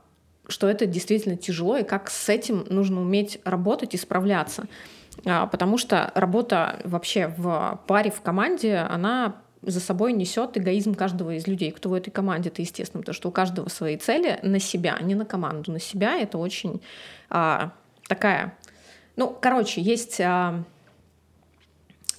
что 0.46 0.68
это 0.68 0.84
действительно 0.84 1.36
тяжело 1.36 1.78
и 1.78 1.84
как 1.84 2.10
с 2.10 2.28
этим 2.28 2.66
нужно 2.68 3.00
уметь 3.00 3.40
работать 3.44 3.94
и 3.94 3.96
справляться. 3.96 4.66
А, 5.26 5.46
Потому 5.46 5.78
что 5.78 6.10
работа 6.14 6.80
вообще 6.84 7.28
в 7.36 7.80
паре, 7.86 8.10
в 8.10 8.20
команде, 8.20 8.76
она 8.76 9.36
за 9.62 9.80
собой 9.80 10.12
несет 10.12 10.58
эгоизм 10.58 10.94
каждого 10.94 11.36
из 11.36 11.46
людей, 11.46 11.70
кто 11.70 11.88
в 11.88 11.94
этой 11.94 12.10
команде, 12.10 12.48
это 12.48 12.62
естественно, 12.62 13.00
потому 13.02 13.14
что 13.14 13.28
у 13.28 13.32
каждого 13.32 13.68
свои 13.68 13.96
цели 13.96 14.40
на 14.42 14.58
себя, 14.58 14.98
не 15.00 15.14
на 15.14 15.24
команду, 15.24 15.70
на 15.72 15.78
себя. 15.78 16.18
Это 16.18 16.38
очень 16.38 16.82
а, 17.30 17.72
такая... 18.08 18.58
Ну, 19.14 19.36
короче, 19.40 19.80
есть 19.80 20.20
а, 20.20 20.64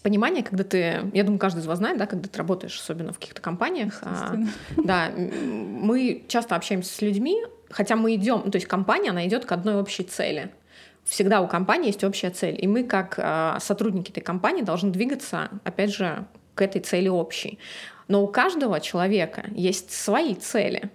понимание, 0.03 0.43
когда 0.43 0.63
ты, 0.63 1.09
я 1.13 1.23
думаю, 1.23 1.39
каждый 1.39 1.59
из 1.59 1.65
вас 1.65 1.79
знает, 1.79 1.97
да, 1.97 2.05
когда 2.05 2.29
ты 2.29 2.37
работаешь, 2.37 2.79
особенно 2.79 3.11
в 3.11 3.19
каких-то 3.19 3.41
компаниях, 3.41 3.99
а, 4.03 4.35
да, 4.77 5.11
мы 5.17 6.23
часто 6.29 6.55
общаемся 6.55 6.93
с 6.93 7.01
людьми, 7.01 7.43
хотя 7.69 7.97
мы 7.97 8.15
идем, 8.15 8.43
ну, 8.45 8.51
то 8.51 8.57
есть 8.57 8.67
компания, 8.67 9.09
она 9.09 9.27
идет 9.27 9.45
к 9.45 9.51
одной 9.51 9.75
общей 9.75 10.03
цели. 10.03 10.51
Всегда 11.05 11.41
у 11.41 11.47
компании 11.47 11.87
есть 11.87 12.03
общая 12.03 12.29
цель, 12.29 12.57
и 12.59 12.67
мы 12.67 12.83
как 12.83 13.15
а, 13.17 13.59
сотрудники 13.59 14.11
этой 14.11 14.21
компании 14.21 14.61
должны 14.61 14.89
двигаться, 14.91 15.49
опять 15.63 15.93
же, 15.93 16.25
к 16.55 16.61
этой 16.61 16.81
цели 16.81 17.09
общей. 17.09 17.59
Но 18.07 18.23
у 18.23 18.27
каждого 18.27 18.79
человека 18.79 19.45
есть 19.55 19.91
свои 19.91 20.35
цели. 20.35 20.91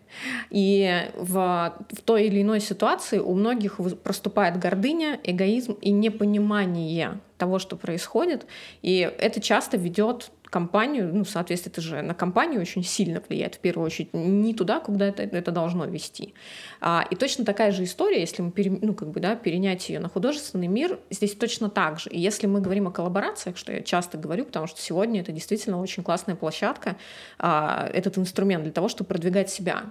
И 0.51 1.11
в, 1.17 1.75
в 1.91 2.03
той 2.03 2.27
или 2.27 2.43
иной 2.43 2.61
ситуации 2.61 3.19
у 3.19 3.35
многих 3.35 3.81
проступает 4.03 4.59
гордыня, 4.59 5.19
эгоизм 5.25 5.73
и 5.81 5.91
непонимание 5.91 7.21
того, 7.39 7.59
что 7.59 7.77
происходит. 7.77 8.47
И 8.83 9.11
это 9.19 9.41
часто 9.41 9.77
ведет 9.77 10.31
компанию, 10.51 11.11
ну, 11.15 11.25
соответственно, 11.25 11.73
это 11.73 11.81
же 11.81 12.03
на 12.03 12.15
компанию 12.15 12.61
очень 12.61 12.83
сильно 12.83 13.23
влияет, 13.29 13.57
в 13.57 13.59
первую 13.59 13.87
очередь, 13.87 14.15
не 14.15 14.55
туда, 14.55 14.81
куда 14.81 15.07
это, 15.07 15.23
это 15.23 15.51
должно 15.51 15.87
вести. 15.87 16.35
А, 16.81 17.07
и 17.11 17.17
точно 17.17 17.45
такая 17.45 17.73
же 17.73 17.85
история, 17.85 18.21
если 18.21 18.43
мы 18.43 18.51
пере- 18.51 18.79
ну, 18.81 18.95
как 18.95 19.11
бы, 19.11 19.21
да, 19.21 19.37
перенять 19.37 19.89
ее 19.89 20.01
на 20.01 20.09
художественный 20.09 20.69
мир, 20.69 20.99
здесь 21.11 21.35
точно 21.35 21.71
так 21.71 22.01
же. 22.01 22.11
И 22.11 22.19
если 22.19 22.47
мы 22.47 22.61
говорим 22.61 22.89
о 22.89 22.91
коллаборациях, 22.91 23.57
что 23.57 23.73
я 23.73 23.83
часто 23.83 24.19
говорю, 24.19 24.45
потому 24.45 24.67
что 24.67 24.81
сегодня 24.81 25.21
это 25.21 25.33
действительно 25.33 25.81
очень 25.81 26.03
классная 26.03 26.37
площадка, 26.37 26.97
а, 27.39 27.89
этот 27.93 28.19
инструмент 28.19 28.65
для 28.65 28.73
того, 28.73 28.89
чтобы 28.89 29.09
продвигать 29.09 29.51
себя. 29.51 29.85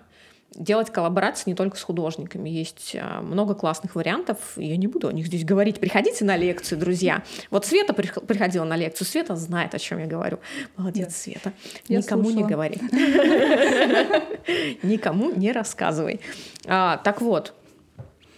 Делать 0.55 0.91
коллаборации 0.91 1.49
не 1.51 1.55
только 1.55 1.77
с 1.77 1.83
художниками. 1.83 2.49
Есть 2.49 2.95
а, 2.99 3.21
много 3.21 3.53
классных 3.53 3.95
вариантов. 3.95 4.37
Я 4.55 4.77
не 4.77 4.87
буду 4.87 5.07
о 5.07 5.13
них 5.13 5.27
здесь 5.27 5.43
говорить. 5.45 5.79
Приходите 5.79 6.25
на 6.25 6.35
лекцию, 6.35 6.79
друзья. 6.79 7.23
Вот 7.51 7.65
Света 7.65 7.93
приходила 7.93 8.63
на 8.63 8.75
лекцию. 8.75 9.07
Света 9.07 9.35
знает, 9.35 9.75
о 9.75 9.79
чем 9.79 9.99
я 9.99 10.07
говорю. 10.07 10.39
Молодец, 10.75 11.15
Света. 11.15 11.53
Я 11.87 11.99
Никому 11.99 12.23
слушала. 12.23 12.41
не 12.41 12.47
говори. 12.49 12.77
Никому 14.83 15.31
не 15.31 15.51
рассказывай. 15.51 16.21
А, 16.65 16.97
так 16.97 17.21
вот, 17.21 17.53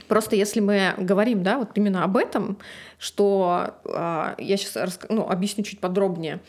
Просто 0.09 0.35
если 0.35 0.59
мы 0.59 0.95
говорим, 0.97 1.43
да, 1.43 1.59
вот 1.59 1.69
именно 1.75 2.03
об 2.03 2.17
этом, 2.17 2.57
что 2.97 3.75
э, 3.85 4.35
я 4.39 4.57
сейчас 4.57 4.99
ну, 5.07 5.29
объясню 5.29 5.63
чуть 5.63 5.79
подробнее. 5.79 6.39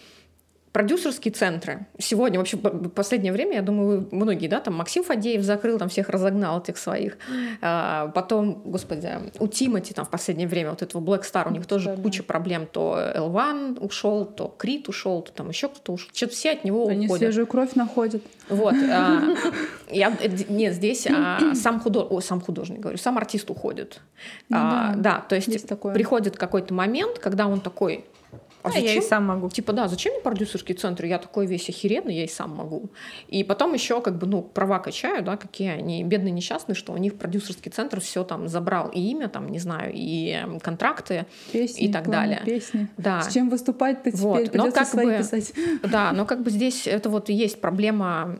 Продюсерские 0.72 1.32
центры. 1.32 1.86
Сегодня, 1.98 2.38
вообще, 2.38 2.56
в 2.56 2.90
последнее 2.90 3.32
время, 3.32 3.56
я 3.56 3.62
думаю, 3.62 4.08
многие, 4.12 4.46
да, 4.46 4.60
там 4.60 4.74
Максим 4.74 5.02
Фадеев 5.02 5.42
закрыл, 5.42 5.78
там 5.78 5.88
всех 5.88 6.08
разогнал, 6.08 6.60
этих 6.60 6.78
своих. 6.78 7.18
А, 7.60 8.08
потом, 8.14 8.62
господи, 8.64 9.10
у 9.40 9.48
Тимати 9.48 9.92
там 9.92 10.04
в 10.04 10.10
последнее 10.10 10.46
время, 10.46 10.70
вот 10.70 10.82
этого 10.82 11.02
Black 11.02 11.22
Star, 11.22 11.48
у 11.48 11.50
них 11.50 11.66
тоже 11.66 11.96
да, 11.96 12.00
куча 12.00 12.22
проблем. 12.22 12.68
То 12.70 12.96
L1 13.16 13.80
ушел, 13.80 14.24
то 14.24 14.54
Крит 14.56 14.88
ушел, 14.88 15.22
то 15.22 15.32
там 15.32 15.48
еще 15.48 15.68
кто-то 15.68 15.92
ушел. 15.92 16.08
Что-то 16.12 16.34
все 16.34 16.52
от 16.52 16.62
него 16.62 16.86
Они 16.86 17.06
уходят. 17.06 17.24
свежую 17.24 17.48
кровь 17.48 17.74
находят. 17.74 18.22
Вот. 18.48 18.74
А, 18.74 19.22
я, 19.90 20.16
нет, 20.48 20.74
здесь 20.74 21.04
а, 21.08 21.54
сам, 21.56 21.80
худож... 21.80 22.06
О, 22.10 22.20
сам 22.20 22.40
художник, 22.40 22.78
говорю, 22.78 22.98
сам 22.98 23.18
артист 23.18 23.50
уходит. 23.50 24.00
Ну, 24.48 24.56
а, 24.56 24.94
да, 24.94 25.14
да, 25.14 25.24
то 25.28 25.34
есть, 25.34 25.48
есть 25.48 25.66
приходит 25.66 26.36
какой-то 26.36 26.74
момент, 26.74 27.18
когда 27.18 27.48
он 27.48 27.60
такой, 27.60 28.04
а, 28.62 28.70
а 28.74 28.78
я 28.78 28.94
и 28.94 29.00
сам 29.00 29.26
могу. 29.26 29.48
Типа, 29.48 29.72
да, 29.72 29.88
зачем 29.88 30.12
мне 30.12 30.22
продюсерский 30.22 30.74
центр? 30.74 31.04
Я 31.04 31.18
такой 31.18 31.46
весь 31.46 31.68
охеренный, 31.68 32.14
я 32.14 32.24
и 32.24 32.28
сам 32.28 32.56
могу. 32.56 32.90
И 33.28 33.44
потом 33.44 33.74
еще 33.74 34.00
как 34.00 34.18
бы, 34.18 34.26
ну, 34.26 34.42
права 34.42 34.78
качаю, 34.78 35.22
да, 35.22 35.36
какие 35.36 35.70
они 35.70 36.04
бедные 36.04 36.32
несчастные, 36.32 36.74
что 36.74 36.92
у 36.92 36.96
них 36.96 37.16
продюсерский 37.16 37.70
центр 37.70 38.00
все 38.00 38.24
там 38.24 38.48
забрал 38.48 38.88
и 38.88 39.00
имя, 39.00 39.28
там, 39.28 39.48
не 39.48 39.58
знаю, 39.58 39.92
и 39.94 40.30
эм, 40.30 40.61
контракты 40.61 41.26
песни, 41.52 41.86
и 41.86 41.92
так 41.92 42.11
далее. 42.11 42.42
Песни. 42.44 42.88
Да. 42.96 43.22
С 43.22 43.32
чем 43.32 43.48
выступать-то 43.48 44.11
теперь? 44.11 44.22
Вот. 44.22 44.54
Но 44.54 44.70
как 44.70 44.94
бы, 44.94 45.16
писать. 45.18 45.52
Да, 45.82 46.12
но 46.12 46.26
как 46.26 46.42
бы 46.42 46.50
здесь 46.61 46.86
это 46.86 47.08
вот 47.08 47.30
и 47.30 47.32
есть 47.32 47.61
проблема 47.61 48.36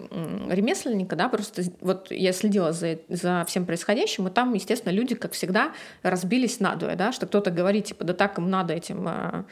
ремесленника, 0.49 1.17
да, 1.17 1.29
просто 1.29 1.63
вот 1.81 2.11
я 2.11 2.33
следила 2.33 2.73
за, 2.73 2.99
за 3.09 3.45
всем 3.47 3.67
происходящим, 3.67 4.29
и 4.29 4.31
там, 4.31 4.55
естественно, 4.55 4.93
люди, 4.93 5.15
как 5.15 5.33
всегда, 5.33 5.73
разбились 6.03 6.61
надвое, 6.61 6.97
да, 6.97 7.13
что 7.13 7.27
кто-то 7.27 7.51
говорит, 7.51 7.87
типа, 7.87 8.05
да 8.05 8.13
так 8.13 8.39
им 8.39 8.51
надо 8.51 8.75
этим 8.75 9.09
э, 9.09 9.45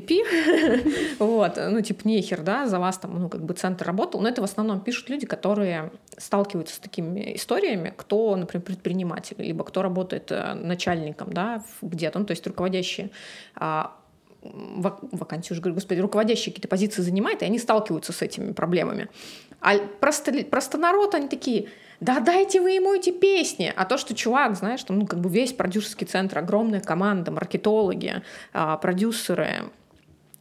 пипи, 0.00 0.22
вот, 1.18 1.56
ну, 1.56 1.80
типа, 1.80 2.06
нехер, 2.06 2.42
да, 2.42 2.66
за 2.66 2.78
вас 2.78 2.98
там, 2.98 3.18
ну, 3.18 3.28
как 3.28 3.42
бы 3.42 3.54
центр 3.54 3.86
работал, 3.86 4.20
но 4.20 4.28
это 4.28 4.42
в 4.42 4.44
основном 4.44 4.80
пишут 4.80 5.08
люди, 5.08 5.26
которые 5.26 5.90
сталкиваются 6.18 6.74
с 6.74 6.78
такими 6.78 7.34
историями, 7.36 7.94
кто, 7.96 8.36
например, 8.36 8.64
предприниматель, 8.64 9.36
либо 9.38 9.64
кто 9.64 9.82
работает 9.82 10.30
э, 10.30 10.54
начальником, 10.54 11.32
да, 11.32 11.62
где-то, 11.80 12.18
ну, 12.18 12.24
то 12.26 12.32
есть 12.32 12.46
руководящие 12.46 13.10
а, 13.54 13.96
вакансии, 14.42 15.52
уже 15.52 15.60
говорю, 15.60 15.74
господи, 15.74 16.00
руководящие 16.00 16.52
какие-то 16.52 16.68
позиции 16.68 17.02
занимает, 17.02 17.42
и 17.42 17.46
они 17.46 17.58
сталкиваются 17.58 18.12
с 18.12 18.22
этими 18.22 18.52
проблемами. 18.52 19.08
А 19.60 19.78
просто, 19.78 20.32
просто 20.44 20.78
народ, 20.78 21.14
они 21.14 21.28
такие, 21.28 21.68
да 22.00 22.20
дайте 22.20 22.60
вы 22.60 22.72
ему 22.72 22.94
эти 22.94 23.10
песни. 23.10 23.72
А 23.74 23.84
то, 23.84 23.98
что 23.98 24.14
чувак, 24.14 24.56
знаешь, 24.56 24.84
там, 24.84 24.98
ну, 24.98 25.06
как 25.06 25.20
бы 25.20 25.30
весь 25.30 25.52
продюсерский 25.52 26.06
центр, 26.06 26.38
огромная 26.38 26.80
команда, 26.80 27.30
маркетологи, 27.30 28.22
а, 28.52 28.76
продюсеры, 28.76 29.70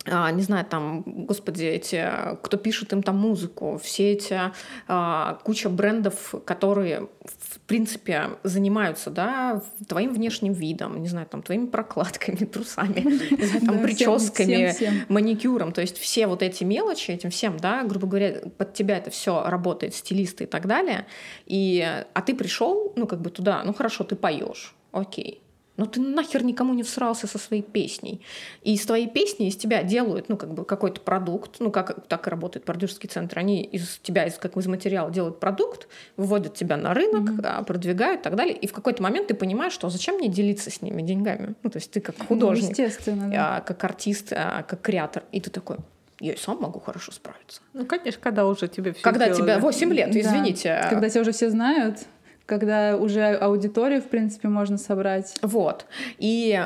не 0.06 0.42
знаю, 0.42 0.66
там, 0.66 1.04
господи, 1.06 1.66
эти, 1.66 2.08
кто 2.44 2.58
пишет 2.58 2.94
им 2.94 3.02
там 3.02 3.18
музыку, 3.18 3.80
все 3.84 4.14
эти 4.14 4.40
а, 4.88 5.40
куча 5.44 5.70
брендов, 5.70 6.36
которые, 6.46 7.08
в 7.24 7.60
принципе, 7.62 8.32
занимаются, 8.44 9.10
да, 9.10 9.64
твоим 9.88 10.14
внешним 10.14 10.54
видом, 10.54 11.02
не 11.02 11.08
знаю, 11.08 11.26
там, 11.28 11.42
твоими 11.42 11.66
прокладками, 11.66 12.36
трусами, 12.46 13.20
там, 13.66 13.80
прическами, 13.80 14.76
маникюром, 15.12 15.72
то 15.72 15.82
есть 15.82 15.98
все 15.98 16.28
вот 16.28 16.44
эти 16.44 16.64
мелочи, 16.64 17.12
этим 17.12 17.32
всем, 17.32 17.58
да, 17.58 17.84
грубо 17.84 18.08
говоря, 18.08 18.42
под 18.58 18.74
тебя 18.74 18.98
это 18.98 19.10
все 19.10 19.44
работает, 19.48 19.96
стилисты 19.96 20.44
и 20.44 20.48
так 20.48 20.68
далее, 20.68 21.08
и, 21.48 21.84
а 22.14 22.22
ты 22.22 22.36
пришел, 22.36 22.94
ну, 22.96 23.08
как 23.08 23.22
бы 23.22 23.32
туда, 23.32 23.64
ну, 23.64 23.74
хорошо, 23.74 24.04
ты 24.04 24.16
поешь, 24.16 24.76
окей, 24.92 25.42
но 25.78 25.86
ты 25.86 26.00
нахер 26.00 26.44
никому 26.44 26.74
не 26.74 26.84
всрался 26.84 27.28
со 27.28 27.38
своей 27.38 27.62
песней. 27.62 28.22
И 28.64 28.74
из 28.74 28.86
твоей 28.86 29.08
песни 29.08 29.48
из 29.48 29.56
тебя 29.56 29.84
делают, 29.84 30.30
ну, 30.30 30.38
как 30.38 30.54
бы 30.54 30.66
какой-то 30.66 31.02
продукт, 31.02 31.58
ну, 31.60 31.72
как 31.72 32.08
так 32.08 32.28
и 32.28 32.30
работает 32.30 32.66
продюсерский 32.66 33.10
центр, 33.10 33.40
они 33.40 33.64
из 33.64 34.00
тебя, 34.02 34.26
из, 34.26 34.36
как 34.36 34.56
из 34.58 34.68
материала 34.68 35.12
делают 35.12 35.40
продукт, 35.40 35.88
выводят 36.18 36.56
тебя 36.56 36.78
на 36.78 36.94
рынок, 36.94 37.30
mm-hmm. 37.30 37.66
продвигают 37.66 38.22
и 38.22 38.24
так 38.24 38.36
далее. 38.36 38.56
И 38.56 38.68
в 38.68 38.74
какой-то 38.74 39.04
момент 39.04 39.28
ты 39.28 39.34
понимаешь, 39.34 39.74
что 39.74 39.90
зачем 39.90 40.16
мне 40.16 40.30
делиться 40.30 40.72
с 40.72 40.82
ними 40.82 41.02
деньгами? 41.02 41.56
Ну, 41.64 41.70
то 41.70 41.78
есть 41.78 41.92
ты 41.92 42.00
как 42.00 42.16
ну, 42.20 42.26
художник, 42.26 42.64
ну, 42.64 42.70
естественно, 42.70 43.30
да. 43.30 43.58
А, 43.58 43.62
как 43.62 43.84
артист, 43.84 44.32
а, 44.32 44.64
как 44.64 44.82
креатор. 44.82 45.24
И 45.32 45.42
ты 45.42 45.50
такой, 45.50 45.78
я 46.20 46.34
и 46.34 46.38
сам 46.38 46.60
могу 46.60 46.80
хорошо 46.80 47.12
справиться. 47.12 47.62
Ну, 47.74 47.86
конечно, 47.86 48.22
когда 48.22 48.46
уже 48.46 48.68
тебе 48.68 48.94
все 48.94 49.02
Когда 49.02 49.30
тебе 49.30 49.58
8 49.58 49.94
лет, 49.94 50.16
извините. 50.16 50.80
Да. 50.82 50.90
Когда 50.90 51.10
тебя 51.10 51.22
уже 51.22 51.34
все 51.34 51.50
знают 51.50 52.00
когда 52.46 52.98
уже 52.98 53.36
аудиторию, 53.36 54.02
в 54.02 54.08
принципе, 54.08 54.48
можно 54.48 54.78
собрать. 54.78 55.36
Вот. 55.42 55.86
И, 56.18 56.62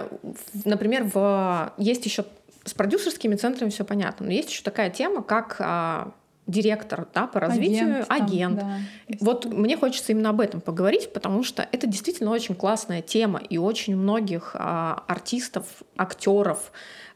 например, 0.66 1.10
в... 1.14 1.74
есть 1.78 2.06
еще 2.06 2.26
с 2.66 2.74
продюсерскими 2.74 3.36
центрами 3.36 3.70
все 3.70 3.86
понятно, 3.86 4.26
но 4.26 4.32
есть 4.32 4.50
еще 4.50 4.64
такая 4.64 4.90
тема, 4.90 5.24
как 5.24 5.56
а, 5.60 6.12
директор 6.50 7.08
да, 7.14 7.28
по 7.28 7.40
развитию, 7.40 8.06
агент. 8.10 8.10
агент. 8.10 8.60
Там, 8.60 8.70
да. 9.08 9.16
Вот 9.22 9.46
мне 9.46 9.78
хочется 9.78 10.12
именно 10.12 10.30
об 10.30 10.42
этом 10.42 10.62
поговорить, 10.62 11.14
потому 11.14 11.44
что 11.44 11.68
это 11.72 11.88
действительно 11.88 12.32
очень 12.32 12.56
классная 12.56 13.02
тема, 13.02 13.40
и 13.40 13.58
очень 13.58 13.96
многих 13.96 14.56
а, 14.56 15.04
артистов, 15.08 15.66
актеров, 15.96 16.72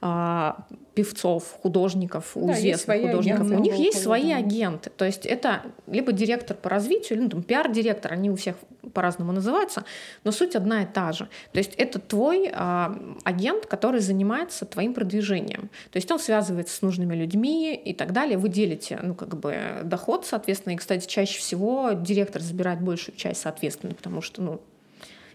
а, 0.05 0.65
певцов, 0.95 1.57
художников, 1.61 2.35
у 2.35 2.47
да, 2.47 2.59
известных 2.59 3.03
художников, 3.03 3.49
у 3.49 3.59
них 3.59 3.75
есть 3.75 4.03
свои 4.03 4.31
да. 4.31 4.37
агенты. 4.37 4.89
То 4.89 5.05
есть 5.05 5.25
это 5.25 5.61
либо 5.87 6.11
директор 6.11 6.57
по 6.57 6.69
развитию, 6.69 7.17
или 7.17 7.23
ну, 7.23 7.29
там, 7.29 7.43
пиар-директор, 7.43 8.11
они 8.11 8.29
у 8.29 8.35
всех 8.35 8.57
по-разному 8.93 9.31
называются, 9.31 9.85
но 10.25 10.33
суть 10.33 10.57
одна 10.57 10.83
и 10.83 10.85
та 10.85 11.13
же. 11.13 11.29
То 11.53 11.59
есть 11.59 11.73
это 11.75 11.99
твой 11.99 12.51
а, 12.53 12.93
агент, 13.23 13.65
который 13.65 14.01
занимается 14.01 14.65
твоим 14.65 14.93
продвижением. 14.93 15.69
То 15.89 15.97
есть 15.97 16.11
он 16.11 16.19
связывается 16.19 16.75
с 16.75 16.81
нужными 16.81 17.15
людьми 17.15 17.73
и 17.73 17.93
так 17.93 18.11
далее. 18.11 18.37
Вы 18.37 18.49
делите, 18.49 18.99
ну, 19.01 19.15
как 19.15 19.39
бы, 19.39 19.55
доход, 19.85 20.25
соответственно. 20.25 20.73
И, 20.73 20.75
кстати, 20.75 21.07
чаще 21.07 21.39
всего 21.39 21.91
директор 21.93 22.41
забирает 22.41 22.81
большую 22.81 23.15
часть, 23.15 23.39
соответственно, 23.39 23.93
потому 23.93 24.21
что, 24.21 24.41
ну, 24.41 24.61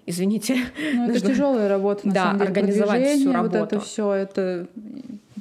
извините. 0.08 0.56
Ну, 0.94 1.10
это 1.10 1.20
тяжелая 1.28 1.68
работа, 1.68 2.06
на 2.06 2.14
да, 2.14 2.22
самом 2.22 2.38
деле. 2.38 2.48
организовать 2.48 3.18
всю 3.18 3.32
работу. 3.32 3.58
Вот 3.58 3.72
это 3.72 3.80
все, 3.80 4.12
это 4.12 4.66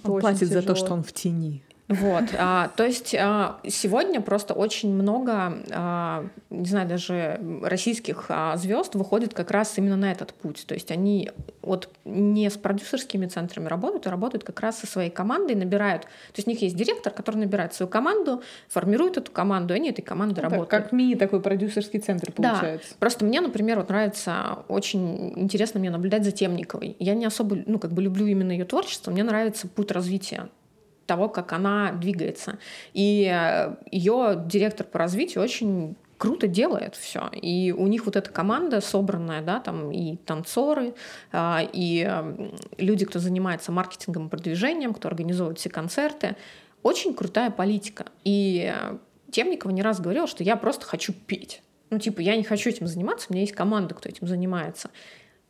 он 0.04 0.20
платит 0.20 0.48
за 0.50 0.62
то, 0.62 0.76
что 0.76 0.94
он 0.94 1.04
в 1.04 1.12
тени. 1.14 1.64
Вот, 1.88 2.26
а, 2.38 2.70
то 2.76 2.86
есть 2.86 3.16
а, 3.16 3.60
сегодня 3.66 4.20
просто 4.20 4.54
очень 4.54 4.94
много, 4.94 5.58
а, 5.72 6.26
не 6.50 6.66
знаю, 6.66 6.88
даже 6.88 7.40
российских 7.64 8.26
а, 8.28 8.58
звезд 8.58 8.96
выходит 8.96 9.34
как 9.34 9.52
раз 9.52 9.78
именно 9.78 9.96
на 9.96 10.12
этот 10.12 10.34
путь. 10.34 10.66
То 10.68 10.74
есть 10.74 10.92
они 10.92 11.32
вот 11.62 11.90
не 12.04 12.50
с 12.50 12.58
продюсерскими 12.58 13.26
центрами 13.28 13.68
работают, 13.68 14.06
а 14.08 14.12
работают 14.12 14.44
как 14.44 14.60
раз 14.60 14.80
со 14.80 14.88
своей 14.88 15.10
командой, 15.10 15.56
набирают. 15.56 16.04
То 16.04 16.38
есть 16.38 16.48
у 16.48 16.52
них 16.52 16.62
есть 16.62 16.76
директор, 16.76 17.14
который 17.14 17.38
набирает 17.38 17.74
свою 17.74 17.90
команду, 17.90 18.42
формирует 18.68 19.18
эту 19.18 19.32
команду, 19.32 19.74
и 19.74 19.78
они 19.78 19.90
этой 19.90 20.02
командой 20.02 20.42
ну, 20.42 20.50
работают. 20.50 20.70
Как 20.70 20.92
мини 20.92 21.16
такой 21.16 21.42
продюсерский 21.42 22.00
центр 22.00 22.34
получается. 22.34 22.90
Да. 22.90 22.96
Просто 23.00 23.24
мне, 23.24 23.40
например, 23.40 23.78
вот 23.78 23.88
нравится 23.88 24.60
очень 24.68 25.40
интересно 25.40 25.80
мне 25.80 25.90
наблюдать 25.90 26.26
за 26.26 26.32
Темниковой. 26.32 26.98
Я 27.00 27.16
не 27.16 27.26
особо, 27.26 27.60
ну 27.66 27.80
как 27.80 27.94
бы 27.94 28.02
люблю 28.02 28.26
именно 28.26 28.52
ее 28.52 28.66
творчество, 28.66 29.10
мне 29.10 29.24
нравится 29.24 29.70
путь 29.70 29.92
развития 29.92 30.50
того, 31.08 31.30
как 31.30 31.54
она 31.54 31.92
двигается. 31.94 32.60
И 32.94 33.32
э, 33.34 33.76
ее 33.92 34.44
директор 34.46 34.86
по 34.86 35.00
развитию 35.00 35.44
очень 35.44 35.96
круто 36.18 36.48
делает 36.48 36.96
все. 36.96 37.30
И 37.42 37.72
у 37.72 37.88
них 37.88 38.06
вот 38.06 38.16
эта 38.16 38.30
команда 38.30 38.82
собранная, 38.82 39.42
да, 39.42 39.60
там 39.60 39.92
и 39.92 40.18
танцоры, 40.18 40.94
а, 41.32 41.62
и 41.72 42.06
э, 42.08 42.52
люди, 42.78 43.06
кто 43.06 43.20
занимается 43.20 43.72
маркетингом 43.72 44.28
и 44.28 44.30
продвижением, 44.30 44.94
кто 44.94 45.08
организовывает 45.08 45.60
все 45.60 45.70
концерты. 45.70 46.36
Очень 46.84 47.14
крутая 47.14 47.52
политика. 47.52 48.08
И 48.24 48.72
э, 48.74 48.98
Темникова 49.32 49.72
не 49.72 49.82
раз 49.82 50.00
говорила, 50.00 50.28
что 50.28 50.44
я 50.44 50.56
просто 50.56 50.86
хочу 50.86 51.14
петь. 51.14 51.62
Ну, 51.90 52.00
типа, 52.00 52.20
я 52.20 52.36
не 52.36 52.44
хочу 52.44 52.70
этим 52.70 52.88
заниматься, 52.88 53.28
у 53.30 53.34
меня 53.34 53.42
есть 53.42 53.56
команда, 53.56 53.96
кто 53.96 54.10
этим 54.10 54.28
занимается. 54.28 54.90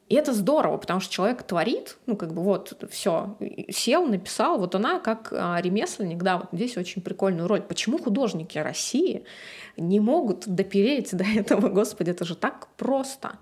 И 0.09 0.15
это 0.15 0.33
здорово, 0.33 0.77
потому 0.77 1.01
что 1.01 1.11
человек 1.11 1.43
творит, 1.43 1.97
ну, 2.05 2.15
как 2.15 2.33
бы 2.33 2.41
вот 2.41 2.81
все, 2.89 3.37
сел, 3.69 4.05
написал, 4.05 4.57
вот 4.57 4.73
она 4.73 4.99
как 4.99 5.33
а, 5.33 5.59
ремесленник, 5.61 6.23
да, 6.23 6.37
вот 6.37 6.47
здесь 6.53 6.77
очень 6.77 7.01
прикольную 7.01 7.47
роль. 7.47 7.61
Почему 7.61 7.97
художники 7.97 8.57
России 8.57 9.25
не 9.75 9.99
могут 9.99 10.47
допереть 10.47 11.15
до 11.15 11.25
этого, 11.35 11.67
господи, 11.67 12.11
это 12.11 12.23
же 12.23 12.35
так 12.35 12.67
просто. 12.77 13.33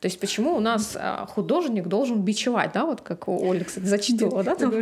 То 0.00 0.06
есть 0.06 0.18
почему 0.18 0.56
у 0.56 0.60
нас 0.60 0.96
а, 0.98 1.26
художник 1.26 1.86
должен 1.86 2.22
бичевать, 2.22 2.72
да, 2.72 2.86
вот 2.86 3.02
как 3.02 3.28
у 3.28 3.50
Оли, 3.50 3.64
кстати, 3.64 3.84
зачитывала, 3.84 4.42
да? 4.42 4.54
там? 4.54 4.72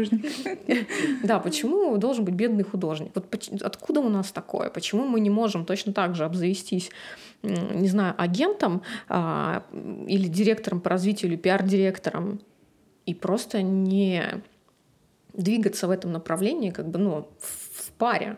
Да, 1.24 1.40
почему 1.40 1.96
должен 1.96 2.24
быть 2.24 2.34
бедный 2.34 2.62
художник? 2.62 3.10
Вот 3.14 3.26
откуда 3.62 4.00
у 4.00 4.08
нас 4.08 4.30
такое? 4.30 4.70
Почему 4.70 5.04
мы 5.06 5.18
не 5.18 5.30
можем 5.30 5.64
точно 5.64 5.92
так 5.92 6.14
же 6.14 6.24
обзавестись, 6.24 6.90
не 7.42 7.88
знаю, 7.88 8.14
агентом 8.16 8.82
а, 9.08 9.64
или 10.06 10.28
директором 10.28 10.80
по 10.80 10.90
развитию, 10.90 11.32
или 11.32 11.36
пиар-директором, 11.36 12.40
и 13.04 13.12
просто 13.12 13.60
не 13.62 14.22
двигаться 15.32 15.88
в 15.88 15.90
этом 15.90 16.12
направлении, 16.12 16.70
как 16.70 16.88
бы, 16.88 16.98
ну, 16.98 17.28
в, 17.40 17.90
паре? 17.98 18.36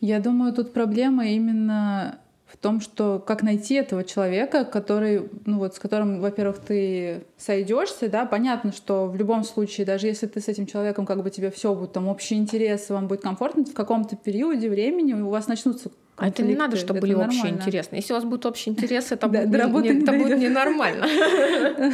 Я 0.00 0.20
думаю, 0.20 0.52
тут 0.52 0.74
проблема 0.74 1.28
именно 1.28 2.20
том, 2.60 2.80
что 2.80 3.22
как 3.24 3.42
найти 3.42 3.74
этого 3.74 4.04
человека, 4.04 4.64
который, 4.64 5.30
ну 5.46 5.58
вот, 5.58 5.76
с 5.76 5.78
которым, 5.78 6.20
во-первых, 6.20 6.58
ты 6.58 7.24
сойдешься, 7.36 8.08
да, 8.08 8.26
понятно, 8.26 8.72
что 8.72 9.06
в 9.06 9.16
любом 9.16 9.44
случае, 9.44 9.86
даже 9.86 10.06
если 10.06 10.26
ты 10.26 10.40
с 10.40 10.48
этим 10.48 10.66
человеком, 10.66 11.06
как 11.06 11.22
бы 11.22 11.30
тебе 11.30 11.50
все 11.50 11.74
будет 11.74 11.92
там 11.92 12.08
общие 12.08 12.38
интересы, 12.38 12.92
вам 12.92 13.06
будет 13.06 13.22
комфортно, 13.22 13.64
в 13.64 13.74
каком-то 13.74 14.16
периоде 14.16 14.68
времени 14.68 15.12
у 15.14 15.28
вас 15.28 15.46
начнутся 15.46 15.90
А 16.18 16.28
это 16.28 16.42
не 16.42 16.54
надо, 16.56 16.76
чтобы 16.76 16.98
Это 16.98 17.06
были 17.06 17.14
общие 17.14 17.42
нормально. 17.44 17.62
интересы. 17.62 17.88
Если 17.92 18.12
у 18.12 18.16
вас 18.16 18.24
будут 18.24 18.44
общие 18.46 18.72
интересы, 18.74 19.14
это, 19.14 19.28
Да, 19.46 19.68
будет, 19.68 19.84
не- 19.92 19.96
не- 19.98 20.02
это 20.02 20.12
будет 20.12 20.38
ненормально. 20.38 21.06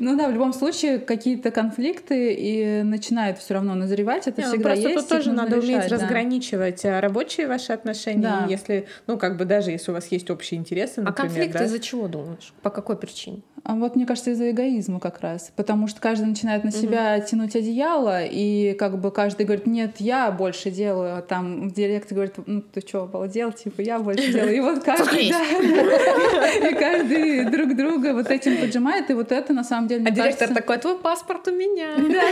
Ну 0.00 0.16
да, 0.16 0.28
в 0.28 0.32
любом 0.32 0.52
случае 0.52 0.98
какие-то 0.98 1.50
конфликты 1.50 2.34
и 2.34 2.82
начинают 2.82 3.38
все 3.38 3.54
равно 3.54 3.74
назревать, 3.74 4.26
это 4.26 4.40
ну, 4.42 4.48
всегда 4.48 4.70
просто 4.70 4.88
есть. 4.88 4.94
тут 4.94 5.04
их 5.04 5.08
тоже 5.24 5.32
надо 5.32 5.58
уметь 5.58 5.88
разграничивать 5.88 6.84
а, 6.84 7.00
рабочие 7.00 7.46
ваши 7.46 7.72
отношения, 7.72 8.46
если, 8.48 8.86
ну, 9.06 9.18
как 9.18 9.36
бы 9.36 9.44
даже 9.44 9.70
если 9.70 9.90
у 9.90 9.94
вас 9.94 10.06
есть 10.08 10.30
общие 10.30 10.58
интересы, 10.60 11.02
А 11.06 11.12
конфликты 11.12 11.64
из-за 11.64 11.78
чего 11.78 12.08
думаешь? 12.08 12.52
По 12.62 12.70
какой 12.70 12.96
причине? 12.96 13.42
А 13.64 13.74
вот 13.74 13.96
мне 13.96 14.06
кажется, 14.06 14.30
из-за 14.30 14.50
эгоизма 14.50 15.00
как 15.00 15.20
раз. 15.20 15.52
Потому 15.54 15.86
что 15.86 16.00
каждый 16.00 16.26
начинает 16.26 16.64
на 16.64 16.70
себя 16.72 17.20
тянуть 17.20 17.54
одеяло, 17.56 18.24
и 18.24 18.74
как 18.74 18.98
бы 18.98 19.10
каждый 19.10 19.44
говорит, 19.46 19.66
нет, 19.66 19.96
я 19.98 20.30
больше 20.30 20.70
делаю. 20.70 21.16
А 21.18 21.22
там 21.22 21.70
директор 21.70 22.14
говорит, 22.14 22.34
ну 22.46 22.62
ты 22.62 22.80
что, 22.80 23.02
обалдел? 23.02 23.52
Типа, 23.52 23.80
я 23.80 23.98
больше 23.98 24.32
делаю. 24.32 24.56
И 24.56 24.60
вот 24.60 24.82
каждый, 24.84 25.28
и 25.28 26.74
каждый 26.74 27.44
друг 27.50 27.76
друга 27.76 28.14
вот 28.14 28.30
этим 28.30 28.56
поджимает, 28.58 29.10
и 29.10 29.14
вот 29.14 29.32
это 29.32 29.52
на 29.52 29.64
самом 29.64 29.88
деле, 29.88 30.06
А 30.06 30.10
директор 30.10 30.48
такой, 30.48 30.78
твой 30.78 30.98
паспорт 30.98 31.46
у 31.48 31.52
меня. 31.52 31.96
Да, 31.96 32.22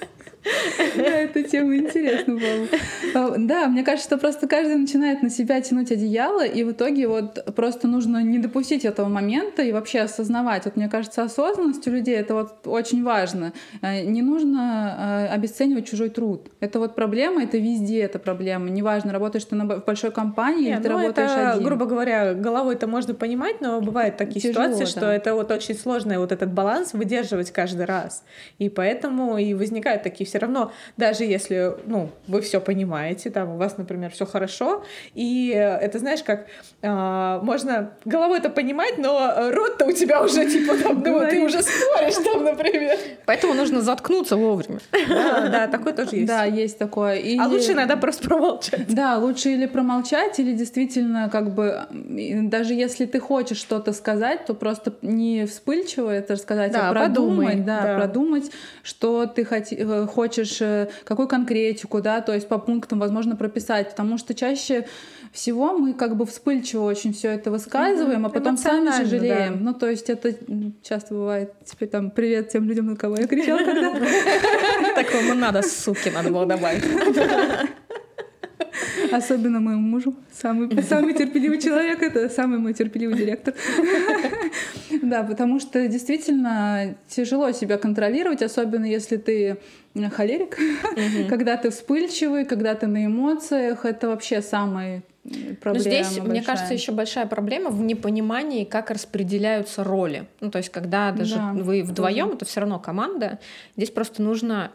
эта 0.44 1.42
тема 1.42 1.76
интересна 1.76 2.34
была. 2.34 2.68
А, 3.14 3.34
Да, 3.38 3.68
мне 3.68 3.82
кажется, 3.82 4.08
что 4.08 4.18
просто 4.18 4.46
каждый 4.46 4.76
начинает 4.76 5.22
на 5.22 5.30
себя 5.30 5.60
тянуть 5.60 5.92
одеяло, 5.92 6.44
и 6.44 6.62
в 6.64 6.72
итоге 6.72 7.08
вот 7.08 7.54
просто 7.54 7.88
нужно 7.88 8.22
не 8.22 8.38
допустить 8.38 8.84
этого 8.84 9.08
момента 9.08 9.62
и 9.62 9.72
вообще 9.72 10.00
осознавать. 10.00 10.64
Вот 10.64 10.76
мне 10.76 10.88
кажется, 10.88 11.22
осознанность 11.22 11.86
у 11.86 11.90
людей— 11.90 12.14
это 12.16 12.34
вот 12.34 12.66
очень 12.66 13.02
важно. 13.04 13.52
Э, 13.82 14.02
Не 14.04 14.22
нужно 14.22 15.26
э, 15.28 15.34
обесценивать 15.34 15.88
чужой 15.88 16.08
труд. 16.10 16.48
Это 16.60 16.78
вот 16.78 16.94
проблема, 16.94 17.42
это 17.42 17.58
везде 17.58 18.00
эта 18.00 18.18
проблема. 18.18 18.70
Неважно, 18.70 19.12
работаешь 19.12 19.44
ты 19.44 19.56
в 19.56 19.84
большой 19.84 20.10
компании 20.10 20.66
Не, 20.66 20.70
или 20.70 20.82
ты 20.82 20.88
ну, 20.88 20.98
работаешь 20.98 21.30
это, 21.30 21.52
один. 21.52 21.64
грубо 21.64 21.84
говоря, 21.86 22.34
головой 22.34 22.74
это 22.74 22.86
можно 22.86 23.14
понимать, 23.14 23.60
но 23.60 23.80
бывают 23.80 24.16
такие 24.16 24.40
Тяжело, 24.40 24.66
ситуации, 24.66 24.84
да. 24.84 24.90
что 24.90 25.06
это 25.06 25.34
вот 25.34 25.50
очень 25.50 25.74
сложно 25.74 26.18
вот 26.18 26.32
этот 26.32 26.52
баланс 26.52 26.92
выдерживать 26.92 27.50
каждый 27.50 27.84
раз. 27.84 28.24
И 28.58 28.68
поэтому 28.68 29.36
и 29.38 29.54
возникают 29.54 30.02
такие 30.02 30.29
все 30.30 30.38
равно, 30.38 30.72
даже 30.96 31.24
если, 31.24 31.74
ну, 31.86 32.10
вы 32.28 32.40
все 32.40 32.60
понимаете, 32.60 33.30
там 33.30 33.50
у 33.50 33.56
вас, 33.56 33.76
например, 33.78 34.10
все 34.10 34.24
хорошо, 34.26 34.84
и 35.14 35.52
э, 35.54 35.58
это 35.58 35.98
знаешь, 35.98 36.22
как 36.22 36.46
а, 36.82 37.40
можно 37.42 37.92
головой 38.04 38.38
это 38.38 38.48
понимать, 38.48 38.96
но 38.98 39.18
э, 39.20 39.50
рот-то 39.50 39.86
у 39.86 39.92
тебя 39.92 40.22
уже 40.22 40.48
типа 40.50 40.76
там, 40.76 41.02
ну, 41.04 41.20
ты 41.28 41.42
уже 41.44 41.62
споришь 41.62 42.14
там, 42.24 42.44
например. 42.44 42.96
Поэтому 43.26 43.54
нужно 43.54 43.80
заткнуться 43.80 44.36
вовремя. 44.36 44.78
Да, 45.08 45.48
да, 45.48 45.66
такой 45.66 45.92
тоже 45.92 46.10
есть. 46.16 46.26
Да, 46.26 46.44
есть 46.44 46.78
такое. 46.78 47.20
А 47.40 47.48
лучше 47.48 47.72
иногда 47.72 47.96
просто 47.96 48.28
промолчать. 48.28 48.94
Да, 48.94 49.18
лучше 49.18 49.50
или 49.50 49.66
промолчать, 49.66 50.38
или 50.38 50.52
действительно, 50.52 51.28
как 51.30 51.54
бы, 51.54 51.86
даже 51.90 52.74
если 52.74 53.06
ты 53.06 53.18
хочешь 53.20 53.58
что-то 53.58 53.92
сказать, 53.92 54.46
то 54.46 54.54
просто 54.54 54.92
не 55.02 55.46
вспыльчиво 55.46 56.10
это 56.10 56.34
рассказать, 56.34 56.72
Да, 56.72 56.90
а 56.90 56.92
продумать, 56.92 57.48
подумай, 57.48 57.56
да, 57.56 57.82
да. 57.82 57.96
продумать, 57.96 58.50
что 58.82 59.26
ты 59.26 59.44
хоти- 59.44 59.76
э, 59.76 60.06
хочешь, 60.20 60.60
э, 60.60 60.88
какую 61.04 61.28
конкретику, 61.28 62.02
да, 62.02 62.20
то 62.20 62.34
есть 62.34 62.46
по 62.46 62.58
пунктам, 62.58 62.98
возможно, 63.00 63.36
прописать, 63.36 63.88
потому 63.90 64.18
что 64.18 64.34
чаще 64.34 64.86
всего 65.32 65.72
мы 65.72 65.94
как 65.94 66.14
бы 66.16 66.26
вспыльчиво 66.26 66.82
очень 66.84 67.14
все 67.14 67.30
это 67.30 67.50
высказываем, 67.50 68.26
а 68.26 68.28
потом 68.28 68.58
сами 68.58 68.80
Эмоционально, 68.80 69.04
сожалеем. 69.04 69.52
да. 69.54 69.60
Ну, 69.60 69.74
то 69.74 69.88
есть 69.88 70.10
это 70.10 70.34
часто 70.82 71.14
бывает. 71.14 71.54
Теперь 71.64 71.88
там 71.88 72.10
привет 72.10 72.50
тем 72.50 72.68
людям, 72.68 72.86
на 72.86 72.96
кого 72.96 73.16
я 73.16 73.26
кричала 73.26 73.64
когда 73.64 73.94
Такому 74.94 75.34
надо, 75.34 75.62
суки, 75.62 76.10
надо 76.10 76.30
было 76.30 76.44
добавить. 76.44 76.84
Особенно 79.12 79.60
моему 79.60 79.82
мужу. 79.82 80.14
Самый, 80.32 80.82
самый 80.88 81.14
терпеливый 81.14 81.60
человек— 81.60 82.02
это 82.02 82.28
самый 82.28 82.58
мой 82.58 82.74
терпеливый 82.74 83.16
директор. 83.16 83.54
Да, 85.02 85.22
потому 85.22 85.60
что 85.60 85.88
действительно 85.88 86.96
тяжело 87.08 87.52
себя 87.52 87.78
контролировать, 87.78 88.42
особенно 88.42 88.84
если 88.84 89.16
ты 89.16 89.56
холерик, 90.12 90.58
когда 91.28 91.56
ты 91.56 91.70
вспыльчивый, 91.70 92.44
когда 92.44 92.74
ты 92.74 92.86
на 92.86 93.06
эмоциях. 93.06 93.84
Это 93.84 94.08
вообще 94.08 94.42
Но 95.22 95.54
проблема 95.56 95.80
здесь, 95.80 96.10
мне 96.12 96.20
большая. 96.26 96.44
кажется, 96.44 96.72
еще 96.74 96.92
большая 96.92 97.26
проблема 97.26 97.68
в 97.70 97.82
непонимании, 97.82 98.64
как 98.64 98.90
распределяются 98.90 99.84
роли. 99.84 100.26
Ну, 100.40 100.50
то 100.50 100.56
есть, 100.58 100.70
когда 100.70 101.12
даже 101.12 101.34
Да, 101.36 101.52
вы 101.52 101.82
вдвоем, 101.82 102.30
это 102.30 102.46
все 102.46 102.60
равно 102.60 102.78
команда. 102.78 103.38
Здесь 103.76 103.90
просто 103.90 104.22
нужно 104.22 104.70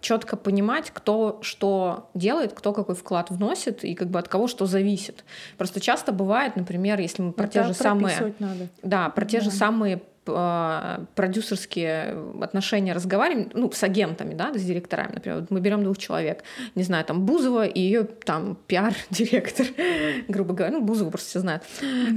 четко 0.00 0.36
понимать, 0.36 0.90
кто 0.92 1.38
что 1.42 2.10
делает, 2.14 2.52
кто 2.52 2.74
какой 2.74 2.94
вклад 2.94 3.30
вносит 3.30 3.82
и 3.84 3.94
как 3.94 4.08
бы 4.08 4.18
от 4.18 4.28
кого 4.28 4.48
что 4.48 4.66
зависит. 4.66 5.24
Просто 5.56 5.80
часто 5.80 6.12
бывает, 6.12 6.56
например, 6.56 7.00
если 7.00 7.22
мы 7.22 7.32
про 7.32 7.48
те 7.48 7.60
Это 7.60 7.68
же 7.68 7.74
самые, 7.74 8.34
надо. 8.38 8.68
да, 8.82 9.08
про 9.08 9.24
те 9.24 9.40
же 9.40 9.50
Да. 9.50 9.56
самые 9.56 9.96
а, 9.96 10.00
продюсерские 11.14 12.16
отношения 12.40 12.92
разговариваем, 12.92 13.50
ну, 13.54 13.70
с 13.72 13.82
агентами, 13.82 14.34
да, 14.34 14.52
с 14.54 14.62
директорами, 14.62 15.12
например, 15.14 15.40
вот 15.40 15.50
мы 15.50 15.60
берем 15.60 15.82
двух 15.82 15.98
человек, 15.98 16.42
не 16.74 16.82
знаю, 16.82 17.04
там 17.04 17.24
Бузова 17.26 17.66
и 17.66 17.80
ее 17.80 18.04
там 18.04 18.56
пиар-директор, 18.66 19.66
грубо 20.28 20.54
говоря, 20.54 20.72
ну, 20.72 20.82
Бузова 20.82 21.10
просто 21.10 21.28
все 21.30 21.40
знают, 21.40 21.62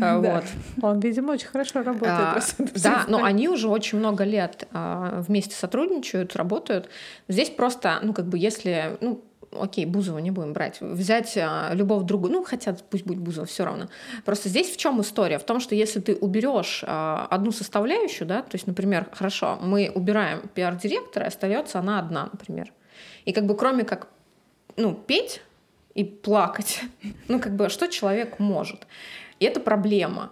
А, 0.02 0.20
Да. 0.20 0.36
вот. 0.36 0.44
Он, 0.84 1.00
видимо, 1.00 1.32
очень 1.32 1.48
хорошо 1.48 1.82
работает. 1.84 2.12
А, 2.12 2.40
Да, 2.84 3.06
но 3.08 3.24
они 3.24 3.48
уже 3.50 3.68
очень 3.68 3.98
много 3.98 4.24
лет 4.24 4.68
а, 4.72 5.22
вместе 5.28 5.56
сотрудничают, 5.56 6.36
работают. 6.36 6.90
Здесь 7.28 7.50
просто, 7.50 8.00
ну, 8.02 8.14
как 8.14 8.26
бы, 8.26 8.38
если, 8.38 8.98
ну, 9.02 9.24
окей, 9.60 9.86
Бузова 9.86 10.20
не 10.20 10.32
будем 10.32 10.54
брать, 10.54 10.82
взять 10.82 11.38
а, 11.38 11.72
любого 11.74 12.04
другую, 12.04 12.34
ну, 12.34 12.44
хотя 12.44 12.76
пусть 12.90 13.06
будет 13.06 13.20
Бузова, 13.20 13.46
все 13.46 13.66
равно. 13.66 13.88
Просто 14.26 14.50
здесь 14.50 14.70
в 14.72 14.78
чем 14.78 15.02
история? 15.02 15.40
В 15.40 15.44
том, 15.44 15.60
что 15.60 15.76
если 15.76 16.00
ты 16.00 16.16
уберешь 16.16 16.84
а, 16.86 17.28
одну 17.30 17.52
составляющую, 17.52 18.28
да, 18.28 18.42
то 18.42 18.56
есть, 18.56 18.68
например, 18.68 19.08
хорошо, 19.12 19.58
мы 19.62 19.92
убираем 19.94 20.48
пиар-директора, 20.54 21.26
остается 21.26 21.80
она 21.80 22.00
одна, 22.00 22.30
например. 22.32 22.72
И 23.26 23.34
как 23.34 23.46
бы 23.46 23.56
кроме 23.56 23.84
как, 23.84 24.08
ну, 24.76 24.94
петь 24.94 25.42
и 25.94 26.04
плакать, 26.04 26.82
ну, 27.28 27.40
как 27.40 27.56
бы, 27.56 27.70
что 27.70 27.88
человек 27.88 28.40
может? 28.40 28.88
И 29.40 29.46
это 29.46 29.60
проблема. 29.60 30.32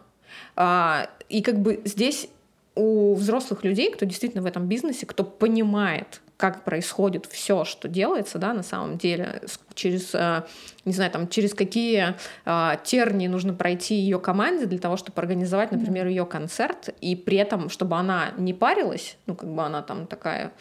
А, 0.55 1.09
и 1.30 1.41
как 1.41 1.59
бы 1.59 1.82
здесь 1.86 2.30
у 2.76 3.13
взрослых 3.15 3.63
людей, 3.63 3.91
кто 3.91 4.05
действительно 4.05 4.41
в 4.41 4.45
этом 4.45 4.67
бизнесе, 4.67 5.05
кто 5.05 5.24
понимает, 5.24 6.22
как 6.42 6.64
происходит 6.64 7.28
все, 7.28 7.66
что 7.66 7.88
делается, 7.88 8.39
да, 8.39 8.52
на 8.54 8.64
самом 8.64 8.98
деле, 8.98 9.44
через, 9.76 10.16
э, 10.16 10.42
не 10.86 10.92
знаю, 10.92 11.12
там, 11.12 11.30
через 11.30 11.54
какие 11.54 12.16
э, 12.46 12.78
тернии 12.84 13.28
нужно 13.28 13.54
пройти 13.54 13.94
ее 13.94 14.20
команде 14.20 14.66
для 14.66 14.80
того, 14.80 14.98
чтобы 14.98 15.22
организовать, 15.22 15.72
например, 15.72 16.08
ее 16.08 16.26
концерт, 16.26 16.89
и 17.00 17.16
при 17.16 17.38
этом, 17.38 17.70
чтобы 17.70 17.96
она 17.96 18.32
не 18.38 18.56
парилась, 18.56 19.18
ну, 19.28 19.36
как 19.36 19.54
бы 19.54 19.62
она 19.62 19.84
там 19.84 20.08
такая... 20.08 20.52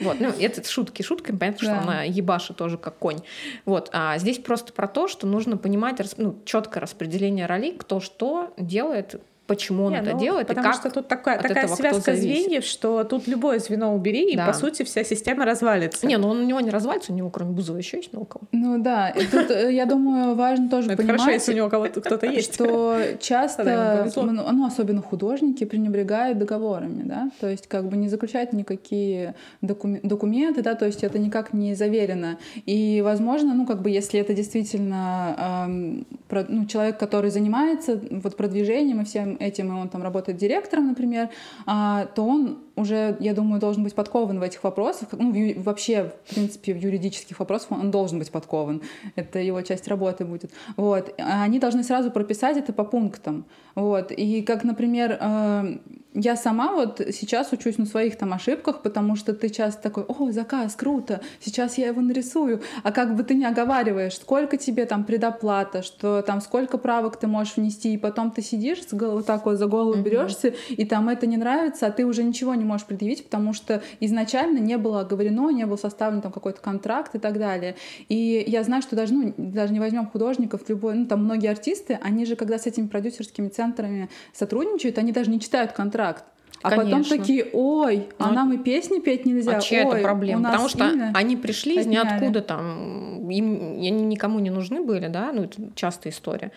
Вот, 0.00 0.20
ну, 0.20 0.28
это 0.28 0.66
шутки 0.66 1.02
шутками, 1.02 1.36
понятно, 1.36 1.60
что 1.60 1.78
она 1.80 2.02
ебашит 2.04 2.56
тоже 2.56 2.78
как 2.78 2.96
конь. 2.96 3.18
Вот, 3.64 3.90
а 3.92 4.16
здесь 4.18 4.38
просто 4.38 4.72
про 4.72 4.86
то, 4.86 5.08
что 5.08 5.26
нужно 5.26 5.56
понимать 5.56 6.00
ну, 6.16 6.38
четкое 6.44 6.80
распределение 6.80 7.46
ролей, 7.46 7.76
кто 7.76 7.98
что 7.98 8.54
делает 8.56 9.20
почему 9.48 9.84
он 9.84 9.92
Не, 9.92 9.98
это 9.98 10.12
ну, 10.12 10.20
делает 10.20 10.46
и 10.46 10.48
Потому 10.48 10.68
как 10.68 10.76
что 10.76 10.90
тут 10.90 11.08
такая, 11.08 11.36
от 11.38 11.42
такая 11.48 11.66
связка 11.66 12.14
звеньев, 12.14 12.64
что 12.64 13.02
тут 13.02 13.26
любое 13.26 13.58
звено 13.58 13.94
убери, 13.94 14.36
Да. 14.36 14.44
и 14.44 14.46
по 14.46 14.52
сути 14.52 14.82
вся 14.84 15.02
система 15.02 15.44
развалится. 15.44 16.06
Не, 16.06 16.18
ну 16.18 16.28
он 16.28 16.40
у 16.40 16.44
него 16.44 16.60
не 16.60 16.70
развалится, 16.70 17.12
у 17.12 17.16
него 17.16 17.30
кроме 17.30 17.52
Бузова 17.52 17.78
еще 17.78 17.96
есть 17.96 18.12
много 18.12 18.26
кого. 18.26 18.44
Ну 18.52 18.78
да, 18.78 19.08
и 19.08 19.24
тут, 19.26 19.50
э, 19.50 19.72
я 19.72 19.86
думаю, 19.86 20.34
важно 20.34 20.68
тоже 20.68 20.88
Это 20.88 20.98
понимать, 20.98 21.20
хорошо, 21.20 21.34
если 21.34 21.52
у 21.54 21.56
него 21.56 21.68
кого-то 21.70 22.00
кто-то 22.02 22.26
есть. 22.38 22.54
что 22.54 22.98
часто, 23.20 24.10
ну, 24.14 24.52
ну, 24.52 24.66
особенно 24.66 25.00
художники, 25.02 25.64
пренебрегают 25.64 26.38
договорами, 26.38 27.02
да, 27.04 27.30
то 27.40 27.48
есть 27.48 27.66
как 27.68 27.88
бы 27.88 27.96
не 27.96 28.08
заключают 28.08 28.52
никакие 28.52 29.34
докуме- 29.62 30.00
документы, 30.02 30.62
да, 30.62 30.74
то 30.74 30.84
есть 30.84 31.02
это 31.02 31.18
никак 31.18 31.54
не 31.54 31.74
заверено. 31.74 32.38
И, 32.66 33.00
возможно, 33.02 33.54
ну, 33.54 33.66
как 33.66 33.80
бы, 33.80 33.88
если 33.88 34.20
это 34.20 34.34
действительно 34.34 35.64
эм, 35.66 36.06
ну, 36.48 36.66
человек, 36.66 36.98
который 36.98 37.30
занимается 37.30 37.98
вот 38.10 38.36
продвижением 38.36 39.00
и 39.00 39.04
всем 39.04 39.37
этим, 39.38 39.68
и 39.68 39.80
он 39.80 39.88
там 39.88 40.02
работает 40.02 40.38
директором, 40.38 40.88
например, 40.88 41.30
а, 41.66 42.06
то 42.06 42.24
он 42.24 42.58
уже, 42.78 43.16
я 43.20 43.34
думаю, 43.34 43.60
должен 43.60 43.82
быть 43.84 43.94
подкован 43.94 44.38
в 44.38 44.42
этих 44.42 44.64
вопросах. 44.64 45.08
Ну, 45.12 45.32
в 45.32 45.62
вообще, 45.62 46.12
в 46.24 46.34
принципе, 46.34 46.72
в 46.72 46.78
юридических 46.78 47.38
вопросах 47.38 47.72
он 47.72 47.90
должен 47.90 48.18
быть 48.18 48.30
подкован. 48.30 48.82
Это 49.16 49.38
его 49.38 49.60
часть 49.62 49.88
работы 49.88 50.24
будет. 50.24 50.50
Вот. 50.76 51.14
А 51.18 51.42
Они 51.42 51.58
должны 51.58 51.82
сразу 51.82 52.10
прописать 52.10 52.56
это 52.56 52.72
по 52.72 52.84
пунктам. 52.84 53.44
Вот. 53.74 54.12
И 54.12 54.42
как, 54.42 54.64
например, 54.64 55.18
э, 55.20 55.78
я 56.14 56.36
сама 56.36 56.72
вот 56.72 57.00
сейчас 57.12 57.52
учусь 57.52 57.78
на 57.78 57.86
своих 57.86 58.16
там 58.16 58.32
ошибках, 58.32 58.82
потому 58.82 59.14
что 59.14 59.34
ты 59.34 59.48
часто 59.48 59.82
такой, 59.82 60.04
о, 60.04 60.32
заказ, 60.32 60.74
круто, 60.74 61.20
сейчас 61.40 61.78
я 61.78 61.88
его 61.88 62.00
нарисую. 62.00 62.62
А 62.82 62.92
как 62.92 63.14
бы 63.14 63.22
ты 63.22 63.34
не 63.34 63.44
оговариваешь, 63.44 64.16
сколько 64.16 64.56
тебе 64.56 64.84
там 64.86 65.04
предоплата, 65.04 65.82
что 65.82 66.22
там 66.22 66.40
сколько 66.40 66.78
правок 66.78 67.16
ты 67.18 67.26
можешь 67.26 67.56
внести, 67.56 67.94
и 67.94 67.98
потом 67.98 68.30
ты 68.30 68.42
сидишь, 68.42 68.78
вот 68.90 69.26
так 69.26 69.46
вот 69.46 69.58
за 69.58 69.66
голову 69.66 70.02
берешься, 70.02 70.54
и 70.70 70.84
там 70.84 71.08
это 71.08 71.26
не 71.26 71.36
нравится, 71.36 71.86
а 71.86 71.90
ты 71.90 72.04
уже 72.04 72.24
ничего 72.24 72.54
не 72.54 72.64
можешь 72.68 72.86
предъявить, 72.86 73.24
потому 73.24 73.52
что 73.52 73.82
изначально 74.00 74.58
не 74.58 74.78
было 74.78 75.00
оговорено, 75.00 75.50
не 75.50 75.66
был 75.66 75.76
составлен 75.76 76.20
там 76.20 76.30
какой-то 76.32 76.60
контракт 76.60 77.14
и 77.14 77.18
так 77.18 77.38
далее. 77.38 77.74
И 78.08 78.44
я 78.46 78.62
знаю, 78.62 78.82
что 78.82 78.94
даже, 78.94 79.14
ну, 79.14 79.34
даже 79.36 79.72
не 79.72 79.80
возьмем 79.80 80.06
художников, 80.06 80.68
любой, 80.68 80.94
ну, 80.94 81.06
там 81.06 81.24
многие 81.24 81.50
артисты, 81.50 81.98
они 82.02 82.24
же, 82.24 82.36
когда 82.36 82.58
с 82.58 82.66
этими 82.66 82.86
продюсерскими 82.86 83.48
центрами 83.48 84.08
сотрудничают, 84.32 84.98
они 84.98 85.12
даже 85.12 85.30
не 85.30 85.40
читают 85.40 85.72
контракт. 85.72 86.24
А 86.62 86.70
потом 86.70 86.90
Конечно. 86.90 87.16
такие, 87.16 87.46
ой, 87.52 88.08
а 88.18 88.28
Ну, 88.28 88.34
нам 88.34 88.52
и 88.52 88.58
песни 88.58 88.98
петь 88.98 89.24
нельзя. 89.24 89.58
А 89.58 89.60
чья 89.60 89.86
ой, 89.86 89.94
это 89.94 90.02
проблема? 90.02 90.44
Потому 90.44 90.68
что 90.68 90.88
имя». 90.88 91.12
они 91.14 91.36
пришли 91.36 91.76
из 91.76 91.86
отняли. 91.86 92.04
ниоткуда 92.04 92.42
там, 92.42 93.30
им 93.30 93.76
они 93.76 93.90
никому 93.90 94.38
не 94.40 94.50
нужны 94.50 94.82
были, 94.82 95.08
да, 95.08 95.30
ну 95.32 95.44
это 95.44 95.62
частая 95.74 96.12
история. 96.12 96.50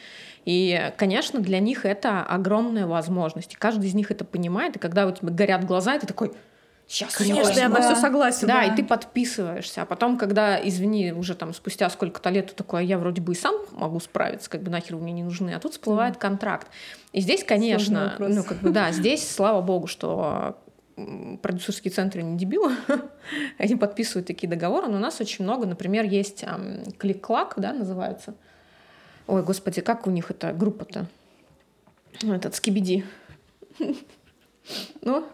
И, 0.45 0.91
конечно, 0.97 1.39
для 1.39 1.60
них 1.60 1.86
это 1.86 2.24
огромная 2.24 2.88
возможность. 2.88 3.54
И 3.54 3.58
каждый 3.58 3.89
из 3.89 3.93
них 3.93 4.10
это 4.10 4.26
понимает, 4.26 4.76
и 4.76 4.80
когда 4.80 5.06
у 5.06 5.12
тебя 5.12 5.30
горят 5.30 5.66
глаза, 5.66 5.95
и 5.95 5.99
ты 5.99 6.08
такой, 6.08 6.32
сейчас 6.92 7.16
Конечно, 7.16 7.58
я 7.58 7.70
на 7.70 7.82
все 7.82 7.96
согласен. 7.96 8.48
да, 8.48 8.56
да. 8.56 8.64
и 8.66 8.76
ты 8.76 8.84
подписываешься. 8.84 9.84
А 9.84 9.86
потом, 9.86 10.18
когда, 10.18 10.60
извини, 10.62 11.14
уже 11.14 11.36
там 11.36 11.54
спустя 11.54 11.89
сколько-то 11.89 12.30
лет 12.30 12.48
ты 12.48 12.54
такой, 12.54 12.82
а 12.82 12.84
я 12.84 12.98
вроде 12.98 13.22
бы 13.22 13.32
и 13.32 13.36
сам 13.36 13.56
могу 13.72 14.00
справиться, 14.02 14.50
как 14.50 14.62
бы 14.62 14.70
нахер 14.70 14.98
вы 14.98 15.04
мне 15.04 15.14
не 15.14 15.24
нужны. 15.24 15.52
А 15.52 15.60
тут 15.60 15.72
всплывает 15.72 16.18
контракт. 16.18 16.68
И 17.14 17.22
здесь, 17.22 17.46
конечно, 17.46 18.16
ну 18.20 18.44
как 18.44 18.58
бы 18.58 18.72
да, 18.72 18.92
здесь, 18.92 19.30
слава 19.30 19.62
богу, 19.62 19.88
что 19.88 20.58
продюсерские 21.42 21.92
центры 21.92 22.22
не 22.22 22.38
дебилы, 22.38 22.76
они 23.58 23.76
подписывают 23.78 24.28
такие 24.28 24.50
договоры, 24.50 24.88
но 24.88 24.98
у 24.98 25.00
нас 25.00 25.22
очень 25.22 25.46
много, 25.46 25.66
например, 25.66 26.04
есть 26.04 26.44
клик-клак, 26.98 27.54
да, 27.56 27.72
называется. 27.72 28.36
Ой, 29.28 29.44
господи, 29.44 29.80
как 29.80 30.08
у 30.08 30.10
них 30.10 30.30
эта 30.30 30.52
группа-то? 30.52 31.08
Этот 32.22 32.56
Скибиди. 32.56 33.06
Ну, 35.02 35.26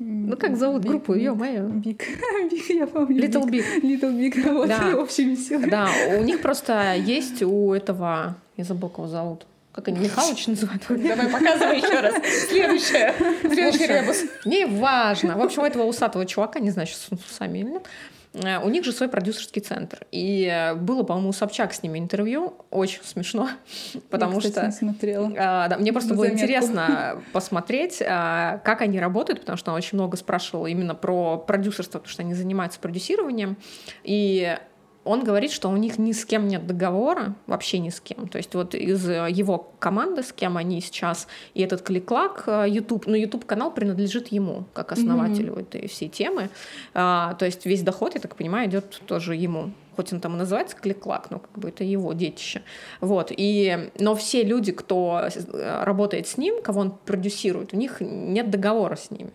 ну 0.00 0.36
как 0.36 0.56
зовут 0.56 0.82
Big, 0.84 0.88
группу? 0.88 1.14
Big, 1.14 1.22
Ё-моё. 1.22 1.68
Big, 1.68 2.00
Big, 2.50 2.72
я 2.72 2.86
помню. 2.86 3.22
Little 3.22 3.44
Big. 3.48 3.64
Little 3.82 4.12
Big 4.18 4.42
работали 4.46 4.92
Да. 4.92 4.96
общими 4.98 5.34
силами. 5.34 5.70
Да, 5.70 5.88
у 6.18 6.22
них 6.24 6.40
просто 6.40 6.94
есть 6.96 7.42
у 7.42 7.72
этого, 7.74 8.36
я 8.56 8.64
забыл, 8.64 8.88
кого 8.88 9.06
зовут. 9.08 9.46
Как 9.72 9.86
они, 9.88 10.00
Михалыч 10.00 10.46
называют? 10.48 10.82
Давай 10.88 11.28
показывай 11.28 11.76
еще 11.76 12.00
раз. 12.00 12.14
Следующее. 12.48 13.14
Следующий 13.42 13.86
ребус. 13.86 14.24
Не 14.44 14.64
важно. 14.66 15.36
В 15.36 15.42
общем, 15.42 15.62
у 15.62 15.66
этого 15.66 15.84
усатого 15.84 16.26
чувака, 16.26 16.58
не 16.60 16.70
знаю, 16.70 16.88
сейчас 16.88 17.02
с 17.02 17.30
усами 17.32 17.58
или 17.58 17.66
нет, 17.70 17.86
у 18.32 18.68
них 18.68 18.84
же 18.84 18.92
свой 18.92 19.08
продюсерский 19.08 19.60
центр. 19.60 20.06
И 20.12 20.44
э, 20.44 20.74
было, 20.74 21.02
по-моему, 21.02 21.30
у 21.30 21.32
Собчак 21.32 21.74
с 21.74 21.82
ними 21.82 21.98
интервью. 21.98 22.54
Очень 22.70 23.02
смешно. 23.02 23.48
Потому 24.10 24.34
я, 24.34 24.38
кстати, 24.38 24.52
что 24.52 24.66
не 24.66 24.72
смотрела. 24.72 25.32
А, 25.36 25.68
да, 25.68 25.78
мне 25.78 25.92
просто 25.92 26.14
было 26.14 26.26
заметку. 26.26 26.44
интересно 26.44 27.22
посмотреть, 27.32 28.00
а, 28.06 28.58
как 28.58 28.82
они 28.82 29.00
работают, 29.00 29.40
потому 29.40 29.58
что 29.58 29.72
она 29.72 29.78
очень 29.78 29.98
много 29.98 30.16
спрашивала 30.16 30.68
именно 30.68 30.94
про 30.94 31.38
продюсерство, 31.38 31.98
потому 31.98 32.12
что 32.12 32.22
они 32.22 32.34
занимаются 32.34 32.78
продюсированием. 32.78 33.56
И 34.04 34.56
он 35.04 35.24
говорит, 35.24 35.50
что 35.50 35.68
у 35.70 35.76
них 35.76 35.98
ни 35.98 36.12
с 36.12 36.24
кем 36.24 36.46
нет 36.46 36.66
договора, 36.66 37.34
вообще 37.46 37.78
ни 37.78 37.88
с 37.88 38.00
кем. 38.00 38.28
То 38.28 38.38
есть 38.38 38.54
вот 38.54 38.74
из 38.74 39.08
э, 39.08 39.28
его 39.30 39.72
команды, 39.78 40.22
с 40.22 40.32
кем 40.32 40.56
они 40.56 40.80
сейчас, 40.80 41.26
и 41.54 41.62
этот 41.62 41.82
клик-клак, 41.82 42.44
э, 42.46 42.66
YouTube, 42.68 43.06
ну, 43.06 43.14
YouTube-канал 43.14 43.70
принадлежит 43.72 44.28
ему, 44.28 44.64
как 44.74 44.92
основателю 44.92 45.54
этой 45.54 45.88
всей 45.88 46.08
темы. 46.08 46.50
А, 46.92 47.34
то 47.34 47.46
есть 47.46 47.64
весь 47.64 47.82
доход, 47.82 48.14
я 48.14 48.20
так 48.20 48.36
понимаю, 48.36 48.68
идет 48.68 49.00
тоже 49.06 49.34
ему. 49.34 49.72
Хоть 49.96 50.12
он 50.12 50.20
там 50.20 50.34
и 50.34 50.38
называется 50.38 50.76
клик-клак, 50.76 51.30
но 51.30 51.38
как 51.38 51.58
бы 51.58 51.68
это 51.70 51.82
его 51.82 52.12
детище. 52.12 52.62
Вот. 53.00 53.32
И, 53.34 53.90
но 53.98 54.14
все 54.14 54.44
люди, 54.44 54.72
кто 54.72 55.22
э, 55.22 55.84
работает 55.84 56.28
с 56.28 56.36
ним, 56.36 56.62
кого 56.62 56.82
он 56.82 56.90
продюсирует, 56.90 57.72
у 57.72 57.76
них 57.76 58.00
нет 58.00 58.50
договора 58.50 58.96
с 58.96 59.10
ними. 59.10 59.32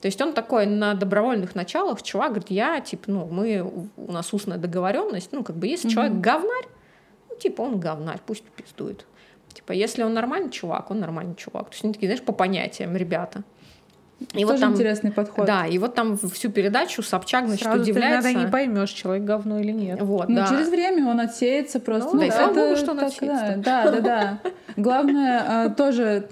То 0.00 0.06
есть 0.06 0.20
он 0.20 0.34
такой 0.34 0.66
на 0.66 0.94
добровольных 0.94 1.54
началах, 1.54 2.02
чувак 2.02 2.30
говорит, 2.30 2.50
я, 2.50 2.80
типа, 2.80 3.10
ну, 3.10 3.26
мы, 3.26 3.88
у 3.96 4.12
нас 4.12 4.32
устная 4.32 4.58
договоренность, 4.58 5.32
ну, 5.32 5.42
как 5.42 5.56
бы, 5.56 5.66
если 5.66 5.88
человек 5.88 6.14
говнарь, 6.14 6.66
ну, 7.30 7.36
типа, 7.36 7.62
он 7.62 7.80
говнарь, 7.80 8.20
пусть 8.26 8.44
пиздует. 8.44 9.06
Типа, 9.52 9.72
если 9.72 10.02
он 10.02 10.12
нормальный 10.12 10.50
чувак, 10.50 10.90
он 10.90 11.00
нормальный 11.00 11.34
чувак. 11.34 11.70
То 11.70 11.72
есть 11.72 11.84
они 11.84 11.94
такие, 11.94 12.08
знаешь, 12.08 12.22
по 12.22 12.32
понятиям, 12.32 12.94
ребята. 12.94 13.42
И 14.32 14.44
Тоже 14.44 14.64
интересный 14.64 15.12
подход. 15.12 15.44
Да, 15.46 15.66
и 15.66 15.76
вот 15.78 15.94
там 15.94 16.16
всю 16.16 16.50
передачу 16.50 17.02
Собчак, 17.02 17.46
значит, 17.46 17.64
Сразу 17.64 17.84
ты 17.84 17.90
удивляется. 17.90 18.30
иногда 18.30 18.46
не 18.46 18.50
поймешь, 18.50 18.90
человек 18.90 19.24
говно 19.24 19.60
или 19.60 19.72
нет. 19.72 20.00
Вот, 20.00 20.28
Ну, 20.28 20.36
да. 20.36 20.46
через 20.48 20.68
время 20.68 21.06
он 21.08 21.20
отсеется 21.20 21.80
просто. 21.80 22.14
Ну, 22.14 22.20
да, 22.20 22.26
и 22.26 22.30
слава 22.30 22.54
богу, 22.54 22.76
что 22.76 22.92
он 22.92 22.98
так, 22.98 23.08
отсеется. 23.08 23.54
Да, 23.58 23.84
да, 23.84 23.90
да. 23.90 24.00
да. 24.00 24.50
Главное, 24.76 25.44
а, 25.46 25.70
тоже 25.70 26.28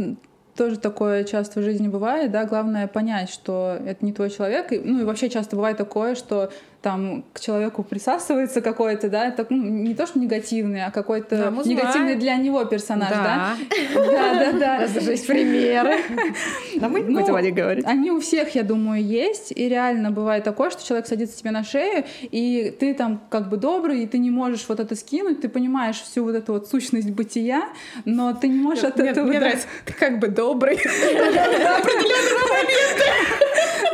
тоже 0.57 0.79
такое 0.79 1.25
часто 1.25 1.61
в 1.61 1.63
жизни 1.63 1.89
бывает, 1.89 2.31
да, 2.31 2.45
главное 2.45 2.87
понять, 2.87 3.31
что 3.31 3.79
это 3.85 4.05
не 4.05 4.13
твой 4.13 4.31
человек, 4.31 4.73
и, 4.73 4.79
ну 4.79 5.01
и 5.01 5.05
вообще 5.05 5.29
часто 5.29 5.57
бывает 5.57 5.77
такое, 5.77 6.15
что 6.15 6.51
там 6.85 7.25
к 7.33 7.41
человеку 7.41 7.83
присасывается 7.83 8.61
какой-то, 8.61 9.09
да, 9.09 9.31
так, 9.31 9.49
ну, 9.49 9.57
не 9.57 9.95
то 9.95 10.07
что 10.07 10.19
негативный, 10.19 10.85
а 10.85 10.91
какой-то 10.91 11.51
Да, 11.51 11.51
негативный 11.65 12.15
для 12.17 12.37
него 12.37 12.63
персонаж, 12.67 13.09
да? 13.09 13.57
Да. 13.95 14.05
Да, 14.05 14.35
да, 14.35 14.51
У 14.51 14.59
да. 14.59 14.79
нас 14.81 14.93
даже 14.93 15.13
есть 15.13 15.27
примеры. 15.27 15.97
Да 16.77 16.91
мы 16.91 17.01
Ну, 17.01 17.27
будем 17.27 17.55
говорить. 17.55 17.87
Они 17.87 18.11
у 18.11 18.21
всех, 18.21 18.55
я 18.55 18.63
думаю, 18.63 19.03
есть. 19.03 19.51
И 19.57 19.67
реально 19.67 20.11
бывает 20.11 20.45
такое, 20.45 20.69
что 20.69 20.87
человек 20.87 21.07
садится 21.07 21.39
тебе 21.39 21.53
на 21.53 21.65
шею, 21.65 22.05
и 22.21 22.77
ты 22.79 22.93
там 22.93 23.19
как 23.31 23.49
бы 23.49 23.57
добрый, 23.57 24.03
и 24.03 24.07
ты 24.07 24.19
не 24.19 24.31
можешь 24.31 24.67
вот 24.69 24.79
это 24.79 24.95
скинуть, 24.95 25.41
ты 25.41 25.49
понимаешь 25.49 26.03
всю 26.03 26.25
вот 26.25 26.35
эту 26.35 26.53
вот 26.53 26.69
сущность 26.69 27.11
бытия, 27.11 27.63
но 28.05 28.35
ты 28.35 28.49
не 28.49 28.59
можешь 28.59 28.85
от 28.85 28.99
Мне, 28.99 29.09
этого... 29.09 29.27
мне 29.27 29.41
нравится, 29.41 29.67
ты 29.87 29.95
как 29.95 30.19
бы 30.19 30.29
добрый. 30.29 30.79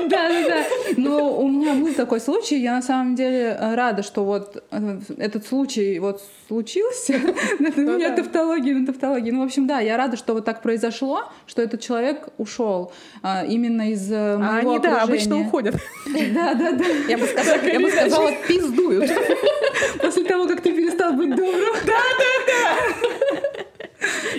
Да, 0.09 0.29
да, 0.29 0.49
да. 0.49 0.65
Но 0.97 1.37
у 1.39 1.49
меня 1.49 1.75
был 1.75 1.93
такой 1.95 2.21
случай, 2.21 2.59
я 2.61 2.80
на 2.81 2.87
самом 2.87 3.15
деле 3.15 3.57
э, 3.61 3.75
рада, 3.75 4.03
что 4.03 4.25
вот 4.25 4.65
э, 4.71 5.01
этот 5.19 5.47
случай 5.47 5.99
вот 5.99 6.23
случился. 6.49 7.13
У 7.59 7.81
меня 7.81 8.17
тавтология 8.17 8.75
на 8.75 8.87
тавтологии. 8.87 9.31
Ну, 9.31 9.41
в 9.41 9.45
общем, 9.45 9.67
да, 9.67 9.81
я 9.81 9.99
рада, 9.99 10.17
что 10.17 10.33
вот 10.33 10.47
так 10.47 10.63
произошло, 10.63 11.31
что 11.47 11.61
этот 11.61 11.83
человек 11.83 12.29
ушел 12.39 12.93
а, 13.23 13.45
именно 13.45 13.91
из 13.91 14.11
э, 14.11 14.35
А 14.35 14.39
моего 14.39 14.71
они, 14.71 14.79
да, 14.83 15.03
обычно 15.03 15.39
уходят. 15.41 15.77
Да, 16.35 16.55
да, 16.55 16.73
да. 16.73 16.85
Я 17.09 17.19
бы 17.19 17.27
сказала, 17.27 17.63
я 17.63 17.81
бы 17.81 17.91
сказала, 17.91 18.31
пиздуют. 18.49 19.11
После 20.01 20.25
того, 20.25 20.47
как 20.49 20.63
ты 20.63 20.73
перестал 20.73 21.13
быть 21.13 21.31
добрым. 21.31 21.75
Да, 21.85 22.03
да, 22.19 22.33
да. 22.47 23.50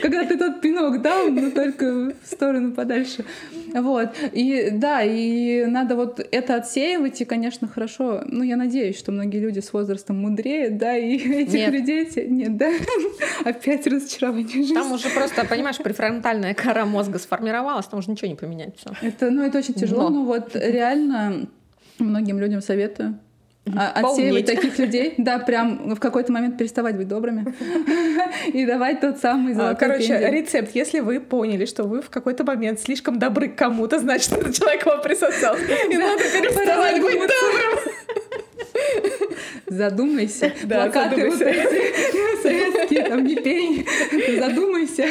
Когда 0.01 0.25
ты 0.25 0.37
тот 0.37 0.61
пинок 0.61 1.01
дал, 1.01 1.29
но 1.29 1.51
только 1.51 2.13
в 2.23 2.25
сторону 2.25 2.73
подальше. 2.73 3.25
Вот. 3.73 4.09
И 4.33 4.69
да, 4.71 5.01
и 5.03 5.65
надо 5.65 5.95
вот 5.95 6.19
это 6.31 6.55
отсеивать, 6.55 7.21
и, 7.21 7.25
конечно, 7.25 7.67
хорошо. 7.67 8.23
Ну, 8.25 8.43
я 8.43 8.57
надеюсь, 8.57 8.97
что 8.97 9.11
многие 9.11 9.39
люди 9.39 9.59
с 9.59 9.71
возрастом 9.73 10.17
мудреют, 10.17 10.77
да, 10.77 10.97
и 10.97 11.15
этих 11.43 11.53
Нет. 11.53 11.73
людей... 11.73 12.09
Нет, 12.27 12.57
да? 12.57 12.71
Опять 13.45 13.87
разочарование 13.87 14.47
жизни. 14.49 14.73
Там 14.73 14.91
уже 14.91 15.09
просто, 15.09 15.45
понимаешь, 15.45 15.77
префронтальная 15.77 16.53
кора 16.53 16.85
мозга 16.85 17.19
сформировалась, 17.19 17.85
там 17.85 17.99
уже 17.99 18.11
ничего 18.11 18.29
не 18.29 18.35
поменять. 18.35 18.75
Всё. 18.77 18.91
Это, 19.01 19.29
ну, 19.29 19.43
это 19.43 19.59
очень 19.59 19.73
тяжело, 19.73 20.09
Но. 20.09 20.21
но 20.21 20.25
вот 20.25 20.55
реально 20.55 21.47
многим 21.99 22.39
людям 22.39 22.61
советую. 22.61 23.19
А, 23.75 23.91
отсеивать 23.91 24.47
таких 24.47 24.79
людей, 24.79 25.13
да, 25.17 25.37
прям 25.39 25.93
в 25.95 25.99
какой-то 25.99 26.31
момент 26.31 26.57
переставать 26.57 26.95
быть 26.97 27.07
добрыми 27.07 27.53
и 28.53 28.65
давать 28.65 29.01
тот 29.01 29.19
самый 29.19 29.53
золотой 29.53 29.87
Короче, 29.87 30.07
пендель. 30.07 30.41
рецепт. 30.41 30.71
Если 30.73 30.99
вы 30.99 31.19
поняли, 31.19 31.65
что 31.65 31.83
вы 31.83 32.01
в 32.01 32.09
какой-то 32.09 32.43
момент 32.43 32.79
слишком 32.79 33.19
добры 33.19 33.49
к 33.49 33.55
кому-то, 33.55 33.99
значит, 33.99 34.31
этот 34.37 34.55
человек 34.55 34.85
вам 34.85 35.01
присосался. 35.01 35.63
И 35.89 35.97
надо 35.97 36.23
переставать 36.23 37.01
быть 37.01 37.19
добрым. 37.19 37.79
Задумайся. 39.67 40.51
Да, 40.63 40.83
Плакаты 40.83 41.29
вот 41.29 41.37
задумайся. 41.37 41.69
эти 41.69 42.41
советские, 42.41 43.03
там 43.05 43.23
не 43.23 43.35
пей, 43.35 43.85
задумайся. 44.39 45.07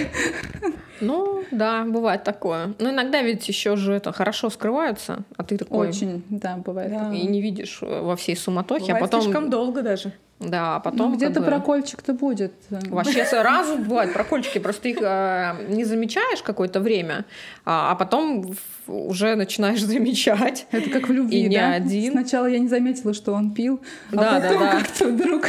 Ну, 1.01 1.43
да, 1.51 1.85
бывает 1.85 2.25
такое. 2.25 2.75
Но 2.79 2.91
иногда 2.91 3.23
ведь 3.23 3.49
еще 3.49 3.77
же 3.77 3.93
это 3.95 4.13
хорошо 4.13 4.51
скрываются, 4.51 5.21
а 5.37 5.45
ты 5.45 5.57
такой 5.59 5.89
Очень, 5.89 6.23
да, 6.29 6.57
бывает. 6.57 6.91
Да. 6.91 7.13
и 7.15 7.27
не 7.27 7.41
видишь 7.41 7.79
э, 7.83 8.01
во 8.03 8.17
всей 8.17 8.37
суматохе, 8.37 8.87
Бывает 8.93 9.03
а 9.03 9.07
потом... 9.07 9.23
слишком 9.23 9.51
долго 9.51 9.83
даже. 9.83 10.13
Да, 10.41 10.77
а 10.77 10.83
Ну, 10.85 10.91
потом... 10.91 11.17
где-то 11.17 11.35
как 11.35 11.43
бы- 11.45 11.49
прокольчик-то 11.51 12.15
будет. 12.15 12.55
Вообще 12.71 13.25
сразу 13.27 13.77
бывают 13.77 14.13
прокольчики, 14.15 14.59
просто 14.59 14.89
их 14.89 14.99
э, 15.03 15.67
не 15.69 15.85
замечаешь 15.85 16.43
какое-то 16.43 16.81
время, 16.81 17.27
а, 17.67 17.93
а 17.93 17.95
потом 17.95 18.55
уже 18.87 19.35
начинаешь 19.35 19.83
замечать. 19.85 20.67
Это 20.71 20.89
как 20.91 21.09
в 21.09 21.13
любви, 21.13 21.41
И 21.45 21.49
не 21.49 21.57
да? 21.57 21.73
один. 21.73 22.13
Сначала 22.13 22.47
я 22.47 22.59
не 22.59 22.69
заметила, 22.69 23.13
что 23.13 23.33
он 23.35 23.53
пил, 23.53 23.81
Да, 24.13 24.37
а 24.37 24.41
да, 24.41 24.49
потом 24.49 24.61
да. 24.63 24.71
как-то 24.79 25.05
вдруг... 25.09 25.47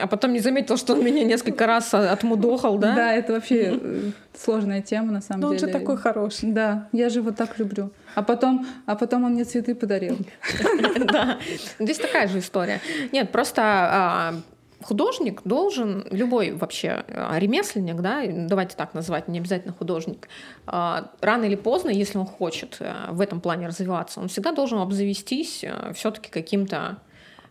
А 0.00 0.06
потом 0.06 0.32
не 0.32 0.40
заметил, 0.40 0.76
что 0.76 0.94
он 0.94 1.04
меня 1.04 1.24
несколько 1.24 1.66
раз 1.66 1.94
отмудохал, 1.94 2.78
да? 2.78 2.94
Да, 2.94 3.12
это 3.12 3.32
вообще 3.32 3.78
э, 3.80 4.10
сложная 4.36 4.82
тема, 4.82 5.12
на 5.12 5.20
самом 5.20 5.40
Но 5.42 5.48
он 5.48 5.56
деле. 5.56 5.66
же 5.66 5.78
такой 5.78 5.96
хороший. 5.96 6.52
Да, 6.52 6.88
я 6.92 7.08
же 7.08 7.20
его 7.20 7.30
так 7.30 7.58
люблю. 7.58 7.90
А 8.14 8.22
потом, 8.22 8.66
а 8.86 8.96
потом 8.96 9.24
он 9.24 9.32
мне 9.32 9.44
цветы 9.44 9.74
подарил. 9.74 10.18
Да, 10.98 11.38
здесь 11.78 11.98
такая 11.98 12.28
же 12.28 12.40
история. 12.40 12.80
Нет, 13.12 13.30
просто 13.30 13.62
а, 13.62 14.34
художник 14.82 15.42
должен, 15.44 16.06
любой 16.10 16.52
вообще 16.52 17.04
а, 17.08 17.38
ремесленник, 17.38 18.00
да, 18.00 18.22
давайте 18.26 18.76
так 18.76 18.94
назвать, 18.94 19.28
не 19.28 19.38
обязательно 19.38 19.74
художник, 19.74 20.28
а, 20.66 21.10
рано 21.20 21.44
или 21.44 21.56
поздно, 21.56 21.90
если 21.90 22.18
он 22.18 22.26
хочет 22.26 22.78
а, 22.80 23.12
в 23.12 23.20
этом 23.20 23.40
плане 23.40 23.66
развиваться, 23.66 24.20
он 24.20 24.28
всегда 24.28 24.52
должен 24.52 24.78
обзавестись 24.78 25.64
все-таки 25.94 26.30
каким-то 26.30 26.98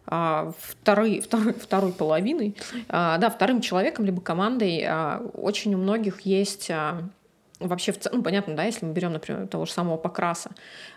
второй, 0.08 1.20
второй, 1.26 1.54
второй 1.54 1.92
половиной, 1.94 2.56
а, 2.90 3.18
да, 3.18 3.30
вторым 3.30 3.62
человеком, 3.62 4.06
либо 4.06 4.22
командой. 4.22 4.84
А, 4.88 5.22
Очень 5.34 5.76
у 5.76 5.78
многих 5.78 6.22
есть 6.22 6.70
а, 6.72 7.02
вообще, 7.60 7.92
в 7.92 8.00
ц- 8.00 8.10
ну, 8.14 8.22
понятно, 8.22 8.56
да, 8.56 8.64
если 8.64 8.86
мы 8.86 8.94
берем, 8.94 9.14
например, 9.14 9.48
того 9.48 9.66
же 9.66 9.72
самого 9.72 9.98
Покраса, 9.98 10.52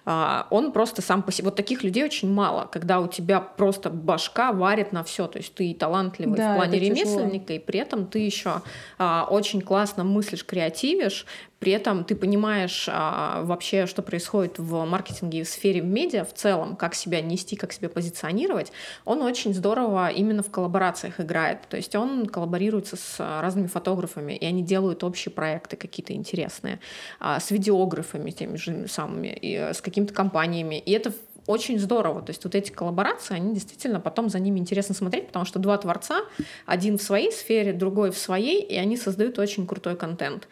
а, 0.05 0.47
он 0.51 0.73
просто 0.73 1.03
сам 1.03 1.23
по 1.23 1.33
себе... 1.33 1.47
Вот 1.47 1.57
таких 1.57 1.83
людей 1.83 2.05
очень 2.05 2.31
мало, 2.33 2.67
когда 2.71 3.01
у 3.01 3.09
тебя 3.09 3.41
просто 3.41 3.91
башка 3.91 4.53
варит 4.53 4.93
на 4.93 5.03
все, 5.03 5.27
то 5.27 5.39
есть 5.39 5.55
ты 5.55 5.75
талантливый 5.75 6.37
Да, 6.37 6.53
в 6.53 6.57
плане 6.57 6.77
это 6.79 6.87
тяжело. 6.95 6.97
ремесленника, 7.21 7.53
и 7.55 7.59
при 7.59 7.81
этом 7.81 8.07
ты 8.07 8.19
еще 8.21 8.63
а, 8.99 9.27
очень 9.31 9.61
классно 9.63 10.05
мыслишь, 10.05 10.45
креативишь, 10.45 11.27
при 11.61 11.73
этом 11.73 12.05
ты 12.05 12.17
понимаешь 12.17 12.89
а, 12.91 13.45
вообще, 13.45 13.87
что 13.87 14.01
происходит 14.01 14.59
в 14.59 14.85
маркетинге 14.87 15.41
и 15.41 15.43
в 15.43 15.49
сфере 15.49 15.83
медиа 15.83 16.25
в 16.25 16.33
целом, 16.33 16.75
как 16.75 16.95
себя 16.95 17.21
нести, 17.21 17.55
как 17.55 17.75
себя 17.75 17.91
позиционировать. 17.91 18.73
Он 19.05 19.21
очень 19.21 19.53
здорово 19.53 20.09
именно 20.09 20.43
в 20.43 20.51
коллаборациях 20.51 21.21
играет. 21.21 21.69
То 21.69 21.77
есть 21.77 21.95
он 21.95 22.25
коллаборируется 22.27 22.97
с 22.97 23.19
разными 23.19 23.67
фотографами, 23.67 24.33
и 24.33 24.47
они 24.47 24.63
делают 24.63 25.05
общие 25.05 25.33
проекты 25.33 25.77
какие-то 25.77 26.15
интересные, 26.15 26.81
а, 27.21 27.39
с 27.39 27.51
видеографами 27.51 28.31
теми 28.31 28.57
же 28.57 28.89
самыми, 28.89 29.29
и 29.29 29.55
с 29.55 29.83
какими-то 29.83 30.15
компаниями. 30.15 30.77
И 30.77 30.93
это 30.93 31.13
очень 31.47 31.79
здорово. 31.79 32.23
То 32.23 32.31
есть 32.31 32.43
вот 32.43 32.55
эти 32.55 32.71
коллаборации, 32.71 33.35
они 33.35 33.53
действительно 33.53 34.01
потом 34.01 34.31
за 34.31 34.39
ними 34.39 34.59
интересно 34.59 34.95
смотреть, 34.95 35.27
потому 35.27 35.45
что 35.45 35.59
два 35.59 35.77
творца, 35.77 36.23
один 36.65 36.97
в 36.97 37.03
своей 37.03 37.31
сфере, 37.33 37.75
другой 37.75 38.13
в 38.13 38.19
своей, 38.19 38.63
и 38.63 38.77
они 38.77 38.97
создают 38.97 39.39
очень 39.39 39.67
крутой 39.67 39.97
контент. 39.97 40.49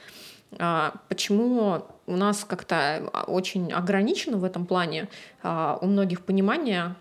А, 0.59 0.95
Почему 1.09 1.85
у 2.07 2.17
нас 2.17 2.45
как-то 2.45 3.11
а, 3.13 3.25
очень 3.25 3.73
ограничено 3.73 4.39
в 4.39 4.45
этом 4.45 4.67
плане 4.67 5.09
а, 5.43 5.79
у 5.81 5.87
многих 5.87 6.25
понимание? 6.25 6.95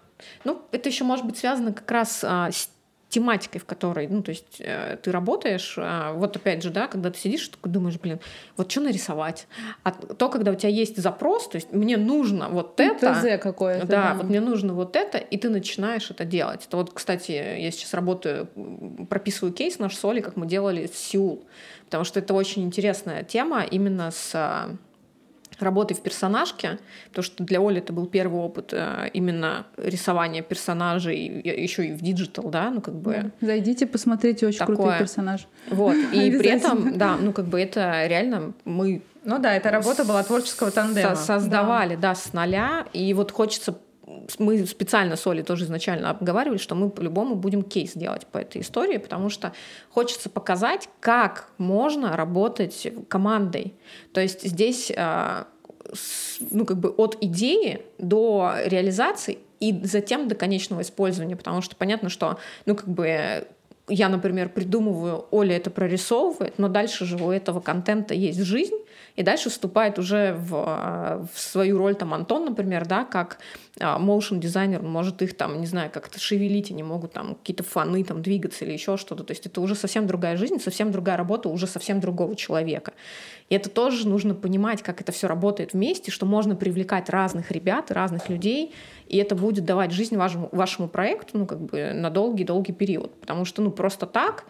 Ну, 0.43 0.61
это 0.71 0.89
еще 0.89 1.03
может 1.03 1.25
быть 1.25 1.37
связано 1.37 1.73
как 1.73 1.89
раз 1.91 2.23
с 2.23 2.69
тематикой, 3.09 3.61
в 3.61 3.65
которой, 3.65 4.07
ну, 4.07 4.21
то 4.21 4.31
есть 4.31 4.57
э, 4.59 4.97
ты 5.01 5.11
работаешь, 5.11 5.75
а, 5.77 6.11
вот 6.13 6.35
опять 6.35 6.61
же, 6.61 6.69
да, 6.69 6.87
когда 6.87 7.09
ты 7.09 7.17
сидишь, 7.17 7.47
такой 7.47 7.71
думаешь, 7.71 7.97
блин, 7.97 8.19
вот 8.57 8.69
что 8.69 8.81
нарисовать? 8.81 9.47
А 9.83 9.91
то, 9.91 10.27
когда 10.27 10.51
у 10.51 10.55
тебя 10.55 10.69
есть 10.69 10.97
запрос, 10.97 11.47
то 11.47 11.55
есть 11.55 11.71
мне 11.71 11.95
нужно 11.95 12.49
вот 12.49 12.79
это, 12.79 13.13
ТЗ 13.13 13.41
какое-то. 13.41 13.87
да, 13.87 14.13
вот 14.15 14.25
мне 14.25 14.41
нужно 14.41 14.73
вот 14.73 14.97
это, 14.97 15.17
и 15.17 15.37
ты 15.37 15.49
начинаешь 15.49 16.11
это 16.11 16.25
делать. 16.25 16.65
Это 16.67 16.77
вот, 16.77 16.91
кстати, 16.93 17.31
я 17.31 17.71
сейчас 17.71 17.93
работаю, 17.93 18.49
прописываю 19.09 19.53
кейс 19.53 19.79
наш 19.79 19.95
с 19.95 20.03
Олей, 20.03 20.21
как 20.21 20.35
мы 20.35 20.45
делали 20.45 20.87
с 20.87 20.97
Сеул, 20.97 21.45
потому 21.87 22.03
что 22.03 22.19
это 22.19 22.33
очень 22.33 22.63
интересная 22.63 23.23
тема 23.23 23.63
именно 23.63 24.11
с 24.11 24.31
а, 24.35 24.75
работой 25.59 25.95
в 25.95 26.01
персонажке, 26.01 26.79
потому 27.09 27.23
что 27.23 27.43
для 27.43 27.59
Оли 27.59 27.79
это 27.79 27.93
был 27.93 28.05
первый 28.05 28.39
опыт 28.41 28.73
э, 28.73 29.09
именно 29.13 29.65
рисования 29.77 30.41
персонажей, 30.41 31.41
еще 31.43 31.87
и 31.87 31.93
в 31.93 32.01
digital, 32.01 32.49
да, 32.49 32.69
ну 32.69 32.81
как 32.81 32.95
бы... 32.95 33.31
Зайдите, 33.41 33.87
посмотрите, 33.87 34.45
очень 34.47 34.59
Такое. 34.59 34.75
крутой 34.75 34.99
персонаж. 34.99 35.47
Вот, 35.69 35.95
и 35.95 36.31
при 36.37 36.49
этом, 36.49 36.97
да, 36.97 37.17
ну 37.17 37.31
как 37.31 37.45
бы 37.45 37.59
это 37.59 38.05
реально 38.05 38.53
мы 38.65 39.01
Ну 39.23 39.39
да, 39.39 39.55
эта 39.55 39.71
работа 39.71 40.03
была 40.03 40.23
творческого 40.23 40.71
тандема. 40.71 41.15
со- 41.15 41.23
создавали, 41.23 41.95
да. 41.95 42.13
с 42.13 42.33
нуля. 42.33 42.85
И 42.93 43.13
вот 43.13 43.31
хочется 43.31 43.77
мы 44.39 44.65
специально 44.65 45.15
с 45.15 45.25
Олей 45.27 45.43
тоже 45.43 45.65
изначально 45.65 46.09
обговаривали, 46.09 46.57
что 46.57 46.75
мы 46.75 46.89
по-любому 46.89 47.35
будем 47.35 47.61
кейс 47.63 47.93
делать 47.93 48.25
по 48.27 48.37
этой 48.37 48.61
истории, 48.61 48.97
потому 48.97 49.29
что 49.29 49.53
хочется 49.89 50.29
показать, 50.29 50.89
как 50.99 51.49
можно 51.57 52.15
работать 52.15 52.87
командой. 53.07 53.73
То 54.13 54.21
есть 54.21 54.47
здесь 54.47 54.91
с- 55.93 56.37
ну, 56.51 56.65
как 56.65 56.77
бы 56.77 56.89
от 56.89 57.17
идеи 57.21 57.81
до 57.97 58.55
реализации 58.65 59.39
и 59.59 59.79
затем 59.83 60.27
до 60.27 60.35
конечного 60.35 60.81
использования, 60.81 61.35
потому 61.35 61.61
что 61.61 61.75
понятно, 61.75 62.09
что 62.09 62.37
ну, 62.65 62.75
как 62.75 62.87
бы 62.87 63.47
я, 63.89 64.09
например, 64.09 64.49
придумываю, 64.49 65.25
Оля 65.31 65.55
это 65.55 65.69
прорисовывает, 65.69 66.59
но 66.59 66.67
дальше 66.67 67.05
же 67.05 67.15
у 67.17 67.31
этого 67.31 67.61
контента 67.61 68.13
есть 68.13 68.41
жизнь, 68.41 68.75
и 69.15 69.23
дальше 69.23 69.49
вступает 69.49 69.97
уже 69.97 70.35
в, 70.37 70.55
а, 70.55 71.25
в 71.33 71.39
свою 71.39 71.77
роль 71.77 71.95
там 71.95 72.13
Антон, 72.13 72.45
например, 72.45 72.85
да, 72.85 73.05
как 73.05 73.37
моушен 73.79 74.39
дизайнер, 74.39 74.83
он 74.83 74.89
может 74.89 75.21
их 75.21 75.35
там, 75.35 75.59
не 75.59 75.67
знаю, 75.67 75.91
как-то 75.91 76.19
шевелить, 76.19 76.71
они 76.71 76.83
могут 76.83 77.13
там 77.13 77.35
какие-то 77.35 77.63
фаны 77.63 78.03
там 78.03 78.21
двигаться 78.21 78.65
или 78.65 78.73
еще 78.73 78.97
что-то. 78.97 79.23
То 79.23 79.31
есть 79.31 79.45
это 79.45 79.61
уже 79.61 79.75
совсем 79.75 80.07
другая 80.07 80.37
жизнь, 80.37 80.59
совсем 80.59 80.91
другая 80.91 81.17
работа 81.17 81.49
уже 81.49 81.67
совсем 81.67 81.99
другого 81.99 82.35
человека. 82.35 82.93
И 83.49 83.55
это 83.55 83.69
тоже 83.69 84.07
нужно 84.07 84.33
понимать, 84.33 84.81
как 84.81 85.01
это 85.01 85.11
все 85.11 85.27
работает 85.27 85.73
вместе, 85.73 86.11
что 86.11 86.25
можно 86.25 86.55
привлекать 86.55 87.09
разных 87.09 87.51
ребят, 87.51 87.91
разных 87.91 88.29
людей, 88.29 88.73
и 89.07 89.17
это 89.17 89.35
будет 89.35 89.65
давать 89.65 89.91
жизнь 89.91 90.17
вашему, 90.17 90.49
вашему 90.51 90.87
проекту, 90.87 91.37
ну, 91.37 91.45
как 91.45 91.61
бы 91.61 91.93
на 91.93 92.09
долгий-долгий 92.09 92.73
период. 92.73 93.13
Потому 93.19 93.45
что, 93.45 93.61
ну, 93.61 93.71
просто 93.71 94.05
так, 94.05 94.45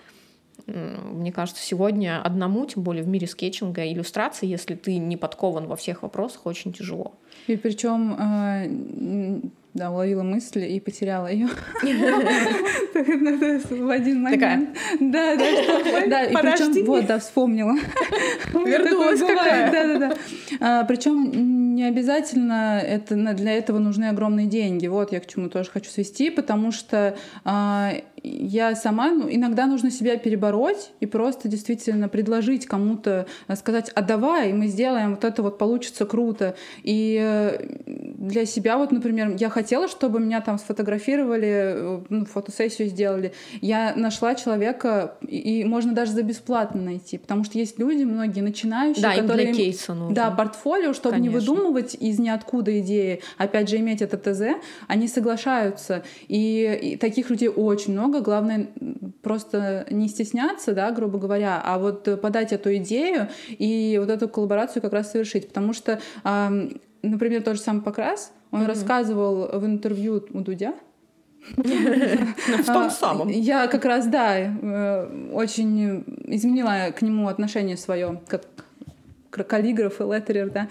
мне 0.66 1.32
кажется, 1.32 1.64
сегодня 1.64 2.22
одному, 2.22 2.66
тем 2.66 2.84
более 2.84 3.03
в 3.03 3.08
мире 3.08 3.28
скетчинга 3.28 3.84
и 3.84 3.93
иллюстрации, 3.93 4.47
если 4.47 4.76
ты 4.76 4.97
не 4.97 5.16
подкован 5.16 5.68
во 5.68 5.76
всех 5.76 6.03
вопросах, 6.03 6.45
очень 6.45 6.74
тяжело. 6.74 7.14
И 7.47 7.55
причем, 7.55 9.51
да, 9.78 9.91
уловила 9.91 10.24
мысль 10.24 10.66
и 10.66 10.80
потеряла 10.80 11.28
ее 11.28 11.47
в 12.93 13.89
один 13.89 14.24
момент. 14.24 14.70
Да, 14.99 15.36
да, 15.36 16.08
да. 16.08 16.26
И 16.26 16.34
причем, 16.34 16.86
вот, 16.86 17.05
да, 17.05 17.20
вспомнила. 17.20 17.76
Вернулась 18.53 19.20
какая. 19.20 19.72
Да, 19.72 19.99
да, 19.99 20.18
да. 20.60 20.84
Причем 20.86 21.76
не 21.76 21.84
обязательно 21.84 22.82
это 22.84 23.16
для 23.16 23.53
этого 23.53 23.78
нужны 23.78 24.05
огромные 24.05 24.47
деньги. 24.47 24.88
Вот 24.88 25.12
я 25.12 25.20
к 25.20 25.28
чему 25.28 25.49
тоже 25.49 25.70
хочу 25.70 25.91
свести, 25.91 26.32
потому 26.32 26.72
что 26.72 27.16
а, 27.45 27.93
я 28.28 28.75
сама 28.75 29.11
ну, 29.11 29.28
иногда 29.30 29.65
нужно 29.65 29.91
себя 29.91 30.17
перебороть 30.17 30.91
и 30.99 31.05
просто 31.05 31.47
действительно 31.47 32.09
предложить 32.09 32.65
кому-то 32.65 33.28
а, 33.47 33.55
сказать, 33.55 33.91
а 33.95 34.01
давай, 34.01 34.53
мы 34.53 34.67
сделаем 34.67 35.11
вот 35.11 35.23
это 35.23 35.41
вот 35.43 35.57
получится 35.57 36.05
круто. 36.05 36.55
И 36.84 37.19
э, 37.21 37.65
для 37.86 38.45
себя 38.45 38.78
вот, 38.78 38.91
например, 38.91 39.36
я 39.38 39.49
хотела, 39.49 39.88
чтобы 39.88 40.19
меня 40.19 40.41
там 40.41 40.57
сфотографировали, 40.57 41.47
э, 41.47 41.99
ну, 42.09 42.25
фотосессию 42.25 42.89
сделали. 42.89 43.34
Я 43.61 43.93
нашла 43.95 44.36
человека, 44.36 45.15
и, 45.28 45.61
и 45.61 45.63
можно 45.63 45.93
даже 45.93 46.11
за 46.11 46.23
бесплатно 46.23 46.82
найти, 46.82 47.17
потому 47.17 47.43
что 47.43 47.57
есть 47.57 47.80
люди, 47.80 48.03
многие 48.03 48.41
начинающие, 48.41 49.01
Да, 49.01 49.13
им 49.13 49.25
для 49.25 49.36
которые... 49.36 49.53
кейса 49.53 49.93
нужно. 49.93 50.15
Да, 50.15 50.32
портфолио, 50.32 50.93
чтобы 50.93 51.19
не 51.19 51.30
Конечно. 51.30 51.53
выдумывать 51.53 51.95
из 51.95 52.19
ниоткуда 52.19 52.80
идеи, 52.80 53.21
опять 53.38 53.69
же, 53.69 53.78
иметь 53.78 54.01
это 54.01 54.17
ТЗ, 54.17 54.57
они 54.88 55.07
соглашаются. 55.07 56.03
И, 56.28 56.80
и 56.82 56.97
таких 56.97 57.30
людей 57.30 57.49
очень 57.49 57.93
много. 57.93 58.16
Главное 58.22 58.68
м, 58.80 59.13
просто 59.22 59.86
не 59.89 60.07
стесняться, 60.07 60.74
да, 60.74 60.91
грубо 60.91 61.20
говоря, 61.20 61.61
а 61.63 61.78
вот 61.78 62.22
подать 62.22 62.53
эту 62.53 62.76
идею 62.78 63.28
и 63.49 63.97
вот 63.99 64.09
эту 64.09 64.28
коллаборацию 64.30 64.82
как 64.82 64.93
раз 64.93 65.11
совершить. 65.11 65.47
Потому 65.47 65.74
что, 65.74 65.99
например, 67.01 67.43
тот 67.43 67.55
же 67.55 67.61
самый 67.61 67.82
Покрас, 67.82 68.32
он 68.51 68.65
рассказывал 68.65 69.59
в 69.59 69.65
интервью 69.65 70.26
у 70.34 70.39
Дудя, 70.39 70.74
В 71.55 72.65
том 72.65 72.88
А, 72.88 72.89
самом. 72.89 73.30
Я 73.30 73.68
как 73.68 73.86
раз, 73.86 74.07
да, 74.07 74.38
э, 74.38 75.30
очень 75.32 76.03
изменила 76.26 76.91
к 76.91 77.01
нему 77.01 77.30
отношение 77.30 77.78
свое, 77.78 78.22
как 78.28 78.41
каллиграф 79.30 79.99
и 80.01 80.03
леттерер, 80.03 80.49
да. 80.49 80.67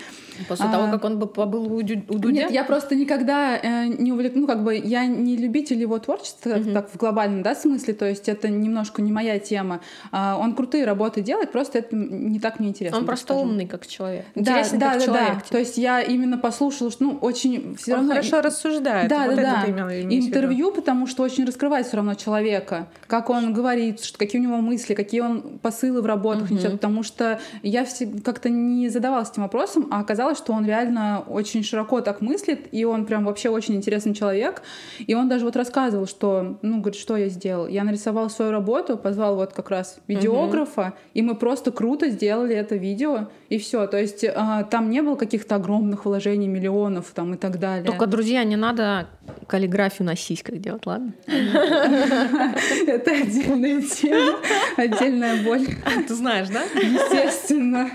После 0.48 0.66
А, 0.66 0.72
того, 0.72 0.90
как 0.90 1.04
он 1.04 1.18
бы 1.18 1.26
побыл 1.26 1.72
у 1.72 1.82
Дю- 1.82 2.04
у 2.08 2.18
Дудя? 2.18 2.42
Нет, 2.42 2.50
я 2.50 2.64
просто 2.64 2.94
никогда 2.94 3.56
э, 3.56 3.86
не 3.86 4.12
увлек... 4.12 4.32
Ну, 4.34 4.46
как 4.46 4.64
бы, 4.64 4.74
я 4.76 5.06
не 5.06 5.36
любитель 5.36 5.78
его 5.80 5.98
творчества, 5.98 6.50
как- 6.50 6.72
так, 6.72 6.90
в 6.90 6.96
глобальном, 6.96 7.42
да, 7.42 7.54
смысле, 7.54 7.94
то 7.94 8.06
есть 8.08 8.28
это 8.28 8.48
немножко 8.48 9.02
не 9.02 9.12
моя 9.12 9.38
тема. 9.38 9.80
А, 10.12 10.38
он 10.40 10.54
крутые 10.54 10.84
работы 10.84 11.20
делает, 11.20 11.52
просто 11.52 11.78
это 11.78 11.94
не 11.96 12.40
так 12.40 12.58
мне 12.58 12.68
интересно. 12.70 12.98
Он 12.98 13.02
так 13.04 13.08
просто 13.08 13.26
скажем. 13.34 13.42
умный 13.50 13.66
как 13.66 13.86
человек. 13.86 14.24
Да, 14.34 14.40
Интересный 14.40 14.78
да, 14.78 14.90
как 14.90 14.98
да, 14.98 15.04
человек. 15.04 15.34
да. 15.34 15.40
То 15.50 15.58
есть 15.58 15.78
я 15.78 16.00
именно 16.00 16.38
послушала, 16.38 16.90
что, 16.90 17.04
ну, 17.04 17.18
очень 17.20 17.76
все 17.76 17.92
Он 17.92 17.98
равно... 18.00 18.14
хорошо 18.14 18.40
рассуждает. 18.40 19.08
Да, 19.08 19.26
вот 19.26 19.36
да, 19.36 19.64
да. 19.66 20.02
Интервью, 20.02 20.72
потому 20.72 21.06
что 21.06 21.22
очень 21.22 21.44
раскрывает 21.44 21.86
все 21.86 21.96
равно 21.96 22.14
человека, 22.14 22.88
как 23.06 23.30
он 23.30 23.52
говорит, 23.52 24.02
что, 24.02 24.18
какие 24.18 24.40
у 24.40 24.44
него 24.44 24.56
мысли, 24.58 24.94
какие 24.94 25.20
он 25.20 25.58
посылы 25.62 26.02
в 26.02 26.06
работах 26.06 26.50
несет, 26.50 26.72
потому 26.72 27.02
что 27.02 27.38
я 27.62 27.84
всег- 27.84 28.20
как-то 28.22 28.45
не 28.50 28.88
задавалась 28.88 29.30
этим 29.30 29.42
вопросом, 29.42 29.88
а 29.90 30.00
оказалось, 30.00 30.38
что 30.38 30.52
он 30.52 30.66
реально 30.66 31.24
очень 31.28 31.62
широко 31.62 32.00
так 32.00 32.20
мыслит, 32.20 32.68
и 32.72 32.84
он 32.84 33.06
прям 33.06 33.24
вообще 33.24 33.48
очень 33.48 33.74
интересный 33.74 34.14
человек, 34.14 34.62
и 34.98 35.14
он 35.14 35.28
даже 35.28 35.44
вот 35.44 35.56
рассказывал, 35.56 36.06
что, 36.06 36.58
ну, 36.62 36.80
говорит, 36.80 37.00
что 37.00 37.16
я 37.16 37.28
сделал? 37.28 37.66
Я 37.66 37.84
нарисовал 37.84 38.30
свою 38.30 38.50
работу, 38.50 38.96
позвал 38.96 39.36
вот 39.36 39.52
как 39.52 39.70
раз 39.70 39.98
видеографа, 40.06 40.94
и 41.14 41.22
мы 41.22 41.34
просто 41.34 41.72
круто 41.72 42.08
сделали 42.08 42.54
это 42.54 42.76
видео, 42.76 43.28
и 43.48 43.58
все. 43.58 43.86
То 43.86 43.98
есть 43.98 44.24
а, 44.24 44.64
там 44.64 44.90
не 44.90 45.02
было 45.02 45.16
каких-то 45.16 45.56
огромных 45.56 46.04
вложений, 46.04 46.48
миллионов 46.48 47.12
там 47.14 47.34
и 47.34 47.36
так 47.36 47.58
далее. 47.58 47.84
Только, 47.84 48.06
друзья, 48.06 48.44
не 48.44 48.56
надо 48.56 49.08
каллиграфию 49.46 50.06
на 50.06 50.16
сиськах 50.16 50.58
делать, 50.58 50.86
ладно? 50.86 51.12
Это 51.26 53.10
отдельная 53.12 53.82
тема, 53.82 54.38
отдельная 54.76 55.42
боль. 55.44 55.66
Ты 56.06 56.14
знаешь, 56.14 56.48
да? 56.48 56.62
Естественно. 56.62 57.90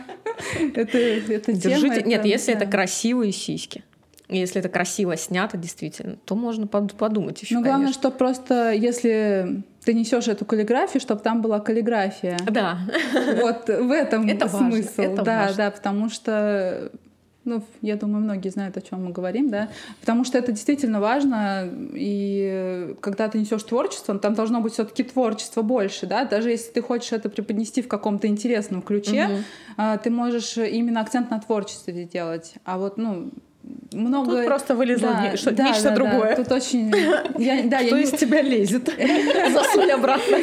Это, 0.76 0.98
это. 0.98 1.54
Держите. 1.54 2.04
Нет, 2.04 2.26
если 2.26 2.54
это 2.54 2.66
красивые 2.66 3.32
сиськи, 3.32 3.84
если 4.28 4.60
это 4.60 4.70
красиво 4.70 5.18
снято, 5.18 5.58
действительно, 5.58 6.16
то 6.26 6.36
можно 6.36 6.66
под- 6.68 6.96
подумать 6.96 7.42
еще. 7.42 7.56
Ну, 7.56 7.64
главное, 7.64 7.92
что 7.92 8.12
просто 8.12 8.72
если 8.72 9.64
ты 9.84 9.94
несешь 9.94 10.28
эту 10.28 10.46
каллиграфию, 10.46 11.02
чтобы 11.02 11.22
там 11.22 11.42
была 11.42 11.60
каллиграфия. 11.60 12.38
Да. 12.50 12.80
Вот 13.42 13.68
в 13.68 13.92
этом 13.92 14.28
Это 14.28 14.48
важно, 14.48 14.72
смысл. 14.72 15.02
это 15.02 15.24
да, 15.24 15.40
важно. 15.42 15.58
да, 15.58 15.72
потому 15.72 16.10
что 16.10 16.92
ну, 17.44 17.64
я 17.82 17.96
думаю, 17.96 18.24
многие 18.24 18.50
знают, 18.50 18.78
о 18.78 18.82
чем 18.82 19.06
мы 19.06 19.12
говорим, 19.12 19.50
да, 19.50 19.70
потому 20.00 20.24
что 20.24 20.38
это 20.38 20.52
действительно 20.52 21.00
важно, 21.00 21.68
и 21.94 22.96
когда 23.02 23.28
ты 23.30 23.40
несешь 23.40 23.64
творчество, 23.64 24.18
там 24.20 24.36
должно 24.36 24.62
быть 24.62 24.74
все-таки 24.74 25.04
творчество 25.04 25.64
больше, 25.64 26.06
да, 26.06 26.26
даже 26.26 26.52
если 26.52 26.72
ты 26.72 26.82
хочешь 26.82 27.12
это 27.12 27.30
преподнести 27.30 27.82
в 27.82 27.88
каком-то 27.88 28.28
интересном 28.28 28.84
ключе, 28.84 29.44
а, 29.76 29.98
ты 29.98 30.12
можешь 30.12 30.58
именно 30.58 31.02
акцент 31.02 31.32
на 31.32 31.40
творчестве 31.40 32.06
сделать, 32.06 32.54
а 32.64 32.78
вот, 32.78 32.98
ну, 32.98 33.32
много... 33.94 34.38
Тут 34.38 34.46
просто 34.46 34.76
вылезло 34.76 35.10
Да, 35.10 35.30
не- 35.32 35.38
что- 35.38 35.52
да, 35.52 35.64
нечто 35.70 35.84
да, 35.84 35.90
да. 35.90 35.96
другое. 35.96 36.36
Тут 36.36 36.52
очень... 36.52 36.90
Я, 37.38 37.64
да, 37.64 37.80
я 37.80 37.88
Что 37.88 37.98
не- 37.98 38.04
из 38.04 38.12
тебя 38.12 38.42
лезет? 38.42 38.86
Засунь 39.54 39.92
обратно. 39.92 40.38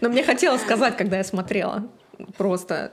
Но 0.00 0.08
мне 0.08 0.22
хотелось 0.22 0.62
сказать, 0.62 0.96
когда 0.96 1.16
я 1.18 1.24
смотрела. 1.24 1.88
Просто 2.36 2.92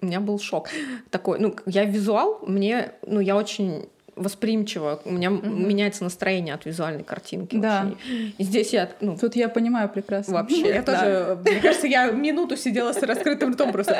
у 0.00 0.06
меня 0.06 0.20
был 0.20 0.38
шок. 0.38 0.68
Такой, 1.10 1.38
ну, 1.38 1.54
я 1.66 1.84
визуал, 1.84 2.40
мне, 2.46 2.92
ну, 3.06 3.20
я 3.20 3.36
очень 3.36 3.88
восприимчива, 4.20 5.00
у 5.04 5.10
меня 5.12 5.30
меняется 5.30 6.04
настроение 6.04 6.54
от 6.54 6.64
визуальной 6.66 7.02
картинки. 7.04 7.56
Да. 7.56 7.86
очень. 8.04 8.34
И 8.38 8.44
здесь 8.44 8.72
я, 8.72 8.88
ну, 9.00 9.16
Тут 9.16 9.36
я 9.36 9.48
понимаю 9.48 9.88
прекрасно. 9.88 10.34
вообще, 10.34 10.68
Я 10.68 10.82
тоже, 10.82 11.38
мне 11.44 11.60
кажется, 11.60 11.86
я 11.86 12.10
минуту 12.10 12.56
сидела 12.56 12.92
с 12.92 13.02
раскрытым 13.02 13.52
ртом 13.52 13.72
просто. 13.72 13.98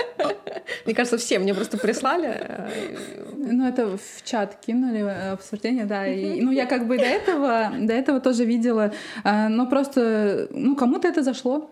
Мне 0.86 0.94
кажется, 0.94 1.16
все 1.18 1.38
мне 1.38 1.54
просто 1.54 1.78
прислали. 1.78 2.28
э, 2.28 2.68
Ну, 3.36 3.66
это 3.66 3.86
в 3.96 4.22
чат 4.24 4.56
кинули 4.64 5.00
э, 5.00 5.32
обсуждение, 5.32 5.84
да. 5.84 6.06
И, 6.06 6.40
ну, 6.40 6.52
я 6.52 6.66
как 6.66 6.86
бы 6.86 6.98
до 6.98 7.04
этого, 7.04 7.72
до 7.78 7.92
этого 7.92 8.20
тоже 8.20 8.44
видела, 8.44 8.92
а, 9.24 9.48
но 9.48 9.66
просто, 9.66 10.48
ну, 10.50 10.76
кому-то 10.76 11.08
это 11.08 11.22
зашло. 11.22 11.70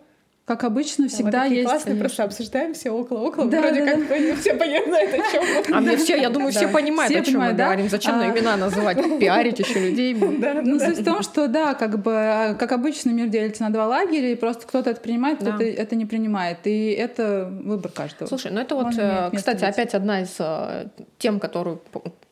Как 0.49 0.64
обычно, 0.64 1.09
всегда 1.09 1.40
Мы 1.40 1.44
такие 1.44 1.57
есть... 1.61 1.68
классные, 1.70 1.96
просто 1.96 2.24
обсуждаем 2.24 2.72
все 2.72 2.90
около-около. 2.90 3.51
Да, 3.51 3.61
Вроде 3.61 3.84
да, 3.84 3.90
как 3.92 4.09
бы 4.09 4.34
все 4.40 4.55
понимают, 4.55 5.12
о 5.12 5.30
чем 5.30 5.44
мы. 5.44 5.76
А 5.76 5.80
мне 5.82 5.96
все, 5.99 6.16
я 6.16 6.30
думаю, 6.30 6.53
все 6.53 6.68
Да. 6.68 6.72
понимают, 6.72 7.14
о 7.14 7.20
чем 7.20 7.40
мы 7.40 7.53
да? 7.53 7.64
говорим. 7.66 7.90
Зачем 7.90 8.16
на 8.16 8.24
А. 8.24 8.30
имена 8.30 8.57
называть? 8.57 8.96
Пиарить 9.20 9.59
еще 9.59 9.78
людей. 9.78 10.14
Ну, 10.14 10.80
суть 10.80 11.01
в 11.01 11.05
том, 11.05 11.22
что 11.22 11.49
да, 11.49 11.74
как 11.74 11.99
бы, 12.03 12.57
как 12.59 12.72
обычно, 12.72 13.11
мир 13.11 13.28
делится 13.28 13.62
на 13.62 13.70
два 13.70 13.86
лагеря, 13.86 14.32
и 14.32 14.34
просто 14.36 14.66
кто-то 14.66 14.88
это 14.88 15.03
принимает, 15.03 15.40
Да. 15.40 15.51
кто-то 15.53 15.64
это 15.64 15.96
не 15.96 16.07
принимает. 16.07 16.61
И 16.64 16.92
это 16.92 17.53
выбор 17.64 17.92
каждого. 17.92 18.26
Слушай, 18.26 18.51
ну 18.51 18.61
это 18.62 18.74
вот, 18.74 18.94
э, 18.96 19.30
кстати, 19.34 19.64
опять 19.64 19.94
одна 19.94 20.22
из 20.22 20.34
э, 20.38 20.86
тем, 21.18 21.40
которую, 21.40 21.82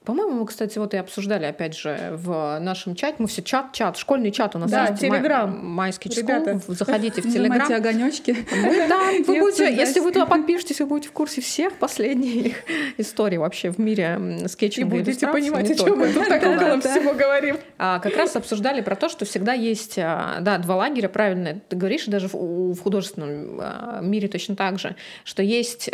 по-моему, 0.07 0.35
мы, 0.35 0.47
кстати, 0.47 0.79
вот 0.79 0.95
и 0.95 0.97
обсуждали, 0.99 1.47
опять 1.47 1.77
же, 1.77 2.13
в 2.13 2.61
нашем 2.61 2.95
чате. 2.95 3.17
Мы 3.19 3.27
все 3.27 3.43
чат, 3.43 3.73
чат, 3.73 3.97
школьный 3.97 4.31
чат 4.31 4.55
у 4.55 4.61
нас 4.61 4.71
Да, 4.71 4.87
есть. 4.87 5.03
Май- 5.03 5.19
Телеграм. 5.19 5.67
Майский 5.67 6.09
Ребята. 6.11 6.53
School. 6.53 6.77
Заходите 6.77 7.23
в 7.23 7.25
Телеграм. 7.25 7.73
огонечки. 7.73 8.37
Мы 8.53 8.87
там, 8.89 9.25
вы 9.25 9.41
будете, 9.41 9.75
если 9.75 9.99
вы 9.99 10.13
туда 10.13 10.27
подпишетесь, 10.27 10.79
вы 10.79 10.87
будете 10.87 11.09
в 11.09 11.13
курсе 11.13 11.41
всех 11.41 11.73
последних 11.75 12.55
историй 12.99 13.39
вообще 13.39 13.71
в 13.71 13.79
мире 13.79 14.47
скетчинга 14.47 14.95
и 14.95 15.01
будете 15.01 15.27
понимать, 15.27 15.69
о 15.73 15.75
чем 15.75 15.99
мы 15.99 16.13
тут 16.13 16.29
так 16.29 16.41
около 16.47 16.81
всего 16.81 17.13
говорим. 17.13 17.57
А, 17.77 17.99
как 17.99 18.17
раз 18.17 18.37
обсуждали 18.37 18.83
про 18.83 18.95
то, 18.95 19.09
что 19.09 19.25
всегда 19.25 19.55
есть, 19.55 19.99
а, 19.99 20.39
да, 20.41 20.59
два 20.59 20.77
лагеря, 20.77 21.09
правильно 21.09 21.61
ты 21.69 21.75
говоришь, 21.75 22.05
даже 22.05 22.29
в, 22.29 22.77
художественном 22.81 23.59
а, 23.61 24.01
мире 24.03 24.29
точно 24.29 24.55
так 24.55 24.79
же, 24.79 24.95
что 25.25 25.43
есть 25.43 25.91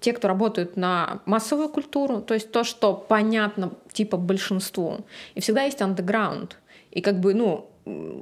те, 0.00 0.12
кто 0.12 0.28
работают 0.28 0.76
на 0.76 1.20
массовую 1.24 1.70
культуру, 1.70 2.20
то 2.20 2.34
есть 2.34 2.52
то, 2.52 2.62
что 2.62 2.92
понятно 2.92 3.37
типа 3.92 4.16
большинству, 4.16 5.04
и 5.34 5.40
всегда 5.40 5.62
есть 5.62 5.82
андеграунд. 5.82 6.58
И 6.90 7.00
как 7.00 7.20
бы, 7.20 7.34
ну, 7.34 7.70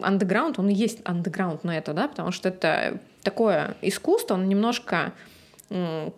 андеграунд, 0.03 0.59
он 0.59 0.69
и 0.69 0.75
есть 0.75 1.01
андеграунд 1.05 1.65
на 1.65 1.77
это, 1.77 1.93
да, 1.93 2.09
потому 2.09 2.33
что 2.33 2.49
это 2.49 3.01
такое 3.23 3.77
искусство, 3.83 4.35
он 4.35 4.49
немножко 4.49 5.13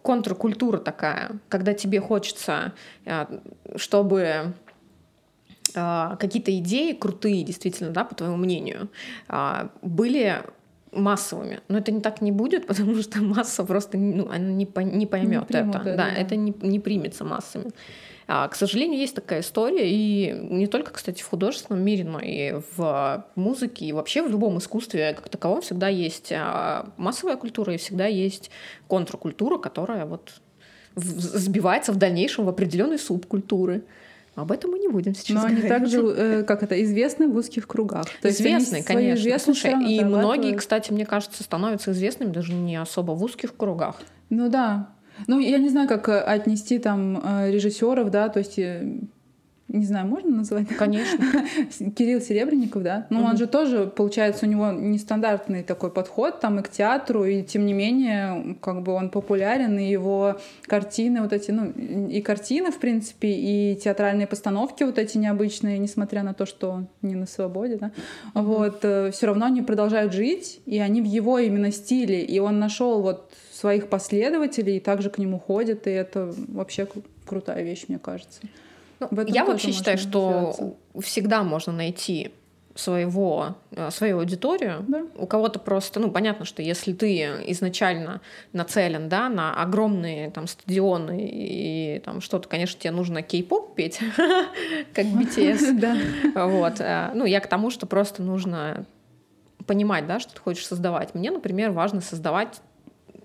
контркультура 0.02 0.78
такая, 0.78 1.30
когда 1.48 1.72
тебе 1.72 2.00
хочется, 2.00 2.74
а, 3.06 3.40
чтобы 3.76 4.52
а, 5.74 6.16
какие-то 6.16 6.56
идеи 6.58 6.92
крутые, 6.92 7.44
действительно, 7.44 7.90
да, 7.90 8.04
по 8.04 8.14
твоему 8.14 8.36
мнению, 8.36 8.88
а, 9.28 9.70
были 9.82 10.42
массовыми. 10.92 11.60
Но 11.68 11.78
это 11.78 11.92
не 11.92 12.00
так 12.00 12.20
не 12.20 12.32
будет, 12.32 12.66
потому 12.66 13.00
что 13.02 13.22
масса 13.22 13.64
просто 13.64 13.96
ну, 13.96 14.28
она 14.28 14.38
не, 14.38 14.66
по- 14.66 14.80
не 14.80 15.06
поймет 15.06 15.46
примут 15.46 15.74
это. 15.74 15.78
это, 15.88 15.96
Да, 15.96 16.04
да. 16.04 16.12
это 16.12 16.36
не, 16.36 16.54
не 16.60 16.80
примется 16.80 17.24
массами. 17.24 17.70
А, 18.30 18.46
к 18.46 18.54
сожалению, 18.54 19.00
есть 19.00 19.14
такая 19.14 19.40
история, 19.40 19.90
и 19.90 20.30
не 20.32 20.66
только, 20.66 20.92
кстати, 20.92 21.22
в 21.22 21.28
художественном 21.28 21.82
мире, 21.82 22.04
но 22.04 22.20
и 22.20 22.60
в 22.76 23.24
музыке, 23.36 23.86
и 23.86 23.92
вообще 23.92 24.22
в 24.22 24.30
любом 24.30 24.58
искусстве 24.58 25.14
как 25.14 25.30
таковом 25.30 25.62
всегда 25.62 25.88
есть 25.88 26.30
а, 26.30 26.90
массовая 26.98 27.36
культура, 27.36 27.72
и 27.72 27.78
всегда 27.78 28.04
есть 28.04 28.50
контркультура, 28.86 29.56
которая 29.56 30.04
вот 30.04 30.34
сбивается 30.94 31.92
в 31.92 31.96
дальнейшем 31.96 32.44
в 32.44 32.50
определенные 32.50 32.98
субкультуры. 32.98 33.84
Об 34.34 34.52
этом 34.52 34.72
мы 34.72 34.78
не 34.78 34.88
будем 34.88 35.14
сейчас 35.14 35.36
Но 35.36 35.44
они 35.46 35.62
говорить. 35.62 35.68
также, 35.68 36.00
э, 36.00 36.42
как 36.44 36.62
это, 36.62 36.80
известны 36.84 37.28
в 37.28 37.36
узких 37.36 37.66
кругах. 37.66 38.06
То 38.20 38.28
есть 38.28 38.40
они 38.40 38.50
Известные, 38.58 38.82
свою 38.82 39.16
конечно. 39.16 39.38
Слушай, 39.38 39.72
и 39.90 40.04
многие, 40.04 40.54
кстати, 40.54 40.92
мне 40.92 41.06
кажется, 41.06 41.42
становятся 41.42 41.92
известными 41.92 42.30
даже 42.30 42.52
не 42.52 42.76
особо 42.76 43.12
в 43.12 43.24
узких 43.24 43.56
кругах. 43.56 43.96
Ну 44.30 44.48
да. 44.48 44.90
Ну, 45.26 45.40
я 45.40 45.58
не 45.58 45.68
знаю, 45.68 45.88
как 45.88 46.08
э, 46.08 46.20
отнести 46.20 46.78
там 46.78 47.20
э, 47.22 47.50
режиссеров, 47.50 48.10
да, 48.10 48.28
то 48.28 48.38
есть, 48.38 48.58
э, 48.58 48.86
не 49.68 49.84
знаю, 49.84 50.06
можно 50.06 50.30
назвать? 50.30 50.68
Конечно. 50.68 51.24
Кирилл 51.96 52.20
Серебренников, 52.20 52.82
да? 52.82 53.06
Ну, 53.10 53.22
он 53.22 53.36
же 53.36 53.46
тоже, 53.46 53.86
получается, 53.86 54.46
у 54.46 54.48
него 54.48 54.70
нестандартный 54.70 55.62
такой 55.62 55.90
подход 55.90 56.40
там 56.40 56.60
и 56.60 56.62
к 56.62 56.70
театру, 56.70 57.24
и 57.24 57.42
тем 57.42 57.66
не 57.66 57.74
менее, 57.74 58.56
как 58.62 58.82
бы 58.82 58.92
он 58.92 59.10
популярен, 59.10 59.78
и 59.78 59.90
его 59.90 60.38
картины 60.66 61.20
вот 61.20 61.34
эти, 61.34 61.50
ну, 61.50 61.70
и 61.70 62.22
картины, 62.22 62.70
в 62.70 62.78
принципе, 62.78 63.28
и 63.28 63.76
театральные 63.76 64.26
постановки 64.26 64.84
вот 64.84 64.98
эти 64.98 65.18
необычные, 65.18 65.78
несмотря 65.78 66.22
на 66.22 66.32
то, 66.32 66.46
что 66.46 66.70
он 66.70 66.88
не 67.02 67.14
на 67.14 67.26
свободе, 67.26 67.76
да? 67.76 67.90
Вот, 68.32 68.78
все 68.78 69.26
равно 69.26 69.46
они 69.46 69.60
продолжают 69.60 70.14
жить, 70.14 70.60
и 70.64 70.78
они 70.78 71.02
в 71.02 71.06
его 71.06 71.38
именно 71.38 71.72
стиле, 71.72 72.22
и 72.22 72.38
он 72.38 72.58
нашел 72.58 73.02
вот 73.02 73.30
своих 73.58 73.88
последователей, 73.88 74.76
и 74.76 74.80
также 74.80 75.10
к 75.10 75.18
нему 75.18 75.40
ходят, 75.40 75.88
и 75.88 75.90
это 75.90 76.32
вообще 76.48 76.82
кру- 76.84 77.04
крутая 77.26 77.64
вещь, 77.64 77.86
мне 77.88 77.98
кажется. 77.98 78.40
Ну, 79.00 79.08
я 79.26 79.44
вообще 79.44 79.72
считаю, 79.72 79.98
что 79.98 80.76
всегда 81.00 81.42
можно 81.42 81.72
найти 81.72 82.30
своего, 82.76 83.56
э, 83.72 83.90
свою 83.90 84.20
аудиторию. 84.20 84.84
Да. 84.86 85.02
У 85.16 85.26
кого-то 85.26 85.58
просто, 85.58 85.98
ну, 85.98 86.12
понятно, 86.12 86.44
что 86.44 86.62
если 86.62 86.92
ты 86.92 87.20
изначально 87.48 88.20
нацелен, 88.52 89.08
да, 89.08 89.28
на 89.28 89.60
огромные 89.60 90.30
там 90.30 90.46
стадионы 90.46 91.28
и 91.28 92.00
там 92.04 92.20
что-то, 92.20 92.48
конечно, 92.48 92.78
тебе 92.78 92.92
нужно 92.92 93.22
кей-поп 93.22 93.74
петь, 93.74 93.98
как 94.94 95.06
BTS. 95.06 95.72
Да. 95.80 96.46
Вот. 96.46 96.74
э, 96.78 97.10
Ну, 97.14 97.24
я 97.24 97.40
к 97.40 97.48
тому, 97.48 97.70
что 97.70 97.86
просто 97.86 98.22
нужно 98.22 98.86
понимать, 99.66 100.06
да, 100.06 100.20
что 100.20 100.32
ты 100.34 100.40
хочешь 100.40 100.66
создавать. 100.66 101.16
Мне, 101.16 101.32
например, 101.32 101.72
важно 101.72 102.00
создавать 102.00 102.60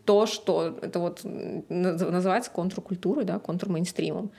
то, 0.05 0.25
что 0.25 0.77
это 0.81 0.99
вот 0.99 1.21
называется 1.23 2.51
контркультурой, 2.51 3.25
да, 3.25 3.39
контрмейнстримом. 3.39 4.31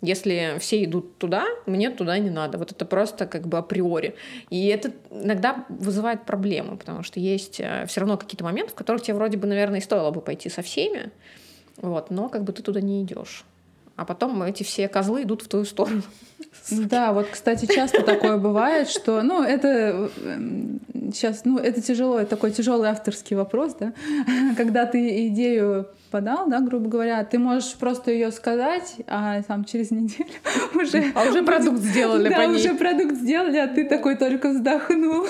Если 0.00 0.58
все 0.60 0.84
идут 0.84 1.18
туда, 1.18 1.44
мне 1.66 1.90
туда 1.90 2.16
не 2.18 2.30
надо. 2.30 2.56
Вот 2.56 2.70
это 2.70 2.84
просто 2.84 3.26
как 3.26 3.48
бы 3.48 3.58
априори. 3.58 4.14
И 4.48 4.68
это 4.68 4.92
иногда 5.10 5.66
вызывает 5.68 6.24
проблемы, 6.24 6.76
потому 6.76 7.02
что 7.02 7.18
есть 7.18 7.54
все 7.54 8.00
равно 8.00 8.16
какие-то 8.16 8.44
моменты, 8.44 8.70
в 8.72 8.76
которых 8.76 9.02
тебе 9.02 9.14
вроде 9.14 9.38
бы, 9.38 9.48
наверное, 9.48 9.80
и 9.80 9.82
стоило 9.82 10.12
бы 10.12 10.20
пойти 10.20 10.48
со 10.48 10.62
всеми, 10.62 11.10
вот, 11.78 12.10
но 12.10 12.28
как 12.28 12.44
бы 12.44 12.52
ты 12.52 12.62
туда 12.62 12.80
не 12.80 13.02
идешь. 13.02 13.44
А 13.98 14.04
потом 14.04 14.40
эти 14.44 14.62
все 14.62 14.86
козлы 14.86 15.24
идут 15.24 15.42
в 15.42 15.48
твою 15.48 15.64
сторону. 15.64 16.02
Да, 16.70 17.12
вот, 17.12 17.26
кстати, 17.32 17.66
часто 17.66 18.04
такое 18.04 18.36
бывает, 18.36 18.88
что, 18.88 19.22
ну, 19.22 19.42
это 19.42 20.08
сейчас, 21.12 21.44
ну, 21.44 21.58
это 21.58 21.80
тяжело, 21.82 22.20
это 22.20 22.30
такой 22.30 22.52
тяжелый 22.52 22.90
авторский 22.90 23.34
вопрос, 23.34 23.74
да, 23.74 23.92
когда 24.56 24.86
ты 24.86 25.26
идею 25.28 25.88
подал, 26.12 26.48
да, 26.48 26.60
грубо 26.60 26.88
говоря, 26.88 27.24
ты 27.24 27.40
можешь 27.40 27.74
просто 27.74 28.12
ее 28.12 28.30
сказать, 28.30 28.94
а 29.08 29.42
там 29.42 29.64
через 29.64 29.90
неделю 29.90 30.28
уже... 30.76 31.12
А 31.16 31.28
уже 31.28 31.42
продукт 31.42 31.80
сделали 31.80 32.28
Да, 32.28 32.36
по 32.36 32.40
ней. 32.42 32.56
уже 32.56 32.74
продукт 32.76 33.16
сделали, 33.16 33.56
а 33.58 33.66
ты 33.66 33.84
такой 33.84 34.14
только 34.14 34.50
вздохнул. 34.50 35.26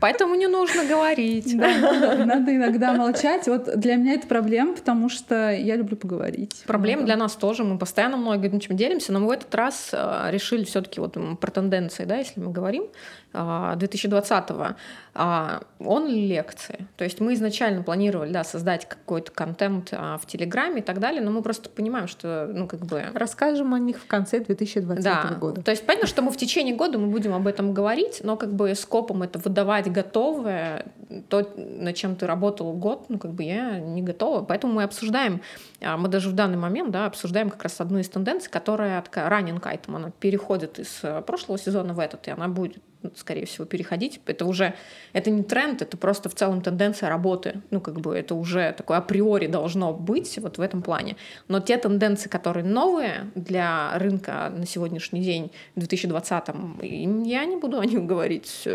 Поэтому 0.00 0.34
не 0.34 0.46
нужно 0.46 0.84
говорить. 0.84 1.56
Да, 1.56 2.24
надо, 2.24 2.56
иногда 2.56 2.92
молчать. 2.92 3.46
Вот 3.46 3.78
для 3.78 3.96
меня 3.96 4.14
это 4.14 4.26
проблема, 4.26 4.74
потому 4.74 5.08
что 5.08 5.50
я 5.50 5.76
люблю 5.76 5.96
поговорить. 5.96 6.62
Проблем 6.66 7.00
Вот. 7.00 7.06
для 7.06 7.16
нас 7.16 7.36
тоже. 7.36 7.64
Мы 7.64 7.78
постоянно 7.78 8.16
много 8.16 8.60
чем 8.60 8.76
делимся, 8.76 9.12
но 9.12 9.20
мы 9.20 9.26
в 9.28 9.30
этот 9.30 9.54
раз 9.54 9.90
э, 9.92 10.30
решили 10.30 10.64
все-таки 10.64 11.00
вот 11.00 11.16
про 11.38 11.50
тенденции, 11.50 12.04
да, 12.04 12.16
если 12.16 12.40
мы 12.40 12.50
говорим, 12.50 12.84
а, 13.32 13.76
2020-го, 13.76 14.76
а, 15.14 15.62
он 15.78 16.06
лекции. 16.08 16.86
То 16.96 17.04
есть 17.04 17.20
мы 17.20 17.34
изначально 17.34 17.82
планировали, 17.82 18.32
да, 18.32 18.44
создать 18.44 18.88
какой-то 18.88 19.32
контент 19.32 19.90
а, 19.92 20.18
в 20.18 20.26
Телеграме 20.26 20.80
и 20.80 20.82
так 20.82 20.98
далее, 21.00 21.22
но 21.22 21.30
мы 21.30 21.42
просто 21.42 21.70
понимаем, 21.70 22.08
что, 22.08 22.50
ну, 22.52 22.66
как 22.66 22.80
бы... 22.86 23.04
Расскажем 23.14 23.74
о 23.74 23.78
них 23.78 23.98
в 23.98 24.06
конце 24.06 24.40
2020 24.40 25.04
Да, 25.04 25.36
года. 25.40 25.62
то 25.62 25.70
есть 25.70 25.84
понятно, 25.86 26.08
что 26.08 26.22
мы 26.22 26.30
в 26.30 26.36
течение 26.36 26.74
года 26.74 26.98
мы 26.98 27.08
будем 27.08 27.34
об 27.34 27.46
этом 27.46 27.72
говорить, 27.72 28.20
но 28.22 28.36
как 28.36 28.52
бы 28.52 28.74
скопом 28.74 29.22
это 29.22 29.38
выдавать 29.38 29.90
готовое, 29.90 30.86
то, 31.28 31.48
над 31.56 31.94
чем 31.96 32.16
ты 32.16 32.26
работал 32.26 32.72
год, 32.72 33.06
ну 33.08 33.18
как 33.18 33.32
бы 33.32 33.42
я 33.44 33.78
не 33.78 34.02
готова, 34.02 34.42
поэтому 34.42 34.74
мы 34.74 34.82
обсуждаем, 34.82 35.40
а, 35.40 35.69
мы 35.80 36.08
даже 36.08 36.28
в 36.28 36.34
данный 36.34 36.58
момент, 36.58 36.90
да, 36.90 37.06
обсуждаем 37.06 37.50
как 37.50 37.62
раз 37.62 37.80
одну 37.80 37.98
из 37.98 38.08
тенденций, 38.08 38.50
которая 38.50 39.00
такая 39.02 39.28
раннинг 39.28 39.66
айтем, 39.66 39.96
она 39.96 40.10
переходит 40.10 40.78
из 40.78 41.00
э, 41.02 41.22
прошлого 41.22 41.58
сезона 41.58 41.94
в 41.94 41.98
этот, 41.98 42.28
и 42.28 42.30
она 42.30 42.48
будет 42.48 42.76
ну, 43.02 43.10
скорее 43.16 43.46
всего, 43.46 43.64
переходить. 43.64 44.20
Это 44.26 44.44
уже, 44.44 44.74
это 45.14 45.30
не 45.30 45.42
тренд, 45.42 45.80
это 45.80 45.96
просто 45.96 46.28
в 46.28 46.34
целом 46.34 46.60
тенденция 46.60 47.08
работы. 47.08 47.62
Ну, 47.70 47.80
как 47.80 48.00
бы 48.00 48.14
это 48.14 48.34
уже 48.34 48.74
такое 48.76 48.98
априори 48.98 49.46
должно 49.46 49.94
быть 49.94 50.38
вот 50.38 50.58
в 50.58 50.60
этом 50.60 50.82
плане. 50.82 51.16
Но 51.48 51.60
те 51.60 51.78
тенденции, 51.78 52.28
которые 52.28 52.64
новые 52.64 53.30
для 53.34 53.96
рынка 53.98 54.52
на 54.54 54.66
сегодняшний 54.66 55.22
день, 55.22 55.50
в 55.76 55.80
2020-м, 55.80 56.80
им 56.80 57.22
я 57.22 57.46
не 57.46 57.56
буду 57.56 57.78
о 57.78 57.86
них 57.86 58.04
говорить. 58.04 58.68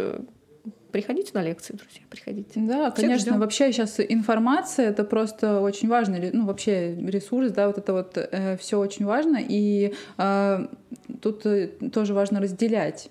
Э, 0.96 0.98
Приходите 0.98 1.32
на 1.34 1.43
лекции, 1.43 1.74
друзья, 1.74 2.02
приходите. 2.10 2.52
Да, 2.56 2.91
Всех 2.91 2.96
конечно. 3.06 3.32
ждём. 3.32 3.39
Вообще 3.39 3.72
сейчас 3.72 4.00
информация 4.00 4.89
это 4.89 5.04
просто 5.04 5.60
очень 5.60 5.89
важный, 5.89 6.20
ре- 6.20 6.30
ну 6.34 6.46
вообще 6.46 6.96
ресурс, 6.96 7.52
да, 7.52 7.68
вот 7.68 7.78
это 7.78 7.93
вот 7.93 8.18
все 8.60 8.80
очень 8.80 9.06
важно, 9.06 9.39
и 9.41 9.93
э, 10.18 10.68
тут 11.22 11.46
э, 11.46 11.68
тоже 11.91 12.14
важно 12.14 12.39
разделять. 12.39 13.10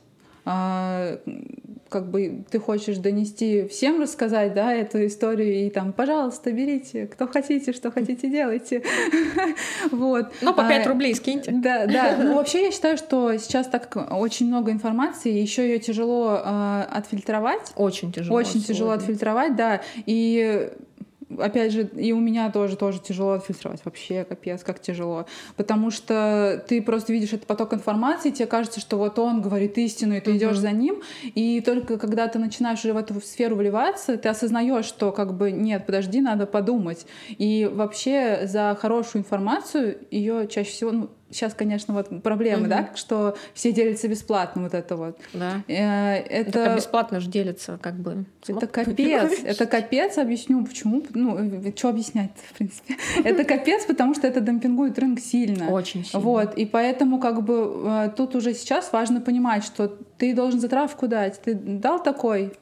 А, 1.89 1.91
как 1.91 2.11
бы 2.11 2.45
ты 2.51 2.59
хочешь 2.59 2.97
донести 2.99 3.67
всем 3.69 4.01
рассказать, 4.01 4.55
да, 4.55 4.73
эту 4.73 5.07
историю 5.07 5.67
и 5.67 5.71
там, 5.71 5.93
пожалуйста, 5.93 6.53
берите, 6.53 7.07
кто 7.07 7.27
хотите, 7.27 7.73
что 7.73 7.91
хотите, 7.91 8.29
делайте. 8.29 8.83
Вот. 9.91 10.33
Ну, 10.41 10.55
по 10.55 10.67
5 10.67 10.87
А, 10.87 10.89
рублей 10.89 11.15
скиньте. 11.15 11.53
Да, 11.53 11.87
да. 11.87 12.17
Ну, 12.19 12.37
вообще 12.37 12.65
я 12.65 12.71
считаю, 12.71 12.97
что 12.97 13.37
сейчас 13.37 13.67
так 13.69 13.95
очень 14.11 14.47
много 14.47 14.73
информации, 14.73 15.31
еще 15.31 15.63
ее 15.63 15.79
тяжело 15.79 16.41
э, 16.45 16.83
отфильтровать. 16.91 17.73
Очень 17.77 18.13
тяжело. 18.13 18.37
Очень 18.37 18.63
тяжело 18.63 18.91
отфильтровать, 18.93 19.57
да. 19.57 19.83
И 20.07 20.71
опять 21.39 21.73
же, 21.73 21.83
и 21.83 22.13
у 22.13 22.21
меня 22.21 22.51
тоже, 22.51 22.77
тоже 22.77 23.01
тяжело 23.01 23.33
отфильтровать. 23.33 23.85
Вообще, 23.85 24.25
капец, 24.25 24.63
как 24.63 24.81
тяжело. 24.81 25.27
Потому 25.57 25.91
что 25.91 26.65
ты 26.69 26.83
просто 26.83 27.13
видишь 27.13 27.33
этот 27.33 27.47
поток 27.47 27.75
информации, 27.75 28.31
тебе 28.31 28.47
кажется, 28.47 28.81
что 28.81 28.97
вот 28.97 29.19
он 29.19 29.43
говорит 29.43 29.77
истину, 29.79 30.15
и 30.17 30.21
ты 30.21 30.37
идешь 30.37 30.59
за 30.59 30.71
ним. 30.71 31.03
И 31.23 31.61
только 31.61 31.99
когда 31.99 32.29
ты 32.29 32.39
начинаешь 32.39 32.81
уже 32.85 32.93
в 32.93 32.97
эту 32.97 33.21
сферу 33.21 33.57
вливаться, 33.57 34.17
ты 34.17 34.29
осознаешь, 34.29 34.87
что 34.87 35.13
как 35.13 35.35
бы 35.37 35.51
нет, 35.51 35.87
подожди, 35.87 36.21
надо 36.21 36.47
подумать. 36.47 37.07
И 37.29 37.71
вообще 37.73 38.47
за 38.47 38.77
хорошую 38.81 39.23
информацию 39.23 39.99
ее 40.11 40.49
чаще 40.49 40.71
всего, 40.71 40.93
ну, 40.93 41.11
сейчас, 41.35 41.53
конечно, 41.55 41.93
вот 41.95 42.23
проблемы, 42.23 42.69
да, 42.69 42.91
что 42.95 43.37
все 43.55 43.73
делятся 43.73 44.09
бесплатно, 44.09 44.63
вот 44.63 44.75
это 44.75 44.97
вот. 44.97 45.19
Да. 45.33 45.63
Э, 45.69 46.17
Это 46.17 46.61
Это, 46.61 46.77
бесплатно 46.77 47.21
же 47.21 47.29
делится, 47.29 47.79
как 47.83 47.95
бы. 47.97 48.25
это 48.47 48.67
капец, 48.67 49.41
это 49.45 49.67
капец, 49.67 50.17
объясню 50.19 50.65
почему. 50.65 51.03
Ну, 51.13 51.63
что 51.77 51.89
объяснять 51.89 52.31
в 52.51 52.55
принципе. 52.57 52.97
Это 53.25 53.45
капец, 53.45 53.85
потому 53.85 54.15
что 54.15 54.27
это 54.27 54.41
демпингует 54.41 54.99
рынок 54.99 55.21
сильно. 55.21 55.71
Очень 55.71 56.05
сильно. 56.05 56.21
Вот, 56.21 56.55
и 56.55 56.67
поэтому 56.67 57.19
как 57.19 57.43
бы 57.43 57.83
э, 57.85 58.11
тут 58.17 58.35
уже 58.37 58.55
сейчас 58.55 58.93
важно 58.93 59.21
понимать, 59.21 59.65
что 59.65 59.89
ты 59.89 60.35
должен 60.35 60.61
затравку 60.61 61.09
дать. 61.09 61.41
Ты 61.43 61.55
дал 61.55 62.03
такой, 62.03 62.53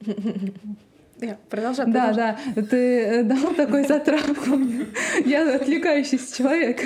Да, 1.18 1.38
Продолжай, 1.48 1.86
да, 1.86 2.12
да, 2.12 2.36
ты 2.62 2.76
э, 2.76 3.22
дал 3.22 3.54
такой 3.56 3.84
затравку. 3.84 4.58
Я 5.24 5.56
отвлекающийся 5.56 6.36
человек. 6.36 6.80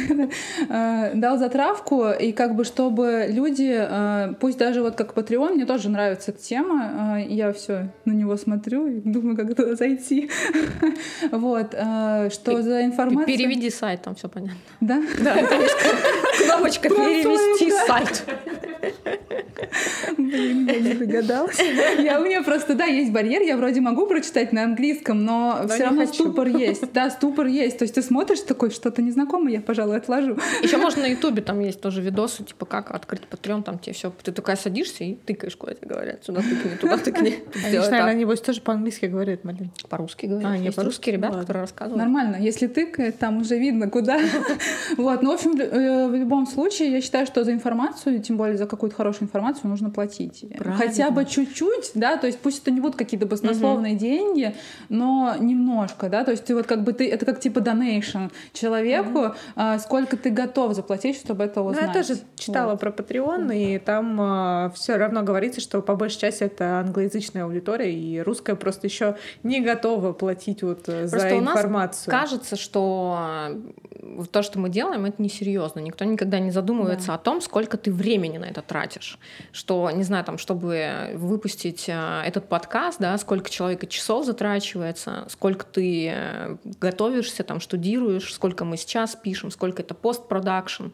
Э, 0.69 1.13
Дал 1.15 1.37
затравку, 1.37 2.11
и 2.11 2.31
как 2.31 2.55
бы 2.55 2.65
чтобы 2.65 3.27
люди, 3.29 3.75
э, 3.77 4.35
пусть 4.39 4.57
даже 4.59 4.83
вот 4.83 4.95
как 4.95 5.15
Patreon, 5.15 5.55
мне 5.55 5.67
тоже 5.67 5.89
нравится 5.89 6.31
эта 6.31 6.41
тема, 6.41 7.21
я 7.29 7.53
все 7.53 7.89
на 8.05 8.13
него 8.13 8.37
смотрю 8.37 8.87
и 8.87 9.01
думаю, 9.01 9.37
как 9.37 9.55
туда 9.55 9.75
зайти. 9.75 10.31
Вот, 11.31 11.71
что 11.71 12.63
за 12.63 12.85
информация... 12.85 13.27
Переведи 13.27 13.71
сайт, 13.71 14.03
там 14.03 14.15
все 14.15 14.29
понятно. 14.29 14.59
Да? 14.81 15.03
Да, 15.19 15.37
кнопочка 16.39 16.89
перевести 16.89 17.71
сайт. 17.87 18.25
Блин, 20.17 20.67
я 20.67 20.81
не 20.81 20.95
догадалась. 20.95 21.59
Я, 21.99 22.21
у 22.21 22.25
меня 22.25 22.43
просто, 22.43 22.75
да, 22.75 22.85
есть 22.85 23.13
барьер, 23.13 23.43
я 23.43 23.57
вроде 23.57 23.81
могу 23.81 24.07
прочитать 24.21 24.53
на 24.53 24.65
английском, 24.65 25.25
но, 25.25 25.61
Но 25.63 25.69
все 25.69 25.85
равно 25.85 26.01
хочу. 26.07 26.15
ступор 26.25 26.47
есть. 26.49 26.93
Да, 26.93 27.11
ступор 27.11 27.47
есть. 27.47 27.79
То 27.79 27.85
есть 27.85 27.95
ты 27.95 28.03
смотришь 28.03 28.41
такой, 28.41 28.71
что-то 28.71 29.03
незнакомое, 29.03 29.55
я, 29.55 29.61
пожалуй, 29.61 29.97
отложу. 29.97 30.39
Еще 30.63 30.77
можно 30.77 31.03
на 31.03 31.07
Ютубе, 31.07 31.43
там 31.43 31.61
есть 31.61 31.81
тоже 31.81 32.03
видосы, 32.03 32.45
типа 32.45 32.67
как 32.67 32.91
открыть 32.91 33.23
Patreon, 33.31 33.63
там 33.63 33.79
тебе 33.79 33.95
все. 33.95 34.13
Ты 34.23 34.33
такая 34.33 34.57
садишься 34.57 35.05
и 35.05 35.15
тыкаешь, 35.15 35.57
куда 35.57 35.75
тебе 35.75 35.89
говорят. 35.89 36.25
Сюда 36.25 36.41
тыкни, 36.43 36.77
туда 36.81 36.99
тыкни. 36.99 37.43
Наверное, 37.63 38.03
так. 38.03 38.17
небось 38.17 38.41
тоже 38.41 38.61
по-английски 38.61 39.07
говорят, 39.07 39.45
Малин. 39.45 39.71
По-русски 39.89 40.27
говорят. 40.27 40.51
А, 40.51 40.57
не 40.57 40.67
Есть 40.67 40.77
по-русски? 40.77 40.99
русские 40.99 41.15
ребята, 41.15 41.33
Ладно. 41.33 41.43
которые 41.47 41.63
рассказывают. 41.63 41.99
Нормально. 41.99 42.37
Если 42.41 42.67
тыкает, 42.67 43.19
там 43.19 43.39
уже 43.41 43.59
видно, 43.59 43.89
куда. 43.89 44.19
Вот. 44.97 45.23
Ну, 45.23 45.31
в 45.31 45.35
общем, 45.35 45.59
э, 45.59 46.09
в 46.09 46.15
любом 46.15 46.47
случае, 46.47 46.91
я 46.93 47.01
считаю, 47.01 47.27
что 47.27 47.45
за 47.45 47.53
информацию, 47.53 48.21
тем 48.21 48.37
более 48.37 48.57
за 48.57 48.67
какую-то 48.67 48.97
хорошую 48.97 49.29
информацию, 49.29 49.69
нужно 49.71 49.91
платить. 49.91 50.45
Хотя 50.77 51.11
бы 51.11 51.25
чуть-чуть, 51.25 51.93
да, 51.95 52.17
то 52.17 52.27
есть 52.27 52.39
пусть 52.39 52.63
это 52.63 52.71
не 52.71 52.81
будут 52.81 52.97
какие-то 52.97 53.27
баснословные 53.27 53.95
деньги, 53.95 54.10
но 54.89 55.37
немножко, 55.39 56.09
да, 56.09 56.25
то 56.25 56.31
есть 56.31 56.45
ты 56.45 56.55
вот 56.55 56.67
как 56.67 56.83
бы 56.85 56.93
ты, 56.93 57.09
это 57.11 57.27
как 57.27 57.41
типа 57.41 57.59
donation 57.61 58.31
человеку, 58.53 59.35
а, 59.57 59.79
сколько 59.79 60.17
ты 60.17 60.31
готов 60.31 60.75
заплатить, 60.75 61.17
чтобы 61.17 61.45
это 61.45 61.61
Ну, 61.61 61.67
узнать. 61.67 61.89
я 61.89 61.93
тоже 61.93 62.21
читала 62.37 62.73
Вот. 62.73 62.81
про 62.81 62.91
Patreon, 62.91 63.55
и 63.57 63.79
там 63.79 64.73
все 64.75 64.97
равно 64.97 65.23
говорится, 65.23 65.61
что 65.61 65.83
по 65.83 65.95
большей 65.97 66.21
части 66.21 66.45
это 66.45 66.81
англоязычная 66.81 67.45
аудитория, 67.45 67.93
и 67.93 68.21
русская 68.21 68.55
просто 68.55 68.87
еще 68.87 69.17
не 69.43 69.61
готова 69.61 70.13
платить 70.13 70.63
вот 70.63 70.89
э, 70.89 71.07
за 71.07 71.17
Просто 71.17 71.41
нас 71.41 71.57
информацию. 71.57 72.11
Кажется, 72.11 72.57
что 72.57 73.19
э, 73.49 74.25
то, 74.31 74.43
что 74.43 74.59
мы 74.59 74.69
делаем, 74.69 75.05
это 75.05 75.23
несерьезно. 75.23 75.81
Никто 75.81 76.05
никогда 76.05 76.39
не 76.39 76.51
задумывается 76.51 77.15
о 77.15 77.19
том, 77.19 77.41
сколько 77.41 77.77
ты 77.77 77.93
времени 77.93 78.39
на 78.39 78.47
это 78.47 78.63
тратишь. 78.63 79.19
Что, 79.53 79.91
не 79.91 80.03
знаю, 80.03 80.25
там, 80.25 80.39
чтобы 80.39 81.13
выпустить 81.15 81.85
э, 81.89 82.23
этот 82.27 82.49
подкаст, 82.49 82.99
да, 83.01 83.17
сколько 83.19 83.51
человека 83.51 83.87
часов 84.01 84.25
затрачивается, 84.25 85.27
сколько 85.29 85.67
ты 85.67 86.09
э, 86.09 86.57
готовишься, 86.81 87.45
там, 87.45 87.61
штудируешь, 87.61 88.33
сколько 88.33 88.65
мы 88.65 88.77
сейчас 88.77 89.15
пишем, 89.15 89.51
сколько 89.51 89.83
это 89.83 89.95
постпродакшн. 89.95 90.87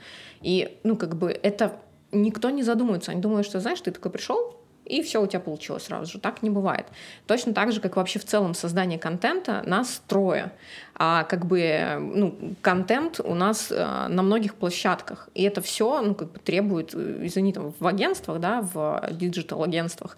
И, 0.42 0.78
ну, 0.82 0.96
как 0.96 1.16
бы 1.16 1.30
это 1.30 1.78
никто 2.10 2.50
не 2.50 2.62
задумывается. 2.62 3.12
Они 3.12 3.20
думают, 3.20 3.46
что, 3.46 3.60
знаешь, 3.60 3.80
ты 3.80 3.92
такой 3.92 4.10
пришел, 4.10 4.60
и 4.84 5.02
все 5.02 5.22
у 5.22 5.26
тебя 5.26 5.40
получилось 5.40 5.84
сразу 5.84 6.10
же. 6.12 6.18
Так 6.18 6.42
не 6.42 6.50
бывает. 6.50 6.86
Точно 7.26 7.54
так 7.54 7.72
же, 7.72 7.80
как 7.80 7.96
вообще 7.96 8.18
в 8.18 8.24
целом 8.24 8.54
создание 8.54 8.98
контента, 8.98 9.62
нас 9.66 10.02
трое. 10.06 10.52
А 10.94 11.24
как 11.24 11.46
бы, 11.46 11.96
ну, 12.00 12.54
контент 12.60 13.20
у 13.22 13.34
нас 13.34 13.68
э, 13.70 14.06
на 14.08 14.22
многих 14.22 14.56
площадках. 14.56 15.28
И 15.34 15.44
это 15.44 15.60
все, 15.60 16.02
ну, 16.02 16.14
как 16.14 16.32
бы 16.32 16.38
требует, 16.40 16.94
э, 16.94 17.20
извини, 17.22 17.52
там, 17.52 17.72
в 17.78 17.86
агентствах, 17.86 18.40
да, 18.40 18.62
в 18.62 19.08
диджитал-агентствах, 19.12 20.16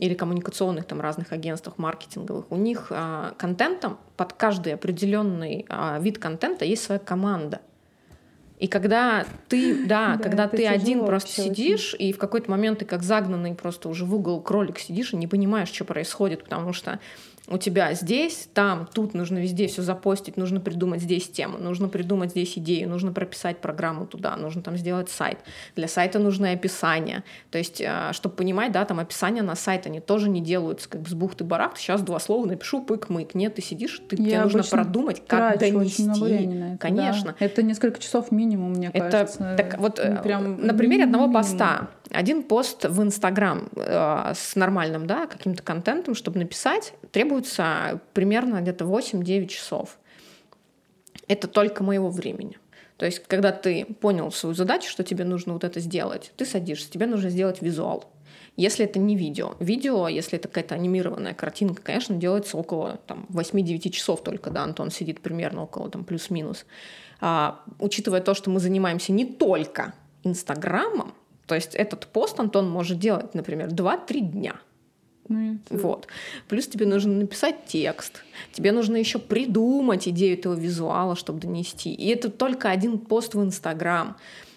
или 0.00 0.14
коммуникационных 0.14 0.86
там 0.86 1.00
разных 1.00 1.32
агентствах 1.32 1.76
маркетинговых, 1.76 2.50
у 2.50 2.56
них 2.56 2.86
а, 2.90 3.34
контентом 3.36 3.98
под 4.16 4.32
каждый 4.32 4.74
определенный 4.74 5.66
а, 5.68 5.98
вид 6.00 6.18
контента 6.18 6.64
есть 6.64 6.82
своя 6.82 6.98
команда. 6.98 7.60
И 8.58 8.66
когда 8.66 9.26
ты, 9.48 9.84
да, 9.86 10.16
Да, 10.16 10.22
когда 10.22 10.48
ты 10.48 10.66
один 10.66 11.04
просто 11.04 11.42
очень. 11.42 11.54
сидишь, 11.54 11.94
и 11.98 12.12
в 12.12 12.18
какой-то 12.18 12.50
момент 12.50 12.78
ты 12.78 12.86
как 12.86 13.02
загнанный 13.02 13.54
просто 13.54 13.90
уже 13.90 14.06
в 14.06 14.14
угол 14.14 14.40
кролик 14.40 14.78
сидишь 14.78 15.12
и 15.12 15.16
не 15.16 15.26
понимаешь, 15.26 15.68
что 15.68 15.84
происходит, 15.84 16.44
потому 16.44 16.72
что 16.72 16.98
у 17.48 17.58
тебя 17.58 17.94
здесь, 17.94 18.48
там, 18.54 18.88
тут 18.92 19.14
нужно 19.14 19.38
везде 19.38 19.66
все 19.66 19.82
запостить, 19.82 20.36
нужно 20.36 20.60
придумать 20.60 21.00
здесь 21.02 21.28
тему, 21.28 21.58
нужно 21.58 21.88
придумать 21.88 22.30
здесь 22.30 22.56
идею, 22.58 22.88
нужно 22.88 23.12
прописать 23.12 23.58
программу 23.58 24.06
туда, 24.06 24.36
нужно 24.36 24.62
там 24.62 24.76
сделать 24.76 25.10
сайт. 25.10 25.38
Для 25.74 25.88
сайта 25.88 26.18
нужно 26.18 26.52
описание. 26.52 27.24
То 27.50 27.58
есть, 27.58 27.82
чтобы 28.12 28.34
понимать, 28.36 28.72
да, 28.72 28.84
там 28.84 29.00
описания 29.00 29.42
на 29.42 29.56
сайт, 29.56 29.86
они 29.86 30.00
тоже 30.00 30.28
не 30.28 30.40
делаются 30.40 30.88
как 30.88 31.02
бы 31.02 31.08
с 31.08 31.12
бухты-барахты. 31.14 31.80
Сейчас 31.80 32.02
два 32.02 32.20
слова 32.20 32.46
напишу, 32.46 32.84
пык-мык. 32.84 33.30
Нет, 33.34 33.56
ты 33.56 33.62
сидишь, 33.62 34.00
ты, 34.08 34.16
тебе 34.16 34.40
нужно 34.42 34.62
продумать, 34.62 35.22
как 35.26 35.58
донести. 35.58 36.04
это, 36.04 36.14
да. 36.72 36.76
Конечно. 36.78 37.34
Это 37.38 37.62
несколько 37.62 38.00
часов 38.00 38.30
минимум, 38.30 38.72
мне 38.72 38.90
Это 38.92 39.10
кажется. 39.10 39.54
так 39.56 39.78
вот 39.78 39.98
Ну, 39.98 40.04
э, 40.04 40.22
прям 40.22 40.64
на 40.66 40.74
примере 40.74 41.04
одного 41.04 41.24
минимум. 41.26 41.42
поста. 41.42 41.88
Один 42.10 42.42
пост 42.42 42.84
в 42.86 43.02
Инстаграм 43.02 43.68
э, 43.76 44.32
с 44.34 44.56
нормальным, 44.56 45.06
да, 45.06 45.26
каким-то 45.26 45.62
контентом, 45.62 46.14
чтобы 46.14 46.40
написать, 46.40 46.94
требуется 47.30 48.00
примерно 48.12 48.60
где-то 48.60 48.84
8-9 48.84 49.46
часов. 49.46 49.98
Это 51.28 51.46
только 51.46 51.84
моего 51.84 52.10
времени. 52.10 52.58
То 52.96 53.06
есть, 53.06 53.22
когда 53.28 53.52
ты 53.52 53.84
понял 53.84 54.32
свою 54.32 54.54
задачу, 54.54 54.90
что 54.90 55.04
тебе 55.04 55.24
нужно 55.24 55.52
вот 55.52 55.62
это 55.62 55.78
сделать, 55.78 56.32
ты 56.36 56.44
садишься, 56.44 56.90
тебе 56.90 57.06
нужно 57.06 57.30
сделать 57.30 57.62
визуал. 57.62 58.04
Если 58.56 58.84
это 58.84 58.98
не 58.98 59.16
видео. 59.16 59.54
Видео, 59.60 60.08
если 60.08 60.38
это 60.38 60.48
какая-то 60.48 60.74
анимированная 60.74 61.32
картинка, 61.32 61.82
конечно, 61.82 62.16
делается 62.16 62.56
около 62.56 62.98
там, 63.06 63.26
8-9 63.30 63.90
часов 63.90 64.22
только, 64.24 64.50
да, 64.50 64.64
Антон 64.64 64.90
сидит 64.90 65.20
примерно 65.20 65.62
около 65.62 65.88
там 65.88 66.04
плюс-минус. 66.04 66.66
А, 67.20 67.62
учитывая 67.78 68.20
то, 68.20 68.34
что 68.34 68.50
мы 68.50 68.58
занимаемся 68.58 69.12
не 69.12 69.24
только 69.24 69.94
Инстаграмом, 70.24 71.14
то 71.46 71.54
есть 71.54 71.74
этот 71.76 72.08
пост 72.08 72.40
Антон 72.40 72.68
может 72.68 72.98
делать, 72.98 73.34
например, 73.34 73.68
2-3 73.68 74.20
дня. 74.20 74.56
Ну, 75.30 75.54
это- 75.54 75.78
Вот. 75.82 76.08
Плюс 76.48 76.66
тебе 76.66 76.86
нужно 76.86 77.12
написать 77.12 77.64
текст. 77.66 78.24
Тебе 78.52 78.72
нужно 78.72 78.96
еще 78.96 79.18
придумать 79.20 80.08
идею 80.08 80.36
этого 80.36 80.54
визуала, 80.54 81.14
чтобы 81.14 81.38
донести. 81.40 81.94
И 81.94 82.08
это 82.08 82.30
только 82.30 82.68
один 82.70 82.98
пост 82.98 83.34
в 83.34 83.42
Инстаграм. 83.42 84.16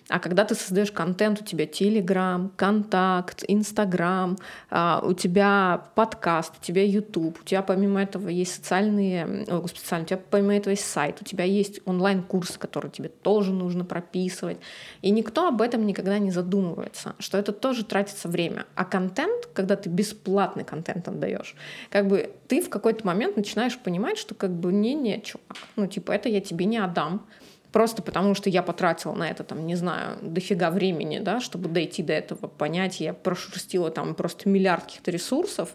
А 0.09 0.19
когда 0.19 0.43
ты 0.43 0.53
создаешь 0.53 0.91
контент, 0.91 1.41
у 1.41 1.45
тебя 1.45 1.65
Телеграм, 1.65 2.51
Контакт, 2.57 3.43
Инстаграм, 3.47 4.37
а, 4.69 5.01
у 5.03 5.13
тебя 5.13 5.85
подкаст, 5.95 6.53
у 6.61 6.63
тебя 6.63 6.83
Ютуб, 6.83 7.39
у 7.41 7.43
тебя 7.43 7.61
помимо 7.61 8.01
этого 8.01 8.27
есть 8.27 8.55
социальные, 8.55 9.45
господи, 9.47 9.79
социальные, 9.79 10.05
у 10.05 10.07
тебя 10.07 10.21
помимо 10.29 10.55
этого 10.55 10.71
есть 10.71 10.85
сайт, 10.85 11.17
у 11.21 11.25
тебя 11.25 11.45
есть 11.45 11.79
онлайн-курс, 11.85 12.57
который 12.57 12.91
тебе 12.91 13.09
тоже 13.09 13.53
нужно 13.53 13.85
прописывать. 13.85 14.57
И 15.01 15.09
никто 15.09 15.47
об 15.47 15.61
этом 15.61 15.85
никогда 15.85 16.19
не 16.19 16.31
задумывается, 16.31 17.15
что 17.19 17.37
это 17.37 17.53
тоже 17.53 17.85
тратится 17.85 18.27
время. 18.27 18.65
А 18.75 18.83
контент, 18.83 19.47
когда 19.53 19.77
ты 19.77 19.89
бесплатный 19.89 20.65
контент 20.65 21.07
отдаешь, 21.07 21.55
как 21.89 22.07
бы 22.07 22.29
ты 22.47 22.61
в 22.61 22.69
какой-то 22.69 23.05
момент 23.05 23.37
начинаешь 23.37 23.77
понимать, 23.79 24.17
что 24.17 24.35
как 24.35 24.51
бы 24.51 24.73
не-не, 24.73 25.21
чувак, 25.21 25.57
ну 25.77 25.87
типа 25.87 26.11
это 26.11 26.27
я 26.27 26.41
тебе 26.41 26.65
не 26.65 26.77
отдам, 26.77 27.25
просто 27.73 28.03
потому 28.03 28.35
что 28.35 28.49
я 28.49 28.63
потратила 28.63 29.13
на 29.13 29.29
это, 29.29 29.43
там, 29.43 29.65
не 29.65 29.75
знаю, 29.75 30.17
дофига 30.21 30.69
времени, 30.69 31.19
да, 31.19 31.41
чтобы 31.41 31.67
дойти 31.67 32.03
до 32.03 32.13
этого 32.13 32.47
понятия, 32.47 33.05
я 33.05 33.13
прошерстила 33.13 33.89
там 33.89 34.15
просто 34.15 34.47
миллиард 34.47 34.85
каких-то 34.85 35.11
ресурсов, 35.11 35.69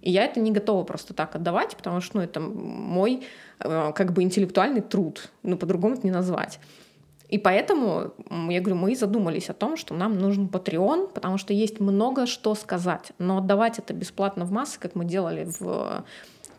и 0.00 0.10
я 0.10 0.24
это 0.24 0.40
не 0.40 0.50
готова 0.50 0.82
просто 0.82 1.14
так 1.14 1.36
отдавать, 1.36 1.76
потому 1.76 2.00
что, 2.00 2.16
ну, 2.16 2.22
это 2.24 2.40
мой 2.40 3.22
э, 3.60 3.92
как 3.94 4.12
бы 4.12 4.22
интеллектуальный 4.22 4.80
труд, 4.80 5.30
ну, 5.42 5.56
по-другому 5.56 5.94
это 5.94 6.06
не 6.06 6.10
назвать. 6.10 6.58
И 7.28 7.38
поэтому, 7.38 8.12
я 8.50 8.60
говорю, 8.60 8.76
мы 8.76 8.96
задумались 8.96 9.48
о 9.48 9.54
том, 9.54 9.76
что 9.76 9.94
нам 9.94 10.18
нужен 10.18 10.48
Patreon, 10.48 11.12
потому 11.14 11.38
что 11.38 11.52
есть 11.52 11.80
много 11.80 12.26
что 12.26 12.54
сказать, 12.54 13.12
но 13.18 13.38
отдавать 13.38 13.78
это 13.78 13.94
бесплатно 13.94 14.44
в 14.44 14.52
массы, 14.52 14.78
как 14.80 14.94
мы 14.94 15.04
делали 15.04 15.48
в 15.58 16.04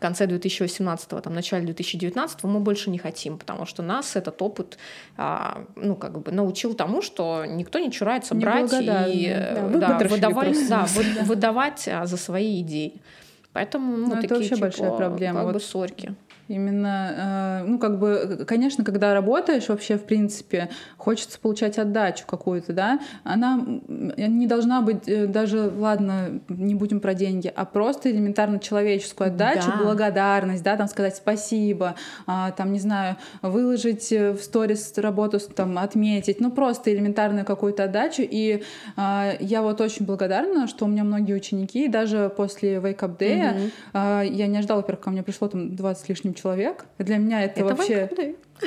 конце 0.06 0.26
2018, 0.26 1.08
там, 1.22 1.34
начале 1.34 1.64
2019 1.66 2.44
мы 2.44 2.60
больше 2.60 2.90
не 2.90 2.98
хотим, 2.98 3.38
потому 3.38 3.66
что 3.66 3.82
нас 3.82 4.16
этот 4.16 4.42
опыт, 4.42 4.78
а, 5.16 5.64
ну, 5.76 5.96
как 5.96 6.18
бы 6.22 6.32
научил 6.32 6.74
тому, 6.74 7.02
что 7.02 7.44
никто 7.46 7.78
не 7.78 7.90
чурается 7.90 8.34
брать 8.34 8.72
и 8.72 9.26
э, 9.28 9.54
да, 9.54 9.60
да, 9.60 9.66
выпотрошили 9.66 10.08
выдавать, 10.14 10.68
да, 10.68 10.86
вы- 10.94 11.24
выдавать 11.24 11.88
за 12.04 12.16
свои 12.16 12.60
идеи. 12.60 12.92
Поэтому, 13.52 13.96
ну, 13.96 14.06
Ну, 14.08 14.12
это 14.14 14.22
такие, 14.22 14.36
вообще 14.50 14.56
большая 14.56 14.86
типа, 14.88 14.96
проблема. 14.96 15.34
Как 15.38 15.44
Вот 15.44 15.54
бы 15.54 15.60
сорьки. 15.60 16.14
Именно, 16.48 17.62
э, 17.62 17.64
ну, 17.66 17.78
как 17.78 17.98
бы, 17.98 18.44
конечно, 18.46 18.84
когда 18.84 19.14
работаешь 19.14 19.68
вообще, 19.68 19.96
в 19.96 20.04
принципе, 20.04 20.68
хочется 20.96 21.38
получать 21.40 21.78
отдачу 21.78 22.24
какую-то, 22.26 22.72
да, 22.72 23.00
она 23.24 23.54
м, 23.54 24.12
не 24.16 24.46
должна 24.46 24.82
быть 24.82 25.08
э, 25.08 25.26
даже, 25.26 25.70
ладно, 25.76 26.40
не 26.48 26.74
будем 26.74 27.00
про 27.00 27.14
деньги, 27.14 27.52
а 27.54 27.64
просто 27.64 28.10
элементарно 28.10 28.58
человеческую 28.58 29.28
отдачу, 29.28 29.70
Да. 29.70 29.76
благодарность, 29.84 30.62
да, 30.62 30.76
там 30.76 30.86
сказать 30.88 31.16
спасибо, 31.16 31.94
а, 32.26 32.50
там, 32.50 32.72
не 32.72 32.78
знаю, 32.80 33.16
выложить 33.42 34.12
э, 34.12 34.32
в 34.32 34.42
сторис 34.42 34.92
работу, 34.98 35.38
там, 35.40 35.78
отметить, 35.78 36.40
ну, 36.40 36.50
просто 36.50 36.92
элементарную 36.92 37.44
какую-то 37.46 37.84
отдачу, 37.84 38.22
и 38.22 38.62
а, 38.96 39.32
я 39.40 39.62
вот 39.62 39.80
очень 39.80 40.04
благодарна, 40.04 40.66
что 40.68 40.84
у 40.84 40.88
меня 40.88 41.04
многие 41.04 41.32
ученики, 41.32 41.88
даже 41.88 42.30
после 42.36 42.74
Wake 42.76 42.98
Up 42.98 43.16
Day, 43.18 43.70
а, 43.92 44.22
я 44.22 44.46
не 44.46 44.58
ожидала, 44.58 44.80
во-первых, 44.80 45.04
ко 45.04 45.10
мне 45.10 45.22
пришло 45.22 45.48
там 45.48 45.74
20 45.74 46.04
с 46.04 46.08
лишним 46.08 46.33
человек. 46.34 46.84
Для 46.98 47.16
меня 47.18 47.42
это, 47.42 47.60
Это 47.60 47.74
вообще... 47.74 48.10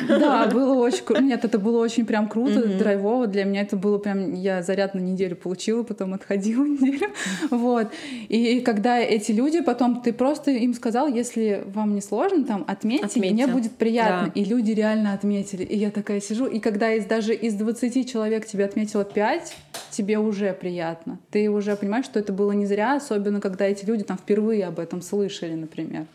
Да, 0.07 0.47
было 0.47 0.73
очень 0.73 1.03
круто. 1.05 1.23
Нет, 1.23 1.45
это 1.45 1.57
было 1.57 1.79
очень 1.79 2.05
прям 2.05 2.27
круто, 2.27 2.59
Мгм. 2.59 2.77
драйвово. 2.77 3.25
Для 3.25 3.45
меня 3.45 3.61
это 3.61 3.77
было 3.77 3.97
прям... 3.97 4.33
Я 4.33 4.61
заряд 4.61 4.93
на 4.93 4.99
неделю 4.99 5.35
получила, 5.37 5.81
потом 5.83 6.13
отходила 6.13 6.63
неделю. 6.65 7.07
Вот. 7.51 7.87
И 8.27 8.59
когда 8.59 8.99
эти 8.99 9.31
люди, 9.31 9.61
потом 9.61 10.01
ты 10.01 10.11
просто 10.11 10.51
им 10.51 10.73
сказал, 10.73 11.07
если 11.07 11.63
вам 11.67 11.95
не 11.95 12.01
сложно, 12.01 12.43
там, 12.43 12.65
отметьте, 12.67 13.05
Отметьте. 13.05 13.33
мне 13.33 13.47
будет 13.47 13.71
приятно. 13.71 14.31
Да. 14.35 14.39
И 14.39 14.43
люди 14.43 14.71
реально 14.71 15.13
отметили. 15.13 15.63
И 15.63 15.77
я 15.77 15.89
такая 15.89 16.19
сижу, 16.19 16.45
и 16.47 16.59
когда 16.59 16.93
из, 16.93 17.05
даже 17.05 17.33
из 17.33 17.53
20 17.55 18.11
человек 18.11 18.45
тебе 18.45 18.65
отметило 18.65 19.05
5, 19.05 19.55
тебе 19.91 20.19
уже 20.19 20.53
приятно. 20.53 21.17
Ты 21.31 21.49
уже 21.49 21.75
понимаешь, 21.77 22.05
что 22.05 22.19
это 22.19 22.33
было 22.33 22.51
не 22.51 22.65
зря, 22.65 22.97
особенно 22.97 23.39
когда 23.39 23.65
эти 23.65 23.85
люди 23.85 24.03
там 24.03 24.17
впервые 24.17 24.65
об 24.67 24.79
этом 24.79 25.01
слышали, 25.01 25.53
например. 25.53 26.05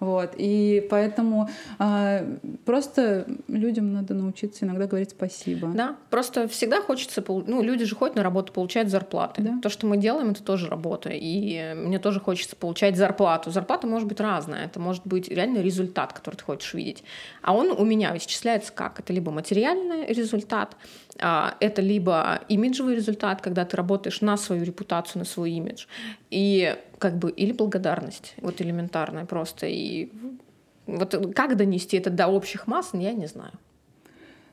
Вот. 0.00 0.34
И 0.36 0.86
поэтому 0.90 1.48
а, 1.78 2.26
просто 2.64 3.26
людям 3.48 3.92
надо 3.92 4.14
научиться 4.14 4.64
иногда 4.64 4.86
говорить 4.86 5.10
спасибо. 5.10 5.68
Да, 5.68 5.96
просто 6.10 6.48
всегда 6.48 6.80
хочется, 6.82 7.24
ну, 7.28 7.62
люди 7.62 7.84
же 7.84 7.94
ходят 7.94 8.16
на 8.16 8.22
работу, 8.22 8.52
получают 8.52 8.90
зарплаты. 8.90 9.42
Да. 9.42 9.58
То, 9.62 9.68
что 9.68 9.86
мы 9.86 9.96
делаем, 9.96 10.30
это 10.30 10.42
тоже 10.42 10.68
работа. 10.68 11.10
И 11.12 11.74
мне 11.74 11.98
тоже 11.98 12.20
хочется 12.20 12.56
получать 12.56 12.96
зарплату. 12.96 13.50
Зарплата 13.50 13.86
может 13.86 14.08
быть 14.08 14.20
разная. 14.20 14.66
Это 14.66 14.80
может 14.80 15.06
быть 15.06 15.28
реально 15.28 15.58
результат, 15.58 16.12
который 16.12 16.36
ты 16.36 16.44
хочешь 16.44 16.74
видеть. 16.74 17.04
А 17.42 17.54
он 17.54 17.70
у 17.70 17.84
меня 17.84 18.16
исчисляется 18.16 18.72
как? 18.72 19.00
Это 19.00 19.12
либо 19.12 19.30
материальный 19.30 20.06
результат, 20.06 20.76
а, 21.18 21.54
это 21.60 21.82
либо 21.82 22.40
имиджевый 22.48 22.96
результат, 22.96 23.40
когда 23.40 23.64
ты 23.64 23.76
работаешь 23.76 24.20
на 24.20 24.36
свою 24.36 24.64
репутацию, 24.64 25.20
на 25.20 25.24
свой 25.24 25.52
имидж. 25.52 25.86
И 26.30 26.76
как 26.98 27.16
бы, 27.18 27.30
или 27.30 27.52
благодарность, 27.52 28.34
вот 28.38 28.60
элементарная 28.60 29.24
просто. 29.26 29.66
И 29.66 30.10
вот 30.86 31.14
как 31.34 31.56
донести 31.56 31.96
это 31.96 32.10
до 32.10 32.28
общих 32.28 32.66
масс, 32.66 32.90
я 32.92 33.12
не 33.12 33.26
знаю. 33.26 33.52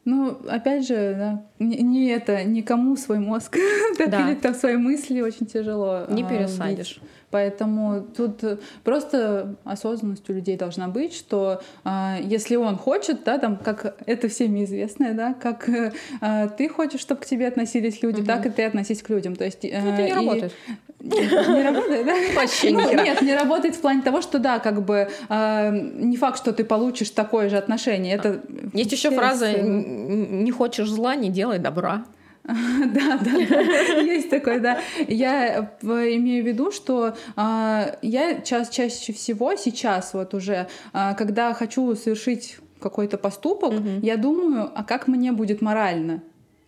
Ну, 0.06 0.38
опять 0.50 0.86
же, 0.86 1.16
да, 1.18 1.46
не, 1.60 1.78
не 1.78 2.10
это, 2.10 2.44
никому 2.44 2.98
свой 2.98 3.20
мозг 3.20 3.58
допилить 3.98 4.42
там 4.42 4.54
свои 4.54 4.76
мысли 4.76 5.22
очень 5.22 5.46
тяжело. 5.46 6.06
Не 6.10 6.24
а, 6.24 6.30
пересадишь. 6.30 7.00
бить. 7.00 7.10
Поэтому 7.32 8.02
тут 8.16 8.44
э, 8.44 8.58
просто 8.84 9.56
осознанность 9.64 10.30
у 10.30 10.34
людей 10.34 10.58
должна 10.58 10.90
быть, 10.90 11.16
что 11.16 11.62
а, 11.86 12.18
если 12.22 12.58
он 12.58 12.76
хочет, 12.78 13.24
да, 13.24 13.40
там, 13.40 13.56
как 13.58 13.96
это 14.06 14.28
всеми 14.28 14.66
известное, 14.66 15.14
да, 15.14 15.34
как 15.34 15.70
э, 15.70 15.94
а, 16.22 16.50
ты 16.50 16.68
хочешь, 16.68 17.00
чтобы 17.00 17.22
к 17.22 17.26
тебе 17.26 17.48
относились 17.48 18.04
люди, 18.04 18.18
Мгм. 18.18 18.26
так 18.28 18.46
и 18.46 18.50
ты 18.50 18.64
относись 18.66 19.02
к 19.02 19.10
людям. 19.10 19.36
То 19.38 19.46
есть, 19.46 19.64
Ну, 19.64 19.70
это 19.70 20.02
не 20.04 20.10
э, 20.10 20.10
и- 20.10 20.14
работает. 20.14 20.54
Не 21.04 21.64
работает, 21.64 22.06
да? 22.06 22.16
Вообще 22.36 22.72
Ну. 22.72 23.04
Нет, 23.04 23.22
не 23.22 23.36
работает 23.36 23.76
в 23.76 23.82
плане 23.82 24.02
того, 24.02 24.22
что 24.22 24.40
да, 24.40 24.60
как 24.60 24.84
бы 24.86 25.10
э, 25.30 25.70
не 25.96 26.16
факт, 26.18 26.38
что 26.38 26.54
ты 26.54 26.64
получишь 26.64 27.10
такое 27.10 27.50
же 27.50 27.58
отношение. 27.58 28.16
Это 28.16 28.42
Есть 28.74 28.92
еще 28.94 29.12
фраза 29.12 29.46
с- 29.48 29.56
«Н- 29.56 30.44
«не 30.44 30.52
хочешь 30.52 30.90
зла, 30.90 31.16
не 31.16 31.30
делай 31.30 31.60
добра». 31.60 32.06
Да, 32.46 33.20
да, 33.22 33.32
есть 34.02 34.30
такое, 34.30 34.60
да. 34.60 34.80
Я 35.08 35.72
имею 35.82 36.44
в 36.44 36.48
виду, 36.48 36.72
что 36.72 37.16
а, 37.36 37.96
я 38.02 38.42
чаще 38.42 38.90
всего 39.14 39.56
сейчас 39.56 40.14
вот 40.14 40.34
уже, 40.34 40.68
а, 40.94 41.14
когда 41.14 41.54
хочу 41.54 41.96
совершить 41.96 42.58
какой-то 42.82 43.18
поступок, 43.18 43.74
я 44.02 44.18
думаю, 44.18 44.70
а 44.76 44.84
как 44.84 45.08
мне 45.08 45.32
будет 45.32 45.62
морально? 45.62 46.22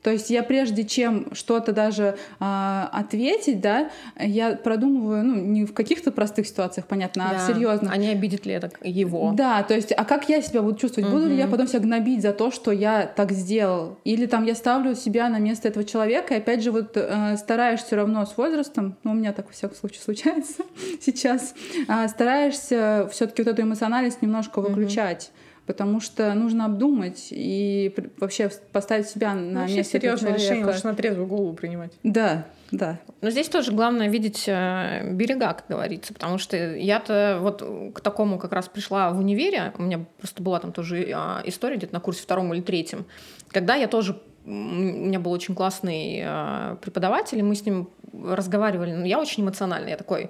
То 0.06 0.12
есть 0.12 0.30
я 0.30 0.44
прежде 0.44 0.84
чем 0.84 1.34
что-то 1.34 1.72
даже 1.72 2.16
а, 2.40 2.92
ответить, 2.94 3.60
да, 3.60 3.90
я 4.20 4.52
продумываю, 4.52 5.24
ну, 5.24 5.34
не 5.34 5.66
в 5.66 5.74
каких-то 5.74 6.12
простых 6.12 6.46
ситуациях, 6.46 6.86
понятно, 6.86 7.28
да. 7.28 7.38
а 7.38 7.40
в 7.40 7.52
серьезных. 7.52 7.92
А 7.92 7.98
не 7.98 8.10
обидит 8.10 8.46
ли 8.46 8.54
это 8.54 8.70
его? 8.84 9.34
Да, 9.36 9.64
то 9.64 9.74
есть, 9.74 9.92
а 9.92 10.06
как 10.06 10.30
я 10.30 10.44
себя 10.44 10.62
буду 10.62 10.78
чувствовать? 10.78 11.10
Угу. 11.10 11.18
Буду 11.18 11.30
ли 11.30 11.36
я 11.36 11.48
потом 11.48 11.68
себя 11.68 11.80
гнобить 11.80 12.22
за 12.22 12.34
то, 12.34 12.52
что 12.52 12.70
я 12.72 13.08
так 13.08 13.32
сделал? 13.32 13.98
Или 14.04 14.28
там 14.28 14.46
я 14.46 14.54
ставлю 14.54 14.94
себя 14.94 15.28
на 15.28 15.40
место 15.40 15.70
этого 15.70 15.84
человека, 15.84 16.36
и 16.36 16.38
опять 16.38 16.62
же 16.62 16.70
вот 16.70 16.92
э, 16.94 17.36
стараешься 17.38 17.88
все 17.88 17.96
равно 17.96 18.28
с 18.28 18.38
возрастом, 18.38 18.98
ну, 19.04 19.10
у 19.10 19.16
меня 19.16 19.34
так 19.34 19.48
во 19.48 19.54
всяком 19.54 19.76
случае 19.76 20.02
случается 20.02 20.62
сейчас, 21.02 21.56
э, 21.88 22.08
стараешься 22.10 23.10
все-таки 23.12 23.42
вот 23.42 23.52
эту 23.52 23.64
эмоциональность 23.64 24.22
немножко 24.22 24.62
выключать. 24.62 25.32
Угу 25.34 25.45
потому 25.66 26.00
что 26.00 26.34
нужно 26.34 26.66
обдумать 26.66 27.28
и 27.32 27.94
вообще 28.18 28.50
поставить 28.72 29.08
себя 29.08 29.34
на 29.34 29.62
Вообще 29.62 29.78
место 29.78 30.00
серьезное 30.00 30.34
решение 30.34 30.66
нужно 30.66 30.92
на 30.92 30.96
трезвую 30.96 31.28
голову 31.28 31.54
принимать. 31.54 31.92
Да, 32.04 32.46
да. 32.72 33.00
Но 33.22 33.30
здесь 33.30 33.50
тоже 33.50 33.72
главное 33.72 34.10
видеть 34.10 34.46
э, 34.48 35.12
берега, 35.12 35.54
как 35.54 35.66
говорится, 35.68 36.14
потому 36.14 36.38
что 36.38 36.58
я-то 36.58 37.40
вот 37.42 37.64
к 37.94 38.02
такому 38.02 38.38
как 38.38 38.54
раз 38.54 38.68
пришла 38.68 39.12
в 39.12 39.20
универе, 39.20 39.74
у 39.78 39.84
меня 39.84 40.06
просто 40.20 40.44
была 40.44 40.60
там 40.60 40.72
тоже 40.72 41.10
а, 41.14 41.42
история 41.46 41.78
где-то 41.78 41.94
на 41.94 42.00
курсе 42.00 42.22
втором 42.22 42.54
или 42.54 42.62
третьем, 42.62 43.06
когда 43.50 43.76
я 43.76 43.88
тоже 43.88 44.20
у 44.46 44.50
меня 44.50 45.20
был 45.20 45.32
очень 45.32 45.56
классный 45.56 46.22
э, 46.24 46.76
преподаватель, 46.82 47.40
и 47.40 47.44
мы 47.44 47.56
с 47.56 47.66
ним 47.66 47.90
разговаривали. 48.14 48.92
Но 48.92 49.06
я 49.06 49.20
очень 49.20 49.44
эмоциональный, 49.44 49.92
я 49.92 49.98
такой 49.98 50.30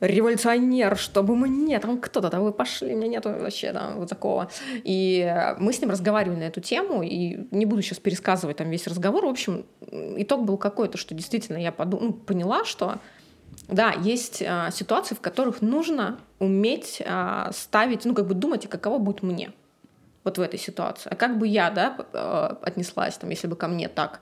революционер, 0.00 0.96
чтобы 0.96 1.36
мне 1.36 1.78
там 1.80 2.00
кто-то, 2.00 2.30
да 2.30 2.40
вы 2.40 2.52
пошли, 2.52 2.94
меня 2.94 3.08
нету 3.08 3.30
вообще 3.30 3.72
там 3.72 3.96
вот 3.96 4.08
такого. 4.08 4.50
И 4.72 5.54
мы 5.58 5.72
с 5.72 5.80
ним 5.80 5.90
разговаривали 5.90 6.40
на 6.40 6.44
эту 6.44 6.60
тему, 6.60 7.02
и 7.02 7.46
не 7.50 7.64
буду 7.64 7.82
сейчас 7.82 7.98
пересказывать 7.98 8.58
там 8.58 8.70
весь 8.70 8.86
разговор. 8.86 9.24
В 9.24 9.30
общем, 9.30 9.64
итог 9.90 10.44
был 10.44 10.58
какой-то, 10.58 10.98
что 10.98 11.14
действительно 11.14 11.56
я 11.56 11.72
подум... 11.72 12.00
ну, 12.02 12.12
поняла, 12.12 12.64
что 12.64 12.98
да, 13.68 13.92
есть 13.92 14.42
а, 14.46 14.70
ситуации, 14.70 15.14
в 15.14 15.20
которых 15.20 15.62
нужно 15.62 16.18
уметь 16.38 17.02
а, 17.06 17.50
ставить, 17.52 18.04
ну, 18.04 18.14
как 18.14 18.26
бы 18.26 18.34
думать, 18.34 18.66
а 18.66 18.68
каково 18.68 18.98
будет 18.98 19.22
мне 19.22 19.52
вот 20.24 20.38
в 20.38 20.40
этой 20.40 20.58
ситуации. 20.58 21.08
А 21.12 21.16
как 21.16 21.38
бы 21.38 21.46
я, 21.46 21.70
да, 21.70 21.96
а, 22.12 22.58
отнеслась, 22.62 23.16
там, 23.16 23.30
если 23.30 23.46
бы 23.46 23.56
ко 23.56 23.68
мне 23.68 23.88
так. 23.88 24.20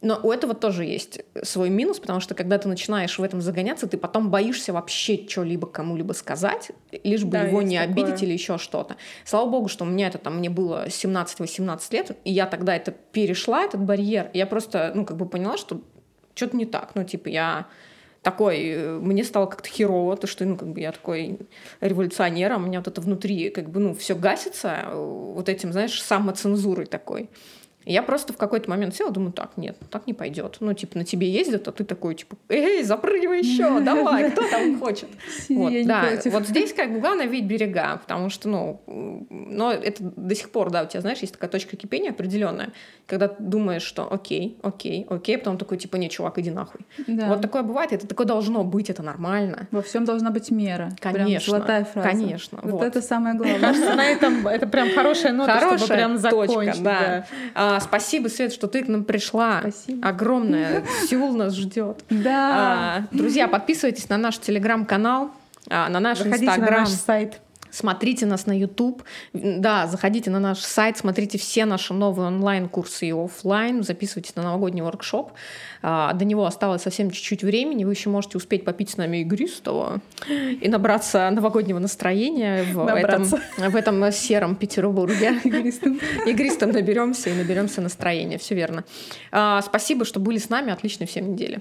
Но 0.00 0.20
у 0.22 0.30
этого 0.30 0.54
тоже 0.54 0.84
есть 0.84 1.22
свой 1.42 1.70
минус, 1.70 1.98
потому 1.98 2.20
что 2.20 2.36
когда 2.36 2.56
ты 2.58 2.68
начинаешь 2.68 3.18
в 3.18 3.22
этом 3.22 3.40
загоняться, 3.40 3.88
ты 3.88 3.98
потом 3.98 4.30
боишься 4.30 4.72
вообще 4.72 5.26
что-либо 5.26 5.66
кому-либо 5.66 6.12
сказать, 6.12 6.70
лишь 7.02 7.24
бы 7.24 7.32
да, 7.32 7.42
его 7.42 7.62
не 7.62 7.78
такое. 7.78 7.92
обидеть 7.92 8.22
или 8.22 8.32
еще 8.32 8.58
что-то. 8.58 8.96
Слава 9.24 9.50
богу, 9.50 9.66
что 9.66 9.84
у 9.84 9.88
меня 9.88 10.06
это 10.06 10.18
там, 10.18 10.38
мне 10.38 10.50
было 10.50 10.86
17-18 10.86 11.80
лет, 11.90 12.16
и 12.22 12.30
я 12.30 12.46
тогда 12.46 12.76
это 12.76 12.92
перешла, 12.92 13.64
этот 13.64 13.80
барьер, 13.80 14.30
я 14.34 14.46
просто, 14.46 14.92
ну, 14.94 15.04
как 15.04 15.16
бы 15.16 15.26
поняла, 15.26 15.56
что 15.56 15.80
что-то 16.34 16.56
не 16.56 16.66
так. 16.66 16.92
Ну, 16.94 17.02
типа, 17.02 17.28
я 17.28 17.66
такой, 18.22 18.98
мне 19.00 19.24
стало 19.24 19.46
как-то 19.46 19.68
херово, 19.68 20.16
то, 20.16 20.26
что, 20.26 20.44
ну, 20.44 20.56
как 20.56 20.68
бы 20.68 20.80
я 20.80 20.92
такой 20.92 21.38
революционер, 21.80 22.52
а 22.52 22.56
у 22.56 22.60
меня 22.60 22.80
вот 22.80 22.88
это 22.88 23.00
внутри, 23.00 23.50
как 23.50 23.70
бы, 23.70 23.80
ну, 23.80 23.94
все 23.94 24.14
гасится 24.14 24.88
вот 24.92 25.48
этим, 25.48 25.72
знаешь, 25.72 26.02
самоцензурой 26.02 26.86
такой 26.86 27.30
я 27.92 28.02
просто 28.02 28.32
в 28.32 28.36
какой-то 28.36 28.68
момент 28.70 28.94
села, 28.94 29.10
думаю, 29.10 29.32
так, 29.32 29.56
нет, 29.56 29.76
так 29.90 30.06
не 30.06 30.14
пойдет. 30.14 30.58
Ну, 30.60 30.72
типа, 30.74 30.98
на 30.98 31.04
тебе 31.04 31.30
ездят, 31.30 31.68
а 31.68 31.72
ты 31.72 31.84
такой, 31.84 32.14
типа, 32.14 32.36
эй, 32.48 32.82
запрыгивай 32.82 33.40
еще, 33.40 33.80
давай, 33.84 34.30
кто 34.30 34.48
там 34.48 34.78
хочет. 34.78 35.08
Вот, 35.48 35.72
да, 35.84 36.10
вот 36.26 36.46
здесь 36.46 36.72
как 36.72 36.92
бы 36.92 37.00
главное 37.00 37.26
видеть 37.26 37.48
берега, 37.48 37.96
потому 37.96 38.30
что, 38.30 38.48
ну, 38.48 38.80
но 39.28 39.72
это 39.72 40.02
до 40.02 40.34
сих 40.34 40.50
пор, 40.50 40.70
да, 40.70 40.82
у 40.82 40.86
тебя, 40.86 41.00
знаешь, 41.00 41.18
есть 41.20 41.32
такая 41.32 41.50
точка 41.50 41.76
кипения 41.76 42.10
определенная, 42.10 42.72
когда 43.06 43.28
ты 43.28 43.42
думаешь, 43.42 43.82
что 43.82 44.12
окей, 44.12 44.58
окей, 44.62 45.06
окей, 45.08 45.36
а 45.36 45.38
потом 45.38 45.56
такой, 45.58 45.78
типа, 45.78 45.96
нет, 45.96 46.12
чувак, 46.12 46.38
иди 46.38 46.50
нахуй. 46.50 46.80
Да. 47.06 47.28
Вот 47.28 47.40
такое 47.40 47.62
бывает, 47.62 47.92
это 47.92 48.06
такое 48.06 48.26
должно 48.26 48.64
быть, 48.64 48.90
это 48.90 49.02
нормально. 49.02 49.66
Во 49.70 49.80
всем 49.80 50.04
должна 50.04 50.30
быть 50.30 50.50
мера. 50.50 50.90
Конечно. 51.00 51.24
Прям 51.24 51.40
золотая 51.40 51.84
фраза. 51.84 52.08
Конечно. 52.08 52.58
Вот, 52.62 52.72
вот. 52.72 52.82
это 52.84 53.00
самое 53.00 53.34
главное. 53.38 53.60
Кажется, 53.60 53.94
на 53.94 54.04
этом 54.04 54.46
это 54.46 54.66
прям 54.66 54.90
хорошая 54.90 55.32
нота, 55.32 55.54
хорошая 55.54 55.78
чтобы 55.78 55.94
прям 55.94 56.18
закончить. 56.18 56.54
Точка, 56.54 56.82
да. 56.82 57.26
да. 57.54 57.77
А, 57.78 57.80
спасибо, 57.80 58.28
Свет, 58.28 58.52
что 58.52 58.66
ты 58.66 58.82
к 58.82 58.88
нам 58.88 59.04
пришла. 59.04 59.60
Спасибо. 59.60 60.08
Огромное. 60.08 60.84
Сеул 61.08 61.32
нас 61.36 61.54
ждет. 61.54 62.04
Да. 62.10 63.04
А, 63.12 63.16
друзья, 63.16 63.46
подписывайтесь 63.46 64.08
на 64.08 64.18
наш 64.18 64.38
телеграм-канал, 64.38 65.30
а, 65.70 65.88
на 65.88 66.00
наш 66.00 66.18
Заходите 66.18 66.46
инстаграм. 66.46 66.72
на 66.72 66.80
наш 66.80 66.88
сайт. 66.90 67.40
Смотрите 67.70 68.26
нас 68.26 68.46
на 68.46 68.58
YouTube. 68.58 69.02
Да, 69.32 69.86
заходите 69.86 70.30
на 70.30 70.40
наш 70.40 70.58
сайт, 70.58 70.98
смотрите 70.98 71.38
все 71.38 71.64
наши 71.64 71.94
новые 71.94 72.28
онлайн-курсы 72.28 73.08
и 73.08 73.12
офлайн, 73.12 73.82
записывайтесь 73.82 74.36
на 74.36 74.42
новогодний 74.42 74.82
воркшоп. 74.82 75.32
А, 75.82 76.12
до 76.12 76.24
него 76.24 76.44
осталось 76.44 76.82
совсем 76.82 77.10
чуть-чуть 77.10 77.42
времени. 77.42 77.84
Вы 77.84 77.92
еще 77.92 78.10
можете 78.10 78.38
успеть 78.38 78.64
попить 78.64 78.90
с 78.90 78.96
нами 78.96 79.18
игристого 79.18 80.00
и 80.28 80.68
набраться 80.68 81.30
новогоднего 81.30 81.78
настроения 81.78 82.64
в, 82.64 82.86
этом, 82.86 83.24
в 83.24 83.76
этом 83.76 84.12
сером 84.12 84.56
Петербурге. 84.56 85.40
Игристым. 85.44 86.00
Игристым 86.26 86.70
наберемся 86.70 87.30
и 87.30 87.34
наберемся 87.34 87.80
настроения. 87.80 88.38
Все 88.38 88.54
верно. 88.54 88.84
А, 89.30 89.62
спасибо, 89.62 90.04
что 90.04 90.20
были 90.20 90.38
с 90.38 90.48
нами. 90.48 90.72
Отличной 90.72 91.06
всем 91.06 91.32
недели. 91.32 91.60